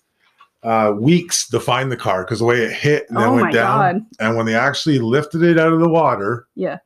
uh, 0.65 0.93
weeks 0.99 1.49
to 1.51 1.61
find 1.61 1.93
the 1.93 1.97
car 1.97 2.25
because 2.25 2.41
the 2.41 2.45
way 2.45 2.63
it 2.63 2.73
hit 2.73 3.07
and 3.09 3.19
then 3.19 3.29
oh 3.29 3.35
went 3.35 3.53
down. 3.53 3.79
god! 3.79 4.03
And 4.19 4.37
when 4.37 4.47
they 4.47 4.55
actually 4.55 4.99
lifted 4.99 5.43
it 5.43 5.59
out 5.59 5.73
of 5.73 5.79
the 5.81 5.89
water, 5.89 6.47
Yeah. 6.57 6.79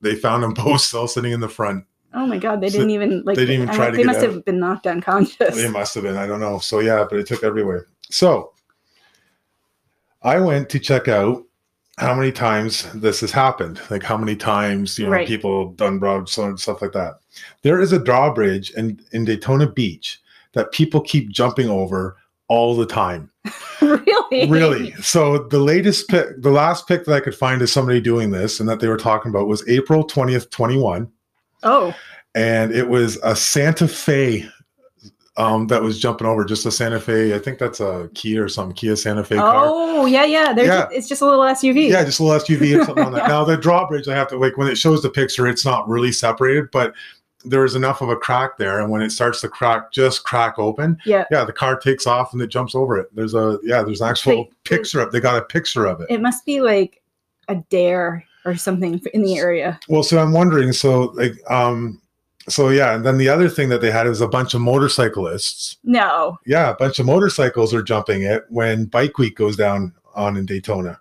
They 0.00 0.14
found 0.14 0.42
them 0.42 0.54
both 0.64 0.80
still 0.80 1.08
sitting 1.08 1.32
in 1.32 1.40
the 1.40 1.48
front. 1.48 1.84
Oh 2.14 2.26
my 2.26 2.38
god! 2.38 2.60
They 2.60 2.68
didn't 2.70 2.90
even 2.90 3.22
like. 3.24 3.36
they 3.36 3.44
didn't 3.44 3.62
even 3.62 3.70
I- 3.70 3.76
try 3.76 3.90
to 3.90 3.96
They 3.96 4.04
must 4.04 4.18
out. 4.20 4.30
have 4.32 4.44
been 4.44 4.58
knocked 4.58 4.86
unconscious. 4.86 5.54
They 5.54 5.68
must 5.68 5.94
have 5.94 6.04
been, 6.04 6.16
I 6.16 6.26
don't 6.26 6.40
know. 6.40 6.58
So 6.58 6.80
yeah, 6.80 7.04
but 7.08 7.18
it 7.18 7.26
took 7.26 7.42
everywhere. 7.44 7.86
So 8.10 8.52
I 10.22 10.38
went 10.40 10.68
to 10.70 10.78
check 10.78 11.08
out 11.08 11.44
how 11.98 12.14
many 12.14 12.32
times 12.32 12.90
this 12.94 13.20
has 13.20 13.30
happened, 13.32 13.80
like 13.90 14.02
how 14.02 14.16
many 14.16 14.36
times 14.36 14.98
you 14.98 15.06
know 15.06 15.12
Right. 15.12 15.26
people 15.26 15.72
done 15.72 16.00
and 16.02 16.60
stuff 16.60 16.82
like 16.82 16.92
that. 16.92 17.14
There 17.62 17.80
is 17.80 17.92
a 17.92 17.98
drawbridge 17.98 18.70
in 18.72 19.00
in 19.12 19.24
Daytona 19.24 19.70
Beach 19.70 20.20
that 20.52 20.72
people 20.72 21.00
keep 21.00 21.28
jumping 21.30 21.68
over 21.68 22.16
all 22.48 22.76
the 22.76 22.86
time. 22.86 23.30
really? 23.80 24.48
Really. 24.50 24.92
So 24.94 25.38
the 25.48 25.58
latest 25.58 26.08
pick, 26.08 26.40
the 26.42 26.50
last 26.50 26.86
pick 26.88 27.04
that 27.04 27.14
I 27.14 27.20
could 27.20 27.34
find 27.34 27.60
is 27.62 27.72
somebody 27.72 28.00
doing 28.00 28.30
this, 28.30 28.60
and 28.60 28.68
that 28.68 28.80
they 28.80 28.88
were 28.88 28.96
talking 28.96 29.30
about 29.30 29.48
was 29.48 29.66
April 29.68 30.04
twentieth, 30.04 30.50
21. 30.50 31.10
Oh. 31.62 31.94
and 32.34 32.70
it 32.72 32.88
was 32.88 33.16
a 33.24 33.34
Santa 33.34 33.88
Fe. 33.88 34.46
Um, 35.38 35.66
that 35.66 35.82
was 35.82 35.98
jumping 35.98 36.26
over 36.26 36.46
just 36.46 36.64
a 36.64 36.70
Santa 36.70 36.98
Fe. 36.98 37.34
I 37.34 37.38
think 37.38 37.58
that's 37.58 37.78
a 37.80 38.08
Kia 38.14 38.44
or 38.44 38.48
some 38.48 38.72
Kia 38.72 38.96
Santa 38.96 39.22
Fe 39.22 39.36
car. 39.36 39.64
oh, 39.66 40.06
yeah, 40.06 40.24
yeah. 40.24 40.54
There's 40.54 40.66
Yeah. 40.68 40.88
it's 40.90 41.06
just 41.08 41.20
a 41.20 41.26
little 41.26 41.40
SUV. 41.44 41.90
Yeah, 41.90 42.04
just 42.04 42.20
a 42.20 42.24
little 42.24 42.40
SUV 42.40 42.80
or 42.80 42.84
something 42.86 43.04
on 43.04 43.12
that. 43.12 43.28
Now 43.28 43.44
the 43.44 43.54
drawbridge, 43.58 44.08
I 44.08 44.14
have 44.14 44.28
to 44.28 44.38
like 44.38 44.56
when 44.56 44.66
it 44.68 44.78
shows 44.78 45.02
the 45.02 45.10
picture, 45.10 45.46
it's 45.46 45.64
not 45.64 45.86
really 45.88 46.10
separated, 46.10 46.70
but 46.70 46.94
there 47.46 47.64
is 47.64 47.74
enough 47.74 48.00
of 48.00 48.08
a 48.08 48.16
crack 48.16 48.58
there, 48.58 48.80
and 48.80 48.90
when 48.90 49.02
it 49.02 49.10
starts 49.10 49.40
to 49.42 49.48
crack, 49.48 49.92
just 49.92 50.24
crack 50.24 50.58
open. 50.58 50.98
Yeah. 51.04 51.24
Yeah, 51.30 51.44
the 51.44 51.52
car 51.52 51.78
takes 51.78 52.06
off 52.06 52.32
and 52.32 52.42
it 52.42 52.48
jumps 52.48 52.74
over 52.74 52.98
it. 52.98 53.14
There's 53.14 53.34
a 53.34 53.58
yeah, 53.62 53.82
there's 53.82 54.00
an 54.00 54.08
actual 54.08 54.36
Wait, 54.36 54.64
picture 54.64 55.00
of. 55.00 55.12
They 55.12 55.20
got 55.20 55.38
a 55.38 55.44
picture 55.44 55.86
of 55.86 56.00
it. 56.00 56.08
It 56.10 56.20
must 56.20 56.44
be 56.44 56.60
like 56.60 57.02
a 57.48 57.56
dare 57.70 58.24
or 58.44 58.56
something 58.56 59.00
in 59.12 59.22
the 59.22 59.38
area. 59.38 59.78
Well, 59.88 60.02
so 60.02 60.18
I'm 60.18 60.32
wondering. 60.32 60.72
So 60.72 61.12
like, 61.14 61.34
um, 61.50 62.00
so 62.48 62.68
yeah, 62.68 62.94
and 62.94 63.04
then 63.04 63.18
the 63.18 63.28
other 63.28 63.48
thing 63.48 63.68
that 63.70 63.80
they 63.80 63.90
had 63.90 64.06
is 64.06 64.20
a 64.20 64.28
bunch 64.28 64.54
of 64.54 64.60
motorcyclists. 64.60 65.78
No. 65.84 66.38
Yeah, 66.46 66.70
a 66.70 66.74
bunch 66.74 66.98
of 66.98 67.06
motorcycles 67.06 67.74
are 67.74 67.82
jumping 67.82 68.22
it 68.22 68.44
when 68.48 68.86
Bike 68.86 69.18
Week 69.18 69.36
goes 69.36 69.56
down 69.56 69.92
on 70.14 70.36
in 70.36 70.46
Daytona. 70.46 71.00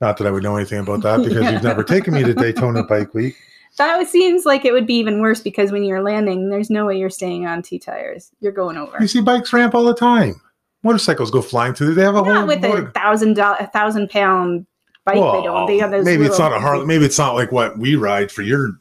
Not 0.00 0.16
that 0.18 0.26
I 0.26 0.30
would 0.30 0.42
know 0.42 0.56
anything 0.56 0.80
about 0.80 1.02
that 1.02 1.22
because 1.22 1.50
you've 1.52 1.62
never 1.62 1.84
taken 1.84 2.14
me 2.14 2.24
to 2.24 2.34
Daytona 2.34 2.82
Bike 2.82 3.14
Week. 3.14 3.36
That 3.76 4.06
seems 4.08 4.44
like 4.44 4.64
it 4.64 4.72
would 4.72 4.86
be 4.86 4.94
even 4.94 5.20
worse 5.20 5.40
because 5.40 5.72
when 5.72 5.82
you're 5.84 6.02
landing, 6.02 6.48
there's 6.48 6.70
no 6.70 6.86
way 6.86 6.96
you're 6.98 7.10
staying 7.10 7.46
on 7.46 7.60
two 7.62 7.78
tires. 7.78 8.30
You're 8.40 8.52
going 8.52 8.76
over. 8.76 8.96
You 9.00 9.08
see 9.08 9.20
bikes 9.20 9.52
ramp 9.52 9.74
all 9.74 9.84
the 9.84 9.94
time. 9.94 10.40
Motorcycles 10.84 11.30
go 11.30 11.42
flying 11.42 11.74
through. 11.74 11.94
They 11.94 12.02
have 12.02 12.14
a 12.14 12.22
Not 12.22 12.36
whole 12.36 12.46
with 12.46 12.60
motor- 12.60 12.88
a 12.88 12.92
thousand 12.92 13.34
dollar, 13.34 13.56
a 13.58 13.66
thousand 13.66 14.10
pound 14.10 14.66
bike. 15.04 15.14
they 15.16 15.20
don't. 15.42 15.66
They 15.66 15.78
have 15.78 15.90
those. 15.90 16.04
maybe 16.04 16.24
it's 16.24 16.38
not 16.38 16.52
a 16.52 16.60
Harley. 16.60 16.86
Maybe 16.86 17.04
it's 17.04 17.18
not 17.18 17.34
like 17.34 17.50
what 17.50 17.78
we 17.78 17.96
ride 17.96 18.30
for 18.30 18.42
your 18.42 18.78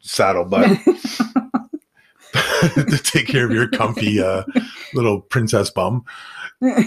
saddle, 0.00 0.44
but 0.44 0.68
to 2.74 3.00
take 3.02 3.26
care 3.26 3.44
of 3.44 3.50
your 3.50 3.66
comfy 3.68 4.20
uh, 4.20 4.44
little 4.94 5.20
princess 5.20 5.70
bum. 5.70 6.04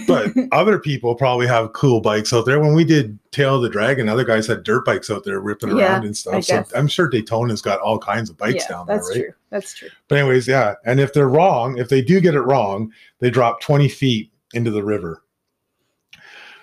But 0.06 0.32
other 0.52 0.78
people 0.78 1.14
probably 1.14 1.46
have 1.46 1.72
cool 1.72 2.00
bikes 2.00 2.32
out 2.32 2.44
there. 2.44 2.60
When 2.60 2.74
we 2.74 2.84
did 2.84 3.18
Tail 3.30 3.56
of 3.56 3.62
the 3.62 3.70
Dragon, 3.70 4.08
other 4.08 4.24
guys 4.24 4.46
had 4.46 4.64
dirt 4.64 4.84
bikes 4.84 5.10
out 5.10 5.24
there 5.24 5.40
ripping 5.40 5.76
Yeah, 5.76 5.92
around 5.92 6.04
and 6.04 6.16
stuff. 6.16 6.44
So. 6.44 6.64
I'm 6.74 6.86
sure 6.86 7.08
Daytona's 7.10 7.62
got 7.62 7.80
all 7.80 7.98
kinds 7.98 8.28
of 8.28 8.36
bikes 8.36 8.64
yeah, 8.64 8.68
down 8.68 8.86
there, 8.86 8.96
that's 8.96 9.08
right? 9.10 9.20
true. 9.20 9.32
That's 9.50 9.74
true. 9.74 9.88
But 10.08 10.18
anyways, 10.18 10.46
yeah. 10.46 10.74
And 10.84 11.00
if 11.00 11.12
they're 11.14 11.28
wrong, 11.28 11.78
if 11.78 11.88
they 11.88 12.02
do 12.02 12.20
get 12.20 12.34
it 12.34 12.42
wrong, 12.42 12.92
they 13.18 13.30
drop 13.30 13.60
20 13.60 13.88
feet 13.88 14.30
into 14.52 14.70
the 14.70 14.84
river. 14.84 15.22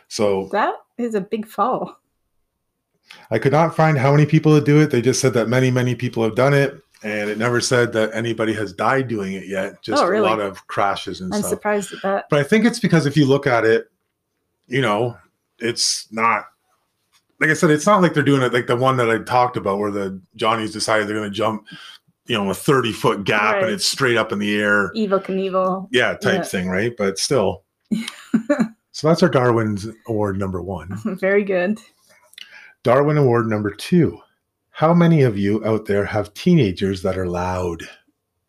So 0.07 0.49
That 0.51 0.75
is 0.97 1.15
a 1.15 1.21
big 1.21 1.47
fall. 1.47 1.95
I 3.31 3.39
could 3.39 3.51
not 3.51 3.75
find 3.75 3.97
how 3.97 4.11
many 4.11 4.25
people 4.25 4.53
that 4.53 4.65
do 4.65 4.81
it. 4.81 4.91
They 4.91 5.01
just 5.01 5.19
said 5.19 5.33
that 5.33 5.49
many, 5.49 5.71
many 5.71 5.95
people 5.95 6.23
have 6.23 6.35
done 6.35 6.53
it. 6.53 6.79
And 7.03 7.29
it 7.29 7.37
never 7.37 7.61
said 7.61 7.93
that 7.93 8.11
anybody 8.13 8.53
has 8.53 8.73
died 8.73 9.07
doing 9.07 9.33
it 9.33 9.47
yet. 9.47 9.73
Oh, 9.73 9.77
just 9.81 10.03
Oh, 10.03 10.07
really? 10.07 10.27
a 10.27 10.29
lot 10.29 10.41
of 10.41 10.67
crashes 10.67 11.21
and 11.21 11.33
I'm 11.33 11.39
stuff. 11.39 11.49
surprised 11.51 11.93
at 11.93 12.01
that. 12.03 12.25
But 12.29 12.39
I 12.39 12.43
think 12.43 12.65
it's 12.65 12.79
because 12.79 13.05
if 13.05 13.15
you 13.15 13.25
look 13.25 13.47
at 13.47 13.63
it, 13.65 13.89
you 14.67 14.81
know, 14.81 15.17
it's 15.59 16.07
not 16.11 16.45
like 17.39 17.49
I 17.49 17.53
said, 17.53 17.69
it's 17.71 17.87
not 17.87 18.01
like 18.01 18.13
they're 18.13 18.21
doing 18.21 18.41
it 18.41 18.51
like 18.51 18.67
the 18.67 18.75
one 18.75 18.97
that 18.97 19.09
I 19.09 19.17
talked 19.19 19.55
about 19.55 19.77
where 19.79 19.91
the 19.91 20.21
Johnnies 20.35 20.73
decided 20.73 21.07
they're 21.07 21.15
gonna 21.15 21.29
jump, 21.29 21.65
you 22.25 22.37
know, 22.37 22.49
a 22.49 22.53
30 22.53 22.91
foot 22.91 23.23
gap 23.23 23.55
Right. 23.55 23.63
and 23.63 23.71
it's 23.71 23.85
straight 23.87 24.17
up 24.17 24.33
in 24.33 24.39
the 24.39 24.59
air. 24.59 24.91
Evel 24.93 25.23
Knievel. 25.23 25.87
Yeah, 25.91 26.15
type 26.15 26.33
Yeah. 26.39 26.43
thing, 26.43 26.67
right? 26.67 26.93
But 26.97 27.17
still. 27.17 27.63
so 28.91 29.07
that's 29.07 29.23
our 29.23 29.29
Darwin's 29.29 29.87
Award 30.07 30.37
number 30.37 30.61
one. 30.61 30.89
Very 31.19 31.45
good. 31.45 31.79
Darwin 32.83 33.17
Award 33.17 33.47
number 33.47 33.71
two. 33.71 34.19
How 34.79 34.93
many 34.93 35.23
of 35.23 35.37
you 35.37 35.61
out 35.65 35.87
there 35.87 36.05
have 36.05 36.33
teenagers 36.33 37.01
that 37.01 37.17
are 37.17 37.27
loud, 37.27 37.81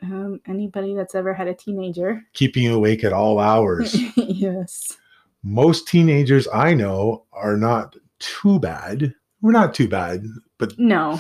Um, 0.01 0.41
anybody 0.47 0.95
that's 0.95 1.17
ever 1.17 1.35
had 1.35 1.49
a 1.49 1.55
teenager. 1.55 2.23
keeping 2.35 2.63
you 2.63 2.75
awake 2.77 3.03
at 3.03 3.13
all 3.13 3.41
hours? 3.41 3.97
yes. 4.17 4.97
Most 5.43 5.89
teenagers 5.89 6.47
I 6.55 6.73
know 6.73 7.25
are 7.33 7.57
not 7.57 7.97
too 8.21 8.61
bad. 8.61 9.13
We're 9.43 9.51
not 9.51 9.75
too 9.75 9.89
bad, 9.89 10.23
but 10.59 10.79
No, 10.79 11.19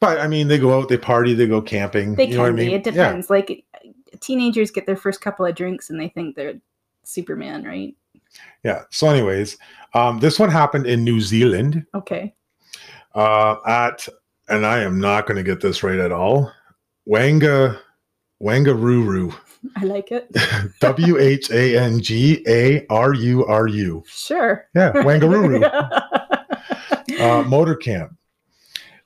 but 0.00 0.18
I 0.18 0.26
mean, 0.26 0.48
they 0.48 0.58
go 0.58 0.76
out, 0.76 0.88
they 0.88 0.98
party, 0.98 1.32
they 1.32 1.46
go 1.46 1.62
camping. 1.62 2.16
they 2.16 2.24
you 2.24 2.28
can 2.30 2.36
know 2.38 2.42
what 2.42 2.48
I 2.48 2.56
be. 2.56 2.66
mean? 2.66 2.74
It 2.74 2.82
depends. 2.82 3.30
Like 3.30 3.64
teenagers 4.18 4.72
get 4.72 4.86
their 4.86 4.96
first 4.96 5.20
couple 5.20 5.46
of 5.46 5.54
drinks 5.54 5.88
and 5.88 6.00
they 6.00 6.08
think 6.08 6.34
they're 6.34 6.54
Superman, 7.04 7.62
right? 7.62 7.94
Yeah. 8.12 8.20
yeah. 8.64 8.82
So, 8.90 9.08
anyways, 9.08 9.56
um, 9.94 10.18
this 10.18 10.40
one 10.40 10.50
happened 10.50 10.86
in 10.86 11.04
New 11.04 11.20
Zealand 11.20 11.86
Okay. 11.94 12.34
Uh, 13.16 13.56
at, 13.66 14.06
and 14.48 14.66
I 14.66 14.80
am 14.80 15.00
not 15.00 15.26
going 15.26 15.38
to 15.38 15.42
get 15.42 15.62
this 15.62 15.82
right 15.82 15.98
at 15.98 16.12
all. 16.12 16.52
Wanga, 17.08 17.80
Wanga 18.42 18.76
Whangaruru. 18.76 19.34
I 19.74 19.84
like 19.84 20.12
it. 20.12 20.30
W 20.80 21.18
H 21.18 21.50
A 21.50 21.78
N 21.78 22.00
G 22.00 22.44
A 22.46 22.86
R 22.90 23.14
U 23.14 23.46
R 23.46 23.66
U. 23.66 24.04
Sure. 24.06 24.68
Yeah, 24.74 24.92
Whangaruru. 24.92 25.64
uh, 27.20 27.42
motor 27.44 27.74
camp. 27.74 28.14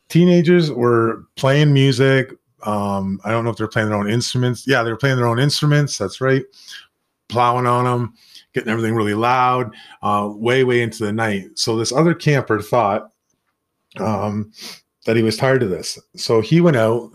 Teenagers 0.09 0.73
were 0.73 1.25
playing 1.37 1.73
music. 1.73 2.33
Um, 2.64 3.20
I 3.25 3.31
don't 3.31 3.44
know 3.44 3.51
if 3.51 3.57
they're 3.57 3.68
playing 3.68 3.90
their 3.90 3.99
own 3.99 4.11
instruments. 4.11 4.66
Yeah, 4.66 4.83
they 4.83 4.90
were 4.90 4.99
playing 4.99 5.16
their 5.16 5.29
own 5.29 5.38
instruments. 5.38 5.96
That's 5.96 6.20
right. 6.20 6.42
Plowing 7.29 7.66
on 7.66 7.85
them, 7.85 8.14
getting 8.55 8.70
everything 8.70 8.96
really 8.96 9.14
loud, 9.14 9.73
uh, 10.03 10.29
way, 10.35 10.64
way 10.64 10.83
into 10.83 11.05
the 11.05 11.12
night. 11.12 11.51
So 11.55 11.77
this 11.77 11.92
other 11.92 12.12
camper 12.12 12.61
thought 12.61 13.12
um, 13.98 14.53
that 15.07 15.16
he 15.16 15.22
was 15.22 15.37
tired 15.37 15.62
of 15.62 15.70
this. 15.70 15.98
So 16.16 16.40
he 16.40 16.61
went 16.61 16.76
out 16.76 17.11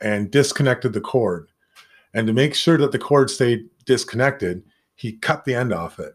and 0.00 0.30
disconnected 0.30 0.92
the 0.92 1.00
cord. 1.00 1.48
And 2.14 2.26
to 2.26 2.32
make 2.32 2.54
sure 2.54 2.76
that 2.78 2.92
the 2.92 2.98
cord 2.98 3.30
stayed 3.30 3.68
disconnected, 3.86 4.62
he 4.94 5.12
cut 5.12 5.44
the 5.44 5.54
end 5.54 5.72
off 5.72 5.98
it. 5.98 6.14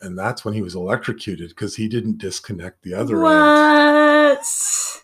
And 0.00 0.18
that's 0.18 0.44
when 0.44 0.54
he 0.54 0.62
was 0.62 0.74
electrocuted 0.74 1.50
because 1.50 1.76
he 1.76 1.88
didn't 1.88 2.18
disconnect 2.18 2.82
the 2.82 2.94
other 2.94 3.14
end. 3.14 3.22
what? 3.22 5.02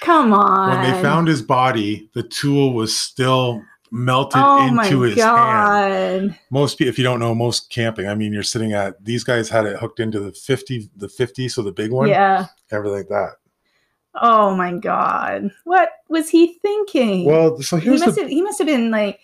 Come 0.00 0.32
on. 0.32 0.70
When 0.70 0.90
they 0.92 1.02
found 1.02 1.28
his 1.28 1.42
body, 1.42 2.10
the 2.14 2.22
tool 2.22 2.72
was 2.74 2.98
still 2.98 3.62
melted 3.92 4.42
oh 4.44 4.66
into 4.66 5.02
his 5.02 5.22
hand. 5.22 6.36
Most 6.50 6.78
people, 6.78 6.88
if 6.88 6.98
you 6.98 7.04
don't 7.04 7.20
know, 7.20 7.34
most 7.34 7.70
camping, 7.70 8.08
I 8.08 8.14
mean, 8.14 8.32
you're 8.32 8.42
sitting 8.42 8.72
at 8.72 9.02
these 9.04 9.24
guys 9.24 9.48
had 9.48 9.66
it 9.66 9.78
hooked 9.78 10.00
into 10.00 10.18
the 10.20 10.32
50, 10.32 10.90
the 10.96 11.08
50, 11.08 11.48
so 11.48 11.62
the 11.62 11.72
big 11.72 11.92
one, 11.92 12.08
Yeah. 12.08 12.46
everything 12.70 12.98
like 12.98 13.08
that. 13.08 13.34
Oh 14.20 14.54
my 14.54 14.72
god. 14.72 15.50
What 15.64 15.90
was 16.08 16.28
he 16.28 16.54
thinking? 16.62 17.24
Well, 17.24 17.60
so 17.60 17.76
he 17.76 17.86
here's 17.88 18.00
must 18.00 18.14
the 18.16 18.22
have 18.22 18.30
he 18.30 18.42
must 18.42 18.58
have 18.58 18.66
been 18.66 18.90
like 18.90 19.20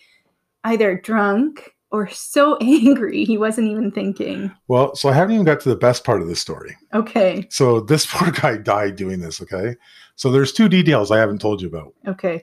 either 0.64 0.96
drunk 1.00 1.74
or 1.90 2.08
so 2.08 2.56
angry 2.60 3.24
he 3.24 3.36
wasn't 3.38 3.68
even 3.68 3.90
thinking. 3.90 4.50
well, 4.68 4.94
so 4.94 5.08
I 5.08 5.12
haven't 5.12 5.34
even 5.34 5.44
got 5.46 5.60
to 5.60 5.68
the 5.68 5.76
best 5.76 6.04
part 6.04 6.22
of 6.22 6.28
the 6.28 6.36
story. 6.36 6.76
Okay. 6.94 7.46
So 7.50 7.80
this 7.90 8.06
poor 8.06 8.30
guy 8.30 8.56
died 8.56 8.96
doing 8.96 9.20
this. 9.20 9.40
Okay, 9.42 9.76
so 10.16 10.30
there's 10.30 10.52
two 10.52 10.68
details 10.68 11.10
I 11.10 11.18
haven't 11.18 11.40
told 11.40 11.60
you 11.62 11.68
about. 11.68 11.94
Okay. 12.06 12.42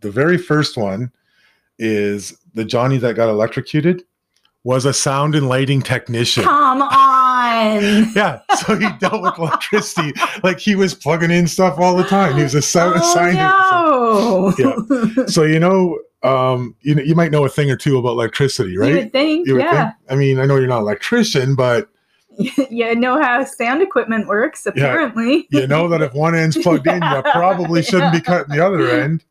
The 0.00 0.10
very 0.10 0.38
first 0.38 0.76
one 0.76 1.10
is 1.78 2.36
the 2.54 2.64
Johnny 2.64 2.96
that 2.98 3.14
got 3.16 3.28
electrocuted 3.28 4.04
was 4.64 4.84
a 4.84 4.92
sound 4.92 5.34
and 5.34 5.48
lighting 5.48 5.80
technician. 5.80 6.44
Come 6.44 6.82
on. 6.82 6.88
Yeah, 8.14 8.40
so 8.56 8.76
he 8.76 8.88
dealt 8.98 9.22
with 9.22 9.38
electricity. 9.38 10.12
Like 10.42 10.58
he 10.58 10.74
was 10.74 10.94
plugging 10.94 11.30
in 11.30 11.46
stuff 11.46 11.78
all 11.78 11.96
the 11.96 12.04
time. 12.04 12.36
He 12.36 12.42
was 12.42 12.54
a 12.54 12.62
sound 12.62 13.00
oh, 13.02 14.52
scientist. 14.52 15.16
no. 15.16 15.26
So 15.26 15.42
you 15.44 15.58
know, 15.60 15.98
um, 16.22 16.74
you 16.82 16.94
know, 16.94 17.02
you 17.02 17.14
might 17.14 17.30
know 17.30 17.44
a 17.44 17.48
thing 17.48 17.70
or 17.70 17.76
two 17.76 17.98
about 17.98 18.10
electricity, 18.12 18.72
You 18.72 18.80
right? 18.80 18.94
would 18.94 19.12
think, 19.12 19.46
You 19.46 19.54
would 19.54 19.64
yeah. 19.64 19.90
think. 19.90 19.94
I 20.10 20.14
mean, 20.16 20.38
I 20.38 20.46
know 20.46 20.56
you're 20.56 20.66
not 20.66 20.78
an 20.78 20.84
electrician, 20.84 21.54
but 21.54 21.88
you 22.70 22.94
know 22.94 23.20
how 23.20 23.44
sound 23.44 23.82
equipment 23.82 24.26
works, 24.28 24.64
apparently. 24.66 25.46
you 25.50 25.66
know 25.66 25.88
that 25.88 26.02
if 26.02 26.14
one 26.14 26.34
end's 26.34 26.56
plugged 26.56 26.86
in, 26.86 27.02
you 27.02 27.22
probably 27.32 27.82
shouldn't 27.82 28.12
be 28.12 28.20
cutting 28.20 28.54
the 28.54 28.64
other 28.64 28.88
end. 28.88 29.24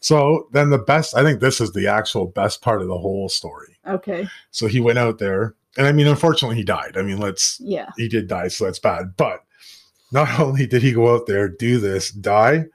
So 0.00 0.48
then 0.52 0.70
the 0.70 0.78
best, 0.78 1.16
I 1.16 1.22
think 1.22 1.40
this 1.40 1.60
is 1.60 1.72
the 1.72 1.86
actual 1.86 2.26
best 2.26 2.62
part 2.62 2.80
of 2.80 2.88
the 2.88 2.98
whole 2.98 3.28
story. 3.28 3.76
Okay. 3.86 4.28
So 4.50 4.66
he 4.66 4.80
went 4.80 4.98
out 4.98 5.18
there, 5.18 5.54
and 5.78 5.86
I 5.86 5.92
mean, 5.92 6.06
unfortunately, 6.06 6.56
he 6.56 6.64
died. 6.64 6.96
I 6.96 7.02
mean, 7.02 7.18
let's 7.18 7.58
Yeah. 7.60 7.90
he 7.96 8.08
did 8.08 8.26
die, 8.28 8.48
so 8.48 8.64
that's 8.64 8.78
bad. 8.78 9.16
But 9.16 9.44
not 10.12 10.38
only 10.40 10.66
did 10.66 10.82
he 10.82 10.92
go 10.92 11.14
out 11.14 11.26
there 11.26 11.48
do 11.48 11.78
this, 11.78 12.10
die, 12.10 12.66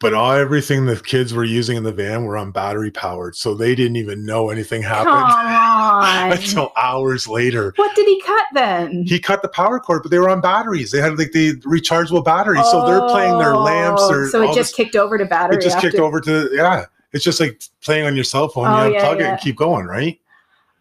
but 0.00 0.12
all 0.12 0.32
everything 0.32 0.84
the 0.86 0.96
kids 0.96 1.32
were 1.32 1.44
using 1.44 1.76
in 1.76 1.82
the 1.82 1.92
van 1.92 2.24
were 2.24 2.36
on 2.36 2.50
battery 2.50 2.90
powered, 2.90 3.36
so 3.36 3.54
they 3.54 3.74
didn't 3.74 3.96
even 3.96 4.24
know 4.26 4.50
anything 4.50 4.82
happened 4.82 6.32
until 6.32 6.72
hours 6.76 7.26
later. 7.26 7.72
what 7.76 7.94
did 7.96 8.06
he 8.06 8.20
cut 8.20 8.44
then? 8.52 9.04
He 9.06 9.18
cut 9.18 9.40
the 9.42 9.48
power 9.48 9.80
cord, 9.80 10.02
but 10.02 10.10
they 10.10 10.18
were 10.18 10.28
on 10.28 10.40
batteries. 10.40 10.90
They 10.90 11.00
had 11.00 11.18
like 11.18 11.32
the 11.32 11.54
rechargeable 11.60 12.24
batteries, 12.24 12.64
so 12.70 12.84
they're 12.86 13.00
playing 13.08 13.38
their 13.38 13.56
lamps. 13.56 14.02
Oh, 14.04 14.10
Or 14.12 14.28
so 14.28 14.42
it 14.42 14.48
just 14.48 14.56
this- 14.56 14.74
kicked 14.74 14.96
over 14.96 15.16
to 15.16 15.24
battery. 15.24 15.56
it 15.56 15.62
just 15.62 15.78
kicked 15.78 15.96
over 15.98 16.20
to 16.20 16.50
yeah. 16.52 16.84
It's 17.12 17.24
just 17.24 17.38
like 17.38 17.62
playing 17.82 18.06
on 18.06 18.16
your 18.16 18.24
cell 18.24 18.48
phone. 18.48 18.66
Oh, 18.66 18.86
you 18.86 18.94
yeah, 18.94 19.04
unplug 19.06 19.14
it 19.20 19.22
and 19.22 19.40
keep 19.40 19.56
going, 19.56 19.86
right? 19.86 20.18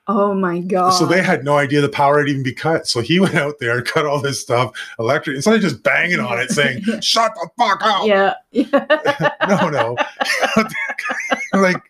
Oh 0.08 0.34
my 0.34 0.60
god! 0.60 0.90
So 0.90 1.06
they 1.06 1.22
had 1.22 1.46
no 1.46 1.58
idea 1.58 1.80
the 1.80 1.88
power 1.88 2.20
had 2.20 2.28
even 2.28 2.44
be 2.44 2.52
cut. 2.54 2.88
So 2.88 3.00
he 3.00 3.20
went 3.22 3.36
out 3.36 3.60
there 3.60 3.78
and 3.78 3.86
cut 3.86 4.06
all 4.06 4.20
this 4.20 4.42
stuff 4.42 4.74
electric. 5.00 5.38
Instead 5.38 5.56
of 5.56 5.62
just 5.62 5.82
banging 5.82 6.20
on 6.20 6.40
it, 6.40 6.52
saying 6.52 6.84
"Shut 7.02 7.34
the 7.36 7.50
fuck 7.58 7.80
up!" 7.82 8.06
Yeah. 8.06 8.34
no, 9.48 9.70
no. 9.70 9.96
like 11.54 11.82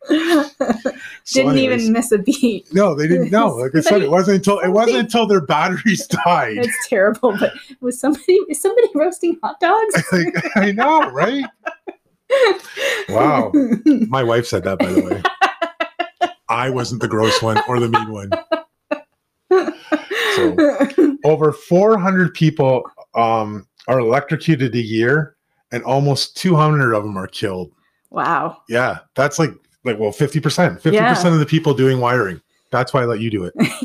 so 1.23 1.41
Didn't 1.41 1.57
anyways. 1.57 1.81
even 1.81 1.93
miss 1.93 2.11
a 2.11 2.19
beat. 2.19 2.71
No, 2.71 2.93
they 2.93 3.07
didn't 3.07 3.31
know. 3.31 3.55
Like 3.55 3.75
I 3.75 3.81
said, 3.81 4.01
it 4.03 4.11
wasn't 4.11 4.37
until 4.37 4.59
it 4.59 4.69
wasn't 4.69 4.97
until 4.97 5.25
their 5.25 5.41
batteries 5.41 6.05
died. 6.07 6.57
It's 6.57 6.87
terrible. 6.87 7.35
But 7.39 7.53
was 7.81 7.99
somebody 7.99 8.39
is 8.47 8.61
somebody 8.61 8.87
roasting 8.93 9.39
hot 9.41 9.59
dogs? 9.59 10.03
Like, 10.11 10.35
I 10.55 10.71
know, 10.71 11.09
right? 11.09 11.45
Wow. 13.09 13.51
My 14.07 14.23
wife 14.23 14.45
said 14.45 14.63
that, 14.63 14.79
by 14.79 14.91
the 14.91 15.01
way. 15.01 15.21
I 16.53 16.69
wasn't 16.69 17.01
the 17.01 17.07
gross 17.07 17.41
one 17.41 17.59
or 17.67 17.79
the 17.79 17.89
mean 17.89 18.11
one. 18.11 18.29
So, 20.35 20.55
over 21.25 21.51
400 21.51 22.33
people 22.33 22.83
um, 23.15 23.67
are 23.87 23.99
electrocuted 23.99 24.73
a 24.73 24.81
year, 24.81 25.35
and 25.71 25.83
almost 25.83 26.37
200 26.37 26.93
of 26.93 27.03
them 27.03 27.17
are 27.17 27.27
killed. 27.27 27.71
wow. 28.09 28.61
Yeah, 28.69 28.99
that's 29.15 29.37
like 29.39 29.51
like 29.85 29.99
well, 29.99 30.11
50%. 30.11 30.41
50% 30.81 30.91
Yeah. 30.93 31.27
of 31.27 31.39
the 31.39 31.45
people 31.45 31.73
doing 31.73 31.99
wiring. 31.99 32.41
That's 32.71 32.93
why 32.93 33.01
I 33.01 33.05
let 33.05 33.19
you 33.19 33.29
do 33.29 33.43
it. 33.43 33.53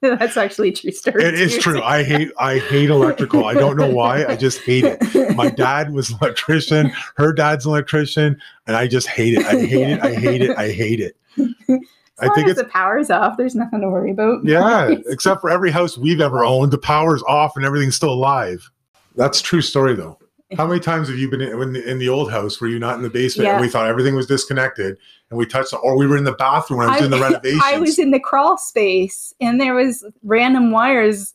That's 0.18 0.36
actually 0.36 0.70
a 0.70 0.72
true 0.72 0.92
story. 0.92 1.22
It 1.22 1.34
is 1.34 1.54
too. 1.56 1.60
true. 1.60 1.82
I 1.82 2.02
hate 2.02 2.30
I 2.38 2.58
hate 2.58 2.88
electrical. 2.90 3.44
I 3.44 3.54
don't 3.54 3.76
know 3.76 3.90
why. 3.90 4.24
I 4.24 4.34
just 4.36 4.60
hate 4.62 4.84
it. 4.84 5.36
My 5.36 5.50
dad 5.56 5.92
was 5.92 6.10
an 6.10 6.18
electrician. 6.22 6.90
Her 7.16 7.32
dad's 7.32 7.66
an 7.66 7.72
electrician, 7.72 8.40
and 8.66 8.76
I 8.76 8.86
just 8.86 9.08
hate 9.08 9.34
it. 9.34 9.44
I 9.44 9.50
hate 9.66 9.88
it. 9.90 10.00
I 10.02 10.14
hate 10.14 10.42
it. 10.42 10.56
I 10.56 10.70
hate 10.70 11.00
it. 11.00 11.16
As 11.38 12.28
I 12.30 12.34
think 12.34 12.48
as 12.48 12.52
it's 12.52 12.62
the 12.62 12.68
power's 12.68 13.10
off, 13.10 13.36
there's 13.36 13.54
nothing 13.54 13.80
to 13.82 13.88
worry 13.88 14.10
about. 14.10 14.44
yeah. 14.44 14.94
Except 15.06 15.40
for 15.40 15.50
every 15.50 15.70
house 15.70 15.96
we've 15.98 16.20
ever 16.20 16.44
owned, 16.44 16.70
the 16.70 16.78
power's 16.78 17.22
off 17.24 17.56
and 17.56 17.64
everything's 17.64 17.96
still 17.96 18.12
alive. 18.12 18.70
That's 19.16 19.40
a 19.40 19.42
true 19.42 19.62
story 19.62 19.94
though. 19.94 20.18
How 20.56 20.66
many 20.66 20.80
times 20.80 21.08
have 21.08 21.18
you 21.18 21.30
been 21.30 21.40
in, 21.40 21.60
in, 21.60 21.72
the, 21.72 21.90
in 21.90 21.98
the 21.98 22.08
old 22.08 22.30
house? 22.30 22.60
Were 22.60 22.66
you 22.66 22.78
not 22.78 22.96
in 22.96 23.02
the 23.02 23.10
basement 23.10 23.48
and 23.50 23.60
we 23.60 23.68
thought 23.68 23.86
everything 23.86 24.16
was 24.16 24.26
disconnected 24.26 24.98
and 25.30 25.38
we 25.38 25.46
touched, 25.46 25.72
or 25.80 25.96
we 25.96 26.06
were 26.06 26.16
in 26.16 26.24
the 26.24 26.32
bathroom 26.32 26.78
when 26.78 26.88
I 26.88 26.92
was 26.92 26.98
doing 26.98 27.10
the 27.12 27.20
renovations? 27.20 27.62
I 27.64 27.78
was 27.78 27.98
in 27.98 28.10
the 28.10 28.20
crawl 28.20 28.58
space 28.58 29.32
and 29.40 29.60
there 29.60 29.74
was 29.74 30.04
random 30.24 30.72
wires 30.72 31.34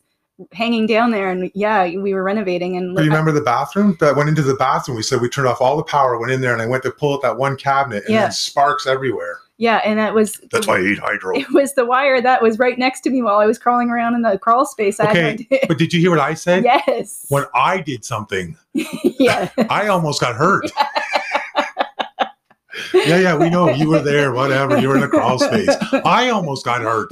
hanging 0.52 0.86
down 0.86 1.12
there 1.12 1.30
and 1.30 1.50
yeah, 1.54 1.88
we 1.96 2.12
were 2.12 2.22
renovating 2.22 2.76
and 2.76 2.94
Do 2.94 3.02
you 3.02 3.08
remember 3.08 3.32
the 3.32 3.40
bathroom 3.40 3.96
that 4.00 4.16
went 4.16 4.28
into 4.28 4.42
the 4.42 4.54
bathroom? 4.54 4.96
We 4.96 5.02
said 5.02 5.22
we 5.22 5.30
turned 5.30 5.48
off 5.48 5.62
all 5.62 5.78
the 5.78 5.84
power, 5.84 6.18
went 6.18 6.32
in 6.32 6.42
there, 6.42 6.52
and 6.52 6.60
I 6.60 6.66
went 6.66 6.82
to 6.82 6.90
pull 6.90 7.14
out 7.14 7.22
that 7.22 7.38
one 7.38 7.56
cabinet, 7.56 8.04
and 8.04 8.12
Yeah. 8.12 8.22
then 8.24 8.32
sparks 8.32 8.86
everywhere. 8.86 9.38
Yeah, 9.58 9.76
and 9.84 9.98
that 9.98 10.14
was 10.14 10.34
That's 10.50 10.66
why 10.66 10.76
I 10.76 10.82
hate 10.82 10.98
hydro. 10.98 11.34
it 11.36 11.50
was 11.52 11.74
the 11.74 11.84
wire 11.86 12.20
that 12.20 12.42
was 12.42 12.58
right 12.58 12.78
next 12.78 13.00
to 13.02 13.10
me 13.10 13.22
while 13.22 13.38
I 13.38 13.46
was 13.46 13.58
crawling 13.58 13.88
around 13.88 14.14
in 14.14 14.22
the 14.22 14.38
crawl 14.38 14.66
space. 14.66 15.00
I 15.00 15.14
had 15.14 15.40
no. 15.50 15.58
But 15.66 15.78
did 15.78 15.92
you 15.94 16.00
hear 16.00 16.10
what 16.10 16.20
I 16.20 16.34
said? 16.34 16.64
yes. 16.64 17.24
When 17.30 17.44
I 17.54 17.80
did 17.80 18.04
something, 18.04 18.56
yeah. 18.74 19.48
I 19.70 19.88
almost 19.88 20.20
got 20.20 20.36
hurt. 20.36 20.70
yeah, 22.94 23.18
yeah, 23.18 23.36
we 23.36 23.48
know 23.48 23.70
you 23.70 23.88
were 23.88 24.02
there. 24.02 24.32
Whatever, 24.32 24.78
you 24.78 24.88
were 24.88 24.96
in 24.96 25.00
the 25.00 25.08
crawl 25.08 25.38
space. 25.40 25.74
I 26.04 26.28
almost 26.28 26.64
got 26.64 26.82
hurt. 26.82 27.10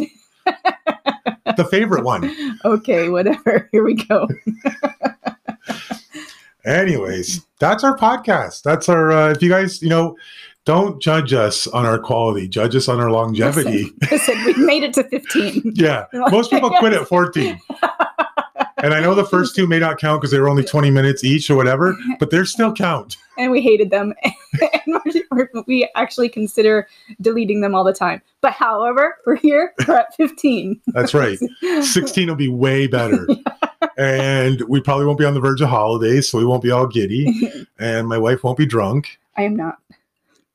The 1.56 1.64
favorite 1.70 2.04
one. 2.04 2.30
Okay, 2.64 3.08
whatever. 3.08 3.68
Here 3.72 3.84
we 3.84 3.94
go. 3.94 4.28
Anyways, 6.66 7.46
that's 7.58 7.84
our 7.84 7.96
podcast. 7.96 8.62
That's 8.62 8.88
our. 8.88 9.12
Uh, 9.12 9.30
if 9.30 9.42
you 9.42 9.48
guys, 9.50 9.82
you 9.82 9.88
know, 9.88 10.16
don't 10.64 11.00
judge 11.02 11.32
us 11.32 11.66
on 11.68 11.84
our 11.86 11.98
quality. 11.98 12.48
Judge 12.48 12.74
us 12.74 12.88
on 12.88 13.00
our 13.00 13.10
longevity. 13.10 13.92
Listen, 14.10 14.42
we 14.44 14.54
made 14.54 14.82
it 14.82 14.94
to 14.94 15.04
15. 15.04 15.62
Yeah, 15.74 16.06
most 16.30 16.50
people 16.50 16.70
quit 16.70 16.92
at 16.92 17.06
14. 17.06 17.60
And 18.78 18.92
I 18.92 19.00
know 19.00 19.14
the 19.14 19.24
first 19.24 19.56
two 19.56 19.66
may 19.66 19.78
not 19.78 19.98
count 19.98 20.20
because 20.20 20.30
they 20.30 20.38
were 20.38 20.48
only 20.48 20.64
20 20.64 20.90
minutes 20.90 21.24
each 21.24 21.50
or 21.50 21.56
whatever, 21.56 21.96
but 22.18 22.30
they 22.30 22.44
still 22.44 22.72
count. 22.72 23.16
and 23.38 23.50
we 23.50 23.60
hated 23.60 23.90
them. 23.90 24.12
and 24.86 25.64
we 25.66 25.88
actually 25.94 26.28
consider 26.28 26.86
deleting 27.20 27.60
them 27.60 27.74
all 27.74 27.82
the 27.84 27.92
time. 27.94 28.20
But 28.40 28.52
however, 28.52 29.16
we're 29.26 29.36
here, 29.36 29.72
we're 29.88 29.96
at 29.96 30.14
15. 30.16 30.80
That's 30.88 31.14
right. 31.14 31.38
16 31.82 32.28
will 32.28 32.36
be 32.36 32.48
way 32.48 32.86
better. 32.86 33.26
And 33.96 34.60
we 34.62 34.80
probably 34.80 35.06
won't 35.06 35.18
be 35.20 35.24
on 35.24 35.34
the 35.34 35.40
verge 35.40 35.60
of 35.60 35.68
holidays, 35.68 36.28
so 36.28 36.38
we 36.38 36.44
won't 36.44 36.64
be 36.64 36.70
all 36.72 36.86
giddy. 36.88 37.52
And 37.78 38.08
my 38.08 38.18
wife 38.18 38.42
won't 38.42 38.58
be 38.58 38.66
drunk. 38.66 39.20
I 39.36 39.42
am 39.42 39.54
not. 39.54 39.78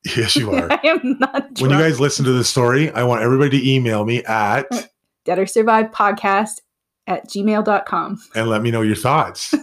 Yes, 0.18 0.36
you 0.36 0.52
are. 0.52 0.68
I 0.72 0.80
am 0.86 1.18
not 1.20 1.60
When 1.60 1.72
you 1.72 1.78
guys 1.78 2.00
listen 2.00 2.24
to 2.26 2.32
this 2.32 2.50
story, 2.50 2.90
I 2.92 3.04
want 3.04 3.22
everybody 3.22 3.60
to 3.60 3.70
email 3.70 4.06
me 4.06 4.24
at 4.24 4.66
Dead 5.26 5.38
or 5.40 5.46
Survive 5.46 5.92
podcast 5.92 6.62
at 7.06 7.28
gmail.com. 7.28 8.22
and 8.36 8.48
let 8.50 8.62
me 8.62 8.72
know 8.72 8.82
your 8.82 8.96
thoughts. 8.96 9.54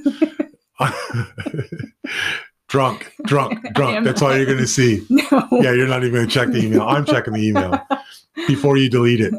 drunk, 2.68 3.12
drunk, 3.24 3.72
drunk. 3.74 4.04
That's 4.04 4.20
all 4.22 4.36
you're 4.36 4.46
going 4.46 4.58
to 4.58 4.66
see. 4.66 5.06
No. 5.08 5.48
Yeah, 5.52 5.72
you're 5.72 5.88
not 5.88 6.02
even 6.02 6.14
going 6.14 6.28
to 6.28 6.32
check 6.32 6.48
the 6.48 6.58
email. 6.64 6.82
I'm 6.82 7.04
checking 7.06 7.32
the 7.32 7.46
email 7.46 7.80
before 8.46 8.76
you 8.76 8.90
delete 8.90 9.20
it. 9.20 9.34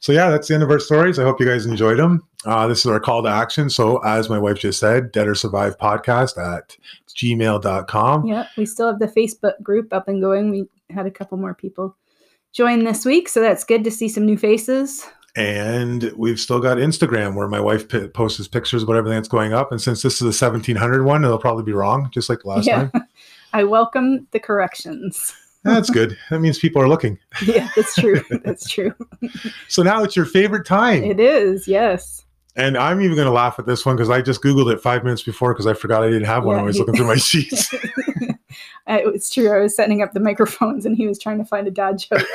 So, 0.00 0.12
yeah, 0.12 0.30
that's 0.30 0.48
the 0.48 0.54
end 0.54 0.62
of 0.62 0.70
our 0.70 0.78
stories. 0.78 1.18
I 1.18 1.24
hope 1.24 1.40
you 1.40 1.46
guys 1.46 1.66
enjoyed 1.66 1.98
them. 1.98 2.26
Uh, 2.44 2.66
this 2.68 2.80
is 2.80 2.86
our 2.86 3.00
call 3.00 3.22
to 3.22 3.28
action. 3.28 3.68
So, 3.68 3.98
as 3.98 4.30
my 4.30 4.38
wife 4.38 4.58
just 4.58 4.78
said, 4.78 5.12
Dead 5.12 5.26
or 5.26 5.34
Survive 5.34 5.76
podcast 5.78 6.38
at 6.38 6.76
gmail.com. 7.08 8.26
yeah, 8.26 8.46
we 8.56 8.64
still 8.64 8.86
have 8.88 9.00
the 9.00 9.08
Facebook 9.08 9.60
group 9.62 9.92
up 9.92 10.08
and 10.08 10.20
going. 10.20 10.50
We 10.50 10.68
had 10.90 11.06
a 11.06 11.10
couple 11.10 11.36
more 11.36 11.54
people 11.54 11.96
join 12.52 12.84
this 12.84 13.04
week, 13.04 13.28
so 13.28 13.40
that's 13.40 13.64
good 13.64 13.84
to 13.84 13.90
see 13.90 14.08
some 14.08 14.24
new 14.24 14.38
faces. 14.38 15.04
And 15.36 16.12
we've 16.16 16.40
still 16.40 16.58
got 16.58 16.78
Instagram 16.78 17.34
where 17.34 17.48
my 17.48 17.60
wife 17.60 17.88
p- 17.88 18.08
posts 18.08 18.48
pictures 18.48 18.82
of 18.82 18.90
everything 18.90 19.16
that's 19.16 19.28
going 19.28 19.52
up. 19.52 19.70
And 19.70 19.80
since 19.80 20.02
this 20.02 20.16
is 20.16 20.22
a 20.22 20.26
1700 20.26 21.04
one, 21.04 21.24
it'll 21.24 21.38
probably 21.38 21.62
be 21.62 21.72
wrong, 21.72 22.10
just 22.12 22.28
like 22.28 22.40
the 22.40 22.48
last 22.48 22.66
yeah. 22.66 22.88
time. 22.88 23.08
I 23.52 23.64
welcome 23.64 24.26
the 24.32 24.40
corrections. 24.40 25.34
That's 25.64 25.90
good. 25.90 26.16
That 26.30 26.40
means 26.40 26.58
people 26.58 26.80
are 26.80 26.88
looking. 26.88 27.18
Yeah, 27.44 27.68
that's 27.76 27.94
true. 27.94 28.22
That's 28.44 28.68
true. 28.68 28.92
So 29.68 29.82
now 29.82 30.02
it's 30.02 30.16
your 30.16 30.24
favorite 30.26 30.66
time. 30.66 31.02
It 31.04 31.20
is, 31.20 31.66
yes. 31.68 32.24
And 32.56 32.76
I'm 32.76 33.00
even 33.00 33.14
going 33.14 33.26
to 33.26 33.32
laugh 33.32 33.58
at 33.58 33.66
this 33.66 33.86
one 33.86 33.94
because 33.96 34.10
I 34.10 34.20
just 34.22 34.42
Googled 34.42 34.72
it 34.72 34.80
five 34.80 35.04
minutes 35.04 35.22
before 35.22 35.52
because 35.54 35.66
I 35.66 35.74
forgot 35.74 36.02
I 36.02 36.08
didn't 36.08 36.24
have 36.24 36.44
one. 36.44 36.56
Yeah, 36.56 36.62
I 36.62 36.64
was 36.64 36.76
he- 36.76 36.80
looking 36.80 36.96
through 36.96 37.06
my 37.06 37.16
sheets. 37.16 37.72
It's 38.86 39.30
true. 39.30 39.52
I 39.54 39.60
was 39.60 39.76
setting 39.76 40.02
up 40.02 40.12
the 40.14 40.20
microphones 40.20 40.86
and 40.86 40.96
he 40.96 41.06
was 41.06 41.18
trying 41.18 41.38
to 41.38 41.44
find 41.44 41.66
a 41.68 41.70
dad 41.70 41.98
joke. 41.98 42.26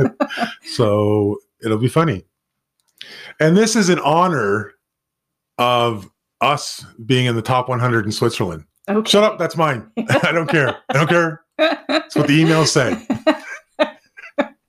so 0.64 1.38
it'll 1.64 1.78
be 1.78 1.88
funny. 1.88 2.24
And 3.40 3.56
this 3.56 3.74
is 3.74 3.88
in 3.88 3.98
honor 4.00 4.72
of 5.58 6.10
us 6.40 6.84
being 7.06 7.26
in 7.26 7.34
the 7.36 7.42
top 7.42 7.68
100 7.68 8.04
in 8.04 8.12
Switzerland. 8.12 8.64
Okay. 8.88 9.10
Shut 9.10 9.24
up. 9.24 9.38
That's 9.38 9.56
mine. 9.56 9.90
I 9.96 10.30
don't 10.32 10.48
care. 10.48 10.76
I 10.90 10.92
don't 10.92 11.08
care. 11.08 11.42
That's 11.56 12.16
what 12.16 12.26
the 12.26 12.40
email 12.40 12.66
said. 12.66 13.04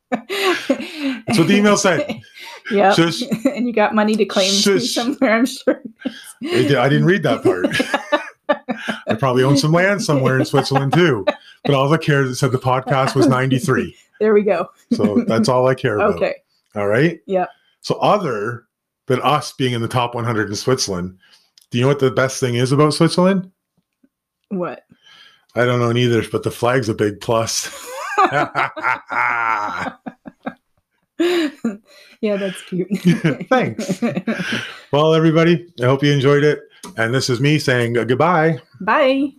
That's 0.09 1.39
what 1.39 1.47
the 1.47 1.55
email 1.55 1.77
said. 1.77 2.21
Yeah. 2.71 2.95
And 3.45 3.67
you 3.67 3.73
got 3.73 3.93
money 3.93 4.15
to 4.15 4.25
claim 4.25 4.51
somewhere, 4.51 5.33
I'm 5.36 5.45
sure. 5.45 5.83
I 6.43 6.75
I 6.77 6.89
didn't 6.89 7.05
read 7.05 7.21
that 7.21 7.43
part. 7.43 7.67
I 9.07 9.13
probably 9.13 9.43
own 9.43 9.55
some 9.55 9.71
land 9.71 10.03
somewhere 10.03 10.39
in 10.39 10.45
Switzerland 10.45 10.93
too. 10.93 11.25
But 11.63 11.75
all 11.75 11.93
I 11.93 11.97
care 11.97 12.23
is 12.23 12.31
it 12.31 12.36
said 12.38 12.51
the 12.51 12.57
podcast 12.57 13.15
was 13.15 13.27
93. 13.27 13.95
There 14.19 14.33
we 14.33 14.41
go. 14.41 14.67
So 14.93 15.23
that's 15.27 15.47
all 15.47 15.67
I 15.67 15.75
care 15.75 15.97
about. 15.97 16.15
Okay. 16.15 16.36
All 16.75 16.88
right. 16.88 17.19
Yep. 17.27 17.49
So 17.81 17.95
other 17.95 18.65
than 19.05 19.21
us 19.21 19.53
being 19.53 19.73
in 19.73 19.81
the 19.81 19.88
top 19.88 20.15
100 20.15 20.49
in 20.49 20.55
Switzerland, 20.55 21.17
do 21.69 21.77
you 21.77 21.83
know 21.83 21.88
what 21.88 21.99
the 21.99 22.11
best 22.11 22.39
thing 22.39 22.55
is 22.55 22.71
about 22.71 22.93
Switzerland? 22.95 23.51
What? 24.49 24.86
I 25.56 25.66
don't 25.66 25.80
know 25.80 25.91
neither, 25.91 26.22
but 26.30 26.43
the 26.43 26.51
flag's 26.51 26.89
a 26.89 26.93
big 26.93 27.22
plus. 27.22 27.74
yeah, 28.30 29.95
that's 32.38 32.62
cute. 32.64 32.88
Thanks. 33.49 34.01
well, 34.91 35.14
everybody, 35.14 35.66
I 35.82 35.86
hope 35.86 36.03
you 36.03 36.12
enjoyed 36.12 36.43
it. 36.43 36.60
And 36.97 37.14
this 37.14 37.30
is 37.30 37.39
me 37.39 37.58
saying 37.58 37.93
goodbye. 37.93 38.60
Bye. 38.82 39.32